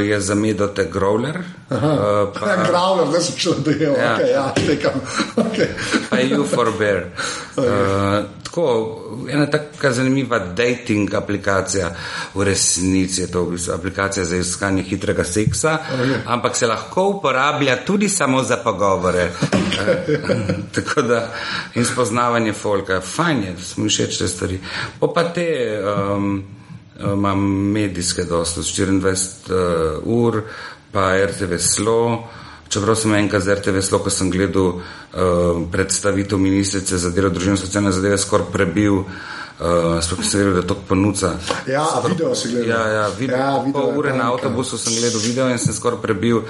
je 0.00 0.20
za 0.20 0.34
medote 0.34 0.88
Growler. 0.92 1.36
Uh, 1.70 1.78
Pa... 2.40 2.48
Ja, 2.48 2.56
Growler, 2.70 3.08
zdaj 3.08 3.20
sem 3.20 3.38
šel, 3.38 3.54
da 3.64 3.70
je, 3.70 3.82
ja. 3.82 4.16
Okay, 4.16 4.30
ja, 4.30 4.52
tekam. 4.54 5.00
Okay. 5.36 5.68
pa 6.10 6.16
je 6.16 6.38
U4Bear. 6.38 7.02
Uh, 7.56 7.64
tako, 8.44 8.66
ena 9.30 9.46
taka 9.46 9.92
zanimiva 9.92 10.38
dating 10.38 11.14
aplikacija, 11.14 11.90
v 12.34 12.42
resnici 12.42 13.20
je 13.20 13.30
to 13.30 13.52
aplikacija 13.74 14.24
za 14.24 14.36
iskanje 14.36 14.82
hitrega 14.82 15.24
seksa, 15.24 15.78
Okay. 15.96 16.18
ampak 16.26 16.56
se 16.56 16.66
lahko 16.66 17.08
uporablja 17.08 17.76
tudi 17.84 18.08
samo 18.08 18.42
za 18.42 18.56
pogovore. 18.56 19.30
Uh, 19.52 19.56
tako 20.74 21.02
da 21.02 21.32
in 21.74 21.84
spoznavanje 21.84 22.52
folka, 22.52 23.00
fajn 23.00 23.42
je, 23.42 23.56
smo 23.62 23.88
všeč 23.88 24.18
te 24.18 24.28
stvari. 24.28 24.60
Po 25.00 25.12
pa 25.14 25.24
te 25.24 25.80
um, 25.82 26.55
imam 27.00 27.70
medijske 27.72 28.24
dosto, 28.24 28.62
24 28.62 30.00
uh, 30.02 30.24
ur, 30.24 30.42
pa 30.92 31.26
RTV 31.26 31.58
Slo. 31.58 32.24
Čeprav 32.68 32.96
sem 32.96 33.14
enkrat 33.14 33.42
z 33.42 33.54
RTV 33.54 33.82
Slo, 33.82 33.98
ko 33.98 34.10
sem 34.10 34.30
gledal 34.30 34.66
uh, 34.66 34.82
predstavitev 35.72 36.38
ministrice 36.38 36.98
za 36.98 37.10
delo, 37.10 37.30
družino 37.30 37.54
in 37.54 37.60
socialne 37.60 37.92
zadeve, 37.92 38.18
skoraj 38.18 38.48
prebil, 38.52 39.04
uh, 39.04 40.00
sploh 40.02 40.24
sem 40.24 40.40
vedel, 40.40 40.56
da 40.60 40.66
to 40.66 40.78
ponuca. 40.88 41.36
Ja, 41.68 41.84
a 41.84 42.02
video 42.08 42.34
si 42.34 42.50
gledal. 42.50 42.68
Ja, 42.68 42.82
ja, 42.88 43.06
vid 43.18 43.30
Ja, 43.30 43.52
video 43.62 43.82
pol 43.82 43.92
je 43.92 43.98
ure 43.98 44.16
na 44.16 44.32
avtobusu 44.32 44.78
sem 44.78 44.98
gledal 44.98 45.22
video 45.22 45.48
in 45.52 45.62
sem 45.62 45.74
skoraj 45.74 46.02
prebil 46.02 46.42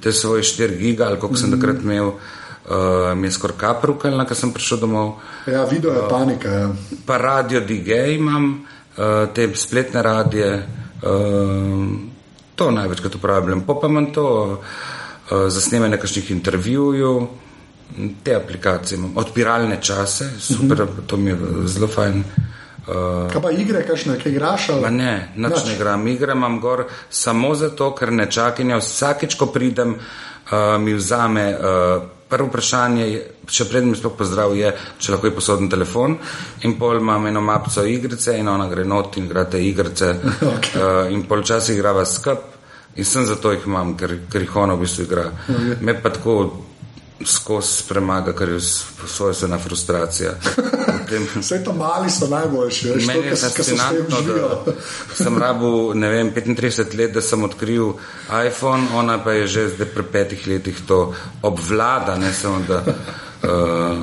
te 0.00 0.12
svoje 0.12 0.42
4 0.42 0.78
giga, 0.78 1.10
ali 1.10 1.20
koliko 1.20 1.36
sem 1.36 1.52
takrat 1.52 1.82
imel, 1.82 2.14
uh, 2.14 3.12
mi 3.18 3.28
je 3.28 3.36
skoraj 3.36 3.58
kaprukal, 3.58 4.24
ko 4.24 4.34
sem 4.34 4.54
prišel 4.54 4.80
domov. 4.80 5.18
Ja, 5.46 5.66
video 5.68 5.92
je 5.92 6.08
panika. 6.08 6.48
Ja. 6.48 6.68
Pa 7.04 7.18
radio 7.18 7.60
DJ 7.60 8.14
imam, 8.16 8.62
uh, 8.62 8.77
te 9.34 9.54
spletne 9.54 10.02
radije, 10.02 10.66
uh, 11.02 11.88
to 12.54 12.70
največkrat 12.70 13.14
uporabljam. 13.14 13.60
Pa 13.60 13.74
imam 13.86 14.12
to 14.12 14.26
uh, 14.50 15.48
za 15.48 15.60
snemanje 15.60 15.90
nekakšnih 15.90 16.30
intervjujev, 16.30 17.26
te 18.22 18.34
aplikacije 18.34 18.98
imam, 18.98 19.12
odpiralne 19.16 19.78
čase, 19.82 20.30
super, 20.40 20.86
to 21.06 21.16
mi 21.16 21.30
je 21.30 21.38
zelo 21.64 21.86
fajn. 21.88 22.24
Uh, 22.88 23.32
Kaj 23.32 23.42
pa 23.42 23.50
igre, 23.50 23.86
kakšne, 23.86 24.18
kaj 24.22 24.32
igraš? 24.32 24.68
ali- 24.68 24.90
ne, 24.90 25.32
nič 25.36 25.64
ne 25.66 25.74
igram. 25.74 26.06
Igre 26.08 26.32
imam 26.32 26.60
gor 26.60 26.84
samo 27.10 27.54
zato, 27.54 27.94
ker 27.94 28.12
ne 28.12 28.30
čakanja. 28.30 28.76
Vsakeč, 28.76 29.34
ko 29.34 29.46
pridem, 29.46 29.94
uh, 29.94 30.80
mi 30.80 30.94
vzame. 30.94 31.56
Uh, 31.56 32.17
Prvo 32.28 32.48
vprašanje, 32.50 33.04
je, 33.08 33.20
še 33.48 33.64
predtem 33.70 33.94
sploh 33.96 34.12
pozdrav, 34.18 34.52
je, 34.56 34.72
če 35.00 35.14
lahko 35.14 35.30
je 35.30 35.34
posoden 35.38 35.70
telefon. 35.72 36.18
In 36.68 36.76
pol 36.80 37.00
imam 37.00 37.26
eno 37.30 37.40
mapico 37.40 37.84
igrice 37.88 38.36
in 38.36 38.48
ona 38.52 38.68
gre 38.68 38.84
not 38.84 39.16
in 39.16 39.28
igra 39.30 39.46
te 39.48 39.62
igrice. 39.64 40.14
Okay. 40.58 40.80
uh, 40.80 41.12
in 41.12 41.22
pol 41.28 41.42
časa 41.44 41.72
igrava 41.72 42.04
skup 42.08 42.44
in 42.98 43.04
sem 43.04 43.26
zato 43.26 43.52
jih 43.52 43.66
imam, 43.68 43.92
ker, 43.98 44.14
ker 44.30 44.42
jih 44.42 44.56
ona 44.56 44.74
v 44.74 44.84
bistvu 44.84 45.04
igra. 45.06 45.28
Okay. 45.46 45.76
Me 45.80 45.94
pa 46.02 46.10
tako 46.14 46.38
skozi 47.24 47.82
premaga, 47.88 48.32
ker 48.32 48.48
je 48.48 48.60
svojstvena 49.06 49.58
frustracija. 49.58 50.34
Potem- 50.98 51.28
Vse 51.40 51.64
to 51.64 51.72
mali 51.72 52.10
so 52.10 52.26
najboljši, 52.26 52.88
veš, 52.88 53.06
to, 53.06 53.12
Meni 53.12 53.26
je 53.26 53.34
tem 53.34 53.50
fascinantno, 53.50 54.20
da 54.20 54.72
sem 55.14 55.38
rabil 55.38 55.94
ne 55.94 56.08
vem, 56.08 56.32
35 56.34 56.98
let, 56.98 57.12
da 57.12 57.22
sem 57.22 57.44
odkril 57.44 57.92
iPhone, 58.46 58.86
ona 58.94 59.18
pa 59.24 59.32
je 59.32 59.46
že 59.46 59.68
zdaj 59.68 59.86
pri 59.94 60.04
petih 60.12 60.46
letih 60.46 60.76
to 60.86 61.14
obvlada, 61.42 62.16
ne 62.16 62.32
samo 62.32 62.60
da. 62.68 62.82
Uh, 63.42 63.98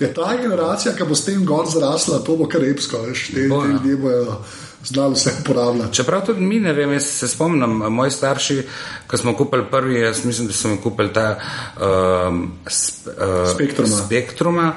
Je 0.00 0.14
ta 0.14 0.32
generacija, 0.42 0.94
ki 0.96 1.04
bo 1.04 1.14
s 1.14 1.24
tem 1.24 1.44
gor 1.44 1.66
zrasla, 1.68 2.22
to 2.24 2.36
bo 2.36 2.46
kar 2.48 2.64
epsko, 2.64 3.02
veš, 3.04 3.26
te, 3.34 3.48
Bo, 3.48 3.62
te 3.62 3.68
ja. 3.68 3.72
ljudje 3.72 3.96
bojo 3.96 4.36
znali 4.84 5.14
vse 5.14 5.32
uporabljati. 5.40 5.94
čeprav 5.94 6.26
tudi 6.26 6.40
mi, 6.40 6.60
ne 6.60 6.72
vem, 6.72 6.92
jaz 6.92 7.04
se 7.04 7.28
spomnim, 7.28 7.70
moji 7.70 8.10
starši, 8.10 8.62
ko 9.06 9.16
smo 9.16 9.36
kupili 9.36 9.64
prvi, 9.70 10.00
jaz 10.00 10.24
mislim, 10.24 10.46
da 10.46 10.52
smo 10.52 10.76
kupili 10.82 11.12
ta 11.12 11.38
um, 11.76 12.52
sp, 12.66 13.06
uh, 13.06 13.54
Spektruma. 13.54 13.96
Spektruma. 14.06 14.72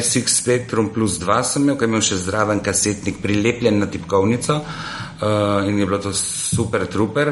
SX 0.00 0.28
Spectrum 0.42 0.92
plus 0.94 1.18
2 1.18 1.42
sem 1.42 1.62
imel, 1.62 1.76
ki 1.76 1.84
je 1.84 1.88
imel 1.88 2.00
še 2.06 2.16
zraven 2.16 2.60
kasetnik 2.62 3.16
prilepljen 3.22 3.80
na 3.82 3.86
tipkovnico 3.90 4.54
uh, 4.54 5.01
in 5.68 5.78
je 5.78 5.86
bilo 5.86 5.98
to 5.98 6.12
super, 6.12 6.86
truper. 6.86 7.28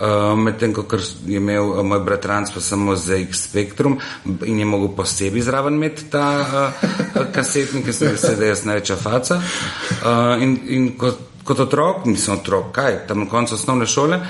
Uh, 0.00 0.38
Medtem 0.38 0.72
ko 0.74 0.84
je 1.26 1.36
imel 1.36 1.70
uh, 1.70 1.82
moj 1.84 2.00
bratranc 2.00 2.50
pa 2.54 2.60
samo 2.60 2.96
za 2.96 3.16
X 3.16 3.42
Spectrum 3.48 3.98
in 4.44 4.58
je 4.58 4.64
mogel 4.64 4.88
posebej 4.96 5.42
zraven 5.42 5.74
imeti 5.74 6.10
ta 6.10 6.26
uh, 6.40 7.26
kasetnik, 7.34 7.84
ker 7.84 7.94
sem 7.94 8.08
vesel, 8.12 8.36
da 8.36 8.44
je 8.44 8.48
jaz 8.48 8.64
največja 8.64 8.96
faca. 8.96 9.36
Uh, 9.36 10.42
in 10.42 10.58
in 10.68 10.90
kot, 10.98 11.18
kot 11.44 11.60
otrok, 11.60 12.04
nisem 12.06 12.34
otrok, 12.38 12.72
kaj, 12.72 13.06
tam 13.08 13.20
na 13.24 13.28
koncu 13.30 13.54
osnovne 13.54 13.86
šole. 13.86 14.20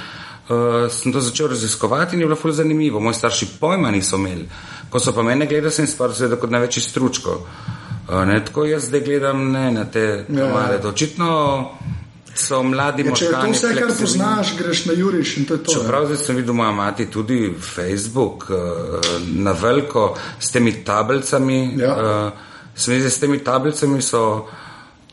Uh, 0.48 0.86
sem 0.90 1.12
to 1.12 1.20
začel 1.20 1.48
raziskovati 1.48 2.14
in 2.16 2.20
je 2.20 2.26
bilo 2.26 2.36
ful 2.36 2.52
zanimivo. 2.52 3.00
Moji 3.00 3.14
starši 3.14 3.46
pojma 3.61 3.90
niso 3.90 4.16
imeli. 4.16 4.48
Ko 4.90 4.98
so 4.98 5.12
pa 5.12 5.22
mene 5.22 5.46
gledali, 5.46 5.72
sem 5.72 5.86
spal 5.86 6.14
seveda 6.14 6.36
kot 6.38 6.50
največji 6.50 6.82
stručko. 6.82 7.40
Uh, 8.09 8.24
ne, 8.26 8.44
tako 8.44 8.64
jaz 8.64 8.86
zdaj 8.86 9.00
gledam 9.00 9.50
ne, 9.52 9.70
na 9.72 9.84
te 9.84 10.24
Ja. 10.28 10.46
male. 10.52 10.78
Očitno 10.84 11.30
so 12.39 12.62
mladi 12.62 13.03
Ja, 13.07 13.14
če 13.14 13.24
je 13.24 13.30
to 13.30 13.37
možgani. 13.37 13.53
vse, 13.53 13.74
kar 13.80 13.93
poznaš, 14.01 14.57
greš 14.59 14.84
na 14.87 14.93
Juriš 14.93 15.37
in 15.37 15.45
to 15.45 15.55
je 15.55 15.62
to. 15.64 15.72
ja. 15.72 15.78
Čeprav 15.78 16.07
zdaj 16.07 16.16
sem 16.16 16.37
videl 16.37 16.55
moja 16.55 16.70
mati 16.72 17.07
tudi 17.11 17.55
Facebook 17.74 18.51
uh, 18.51 18.57
na 19.34 19.53
veliko 19.53 20.16
s 20.41 20.51
temi 20.53 20.84
tablicami. 20.84 21.74
Ja. 21.78 21.93
Uh, 22.26 22.32
se 22.74 22.91
mi 22.91 23.01
zdi, 23.01 23.11
s 23.11 23.18
temi 23.20 23.39
tablicami 23.39 24.03
so. 24.03 24.47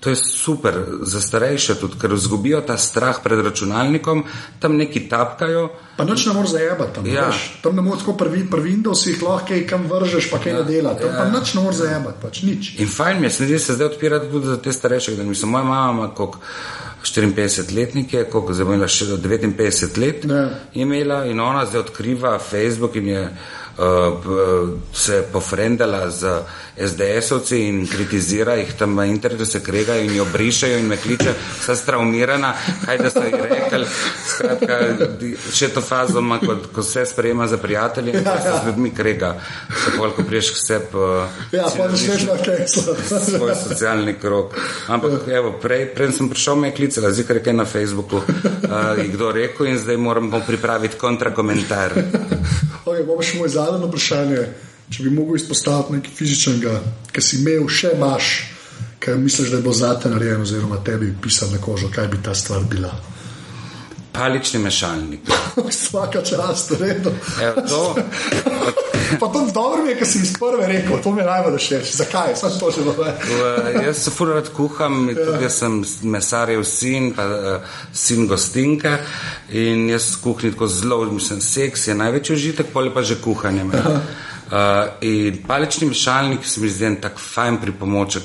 To 0.04 0.10
je 0.10 0.16
super 0.16 0.74
za 1.02 1.22
starejše, 1.22 1.76
tudi 1.80 1.96
ker 2.02 2.12
izgubijo 2.12 2.60
ta 2.62 2.76
strah 2.78 3.22
pred 3.24 3.40
računalnikom, 3.40 4.24
tam 4.60 4.76
neki 4.76 5.06
tapkajo. 5.10 5.70
Pa 5.98 6.04
noč 6.04 6.26
ne 6.26 6.34
moreš 6.34 6.52
zajebati 6.52 6.96
tam. 6.96 7.08
Ja. 7.08 7.14
Ja. 7.14 7.32
Tam 7.64 7.76
ne 7.76 7.82
moreš 7.82 8.04
tako 8.04 8.18
pri, 8.20 8.44
pri 8.52 8.62
Windowsih 8.62 9.24
lahko 9.24 9.48
kaj 9.48 9.64
kam 9.68 9.88
vržeš, 9.88 10.28
pa 10.32 10.42
kaj 10.44 10.52
ja. 10.52 10.58
ne 10.60 10.64
dela. 10.68 10.94
Tam 11.00 11.08
ja. 11.08 11.16
pa 11.18 11.30
noč 11.32 11.54
ne 11.54 11.64
moreš 11.64 11.80
zajebati, 11.86 12.20
pač 12.22 12.42
nič. 12.44 12.74
In 12.84 12.92
fajn 12.92 13.22
mi 13.22 13.32
je, 13.32 13.32
se 13.32 13.48
mi 13.48 13.60
se 13.60 13.80
zdaj 13.80 13.94
odpira 13.94 14.20
tudi 14.20 14.48
za 14.48 14.58
te 14.58 14.74
starejše, 14.74 15.16
da 15.16 15.24
mislim, 15.24 15.52
moja 15.52 15.64
mama 15.64 16.12
koliko 16.16 16.40
54 17.04 17.76
letnike, 17.76 18.28
koliko 18.32 18.54
zdaj 18.54 18.66
bo 18.66 18.74
imela 18.74 18.88
še 18.88 19.06
59 19.06 19.98
let, 20.00 20.26
Ja. 20.26 20.50
imela 20.74 21.26
in 21.26 21.40
ona 21.40 21.66
zdaj 21.66 21.88
odkriva 21.88 22.40
Facebook 22.40 22.96
in 22.96 23.08
je 23.08 23.24
uh, 23.24 23.63
se 24.94 25.24
pofrendala 25.32 26.10
z 26.10 26.28
SDS-ovci 26.78 27.58
in 27.68 27.88
kritizira 27.88 28.56
jih 28.58 28.74
tam 28.78 28.96
na 28.96 29.06
internetu, 29.06 29.46
se 29.46 29.60
kregajo 29.64 30.02
in 30.02 30.16
jo 30.16 30.26
brišajo 30.34 30.78
in 30.78 30.88
me 30.88 30.98
kliče, 30.98 31.34
vsa 31.60 31.76
straumirana, 31.76 32.54
kaj 32.86 32.98
da 32.98 33.10
so 33.10 33.24
ji 33.24 33.32
rekli. 33.32 33.86
Skratka, 34.28 34.80
še 35.54 35.70
to 35.74 35.82
fazo 35.82 36.20
ima, 36.20 36.40
ko, 36.40 36.58
ko 36.74 36.84
se 36.84 37.06
sprejema 37.06 37.48
za 37.48 37.58
prijatelje 37.58 38.14
in 38.14 38.26
ja, 38.26 38.34
ja. 38.34 38.42
se 38.42 38.64
z 38.64 38.68
ljudmi 38.68 38.92
krega, 38.94 39.36
pol, 39.98 40.12
ko 40.18 40.26
priješ 40.26 40.50
k 40.54 40.62
sebi. 40.66 40.98
Uh, 40.98 41.42
Ja, 41.54 41.68
pa 41.78 41.90
začneš 41.90 42.26
na 42.26 42.38
Tesla. 42.38 42.96
svoj 43.22 43.54
socialni 43.56 44.14
krok. 44.22 44.58
Ampak, 44.88 45.28
evo, 45.30 45.54
prej, 45.62 45.86
prej 45.94 46.12
sem 46.18 46.30
prišel, 46.30 46.56
me 46.56 46.72
je 46.72 46.78
klicala, 46.78 47.14
zikar 47.14 47.38
je 47.38 47.44
kaj 47.46 47.54
na 47.54 47.66
Facebooku, 47.70 48.18
uh, 48.18 49.04
kdo 49.14 49.32
rekel 49.32 49.70
in 49.70 49.78
zdaj 49.78 49.98
moramo 49.98 50.42
pripraviti 50.48 50.98
kontrakomentar. 50.98 51.94
Okay, 52.94 53.08
Bomo 53.10 53.24
še 53.26 53.40
moj 53.42 53.50
zadnje 53.50 53.88
vprašanje. 53.88 54.42
Če 54.94 55.04
bi 55.08 55.12
mogel 55.16 55.40
izpostaviti 55.40 55.96
nekaj 55.96 56.12
fizičnega, 56.14 56.74
ki 57.10 57.22
si 57.26 57.40
imel, 57.40 57.64
še 57.66 57.96
imaš, 57.96 58.28
kaj 59.02 59.16
misliš, 59.18 59.50
da 59.50 59.62
bo 59.66 59.74
zate 59.74 60.12
narejen, 60.12 60.44
oziroma 60.46 60.78
tebi 60.86 61.10
pisal 61.24 61.50
na 61.50 61.58
kožo, 61.58 61.90
kaj 61.90 62.12
bi 62.12 62.20
ta 62.22 62.36
stvar 62.38 62.68
bila. 62.70 62.92
Palični 64.14 64.60
mešalnik. 64.60 65.20
Vsaka 65.70 66.22
čast, 66.22 66.72
redo. 66.80 67.12
Evo, 67.42 67.62
to, 67.70 67.96
Pa 69.20 69.28
to 69.28 69.48
dobro 69.54 69.84
mi 69.84 69.90
je, 69.90 69.98
ker 69.98 70.08
si 70.08 70.20
iz 70.24 70.34
prve 70.40 70.68
rekel, 70.68 70.98
to 71.04 71.12
mi 71.12 71.22
je 71.22 71.26
najbolj 71.26 71.58
všeč. 71.58 71.92
Zakaj? 71.96 72.36
Sam 72.36 72.52
to 72.60 72.72
že 72.72 72.84
dobro. 72.84 73.12
jaz 73.86 73.98
se 74.04 74.12
furat 74.12 74.50
kuham, 74.50 75.04
in 75.10 75.16
tudi 75.16 75.44
jaz 75.44 75.60
sem 75.60 75.84
mesarjev 76.02 76.64
sin, 76.64 77.12
pa 77.14 77.26
uh, 77.26 77.78
sin 77.94 78.28
gostinka 78.28 78.98
in 79.50 79.90
jaz 79.90 80.16
v 80.16 80.22
kuhinji 80.24 80.54
tako 80.54 80.68
zelo, 80.68 81.02
mislim, 81.12 81.42
seks 81.42 81.88
je 81.88 81.96
največji 81.96 82.36
užitek, 82.36 82.74
pol 82.74 82.94
pa 82.94 83.02
že 83.02 83.22
kuhanje. 83.22 83.66
Uh, 84.52 84.92
in 85.02 85.44
palični 85.48 85.88
mešalnik 85.88 86.46
se 86.46 86.62
mi 86.62 86.70
zdi 86.70 86.86
en 86.86 86.96
tak 87.02 87.20
fajn 87.20 87.58
pripomoček 87.62 88.24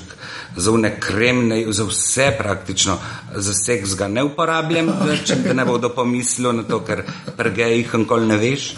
za 0.56 0.70
une 0.70 0.90
kremne, 1.00 1.72
za 1.72 1.84
vse 1.84 2.32
praktično. 2.38 2.98
Za 3.34 3.54
seks 3.54 3.94
ga 3.96 4.08
ne 4.08 4.24
uporabljam, 4.24 4.90
če 5.24 5.36
da 5.44 5.52
ne 5.52 5.64
bo 5.64 5.78
kdo 5.78 5.92
pomislil 5.94 6.52
na 6.52 6.62
to, 6.66 6.80
ker 6.84 7.04
prgejih 7.36 7.94
nikoli 7.94 8.26
ne 8.26 8.36
veš. 8.36 8.72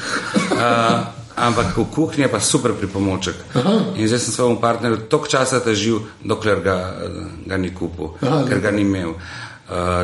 Uh, 0.51 1.21
ampak 1.41 1.77
v 1.77 1.85
kuhinji 1.95 2.27
je 2.27 2.31
pa 2.31 2.41
super 2.41 2.75
pripomoček. 2.77 3.35
In 3.97 4.09
zdaj 4.09 4.19
sem 4.19 4.35
svojemu 4.35 4.61
partnerju 4.61 5.07
toliko 5.09 5.29
časa 5.29 5.61
težil, 5.65 6.03
dokler 6.25 6.61
ga, 6.61 6.77
eh, 7.01 7.23
ga 7.47 7.57
ni 7.57 7.71
kupil, 7.75 8.13
Aha, 8.21 8.45
ker 8.49 8.61
ga 8.61 8.71
ni 8.71 8.83
imel. 8.85 9.17
Uh, 9.17 9.50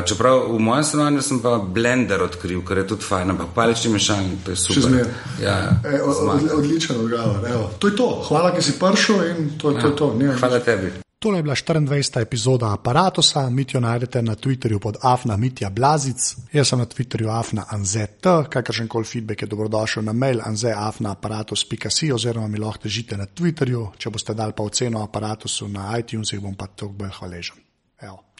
čeprav 0.05 0.45
v 0.53 0.59
mojem 0.59 0.83
stanovanju 0.83 1.21
sem 1.21 1.39
pa 1.43 1.57
blender 1.57 2.21
odkril, 2.23 2.61
ker 2.65 2.77
je 2.77 2.87
tudi 2.87 3.03
fajn, 3.03 3.33
ampak 3.35 3.47
palični 3.55 3.91
mešalnik, 3.91 4.45
to 4.45 4.51
je 4.51 4.57
super. 4.57 5.07
Ja, 5.43 5.57
E, 5.83 6.01
od, 6.01 6.15
od, 6.29 6.51
odličen 6.59 6.95
odgovor. 6.99 7.43
Evo. 7.49 7.71
To 7.79 7.87
je 7.87 7.95
to. 7.95 8.07
Hvala, 8.27 8.53
ker 8.55 8.63
si 8.63 8.79
prišel 8.79 9.27
in 9.31 9.49
to, 9.57 9.71
to 9.71 9.87
je 9.87 9.95
to. 9.95 10.13
Nimam 10.13 10.39
Hvala 10.39 10.59
tebi. 10.59 10.91
Tole 11.19 11.39
je 11.39 11.43
bila 11.43 11.55
24. 11.55 12.21
epizoda 12.21 12.73
aparata. 12.73 13.49
Mitjo 13.49 13.79
najdete 13.79 14.21
na 14.21 14.35
Twitterju 14.35 14.79
pod 14.79 14.97
Afna 15.01 15.37
Mitja 15.37 15.69
Blazic, 15.69 16.35
jaz 16.53 16.67
sem 16.69 16.79
na 16.79 16.85
Twitterju 16.85 17.29
Afna 17.39 17.65
Anzet, 17.69 18.25
kakršen 18.49 18.87
koli 18.87 19.05
feedback 19.05 19.41
je 19.41 19.47
dobrodošel 19.47 20.03
na 20.03 20.13
mail 20.13 20.41
anzeafnaaparatus.si 20.45 22.11
oziroma 22.11 22.47
mi 22.47 22.59
lahko 22.59 22.83
težite 22.83 23.17
na 23.17 23.25
Twitterju. 23.25 23.87
Če 23.97 24.09
boste 24.09 24.33
dali 24.33 24.53
pa 24.53 24.63
oceno 24.63 25.03
aparatusu 25.03 25.67
na 25.67 25.97
iTunesih, 25.97 26.39
bom 26.39 26.55
pa 26.55 26.67
toliko 26.67 26.97
bolj 26.97 27.15
hvaležen. 27.19 27.66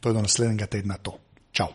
To 0.07 0.11
je 0.11 0.15
do 0.15 0.21
naslednjega 0.23 0.71
tedna 0.71 0.95
to. 1.03 1.19
Čau! 1.51 1.67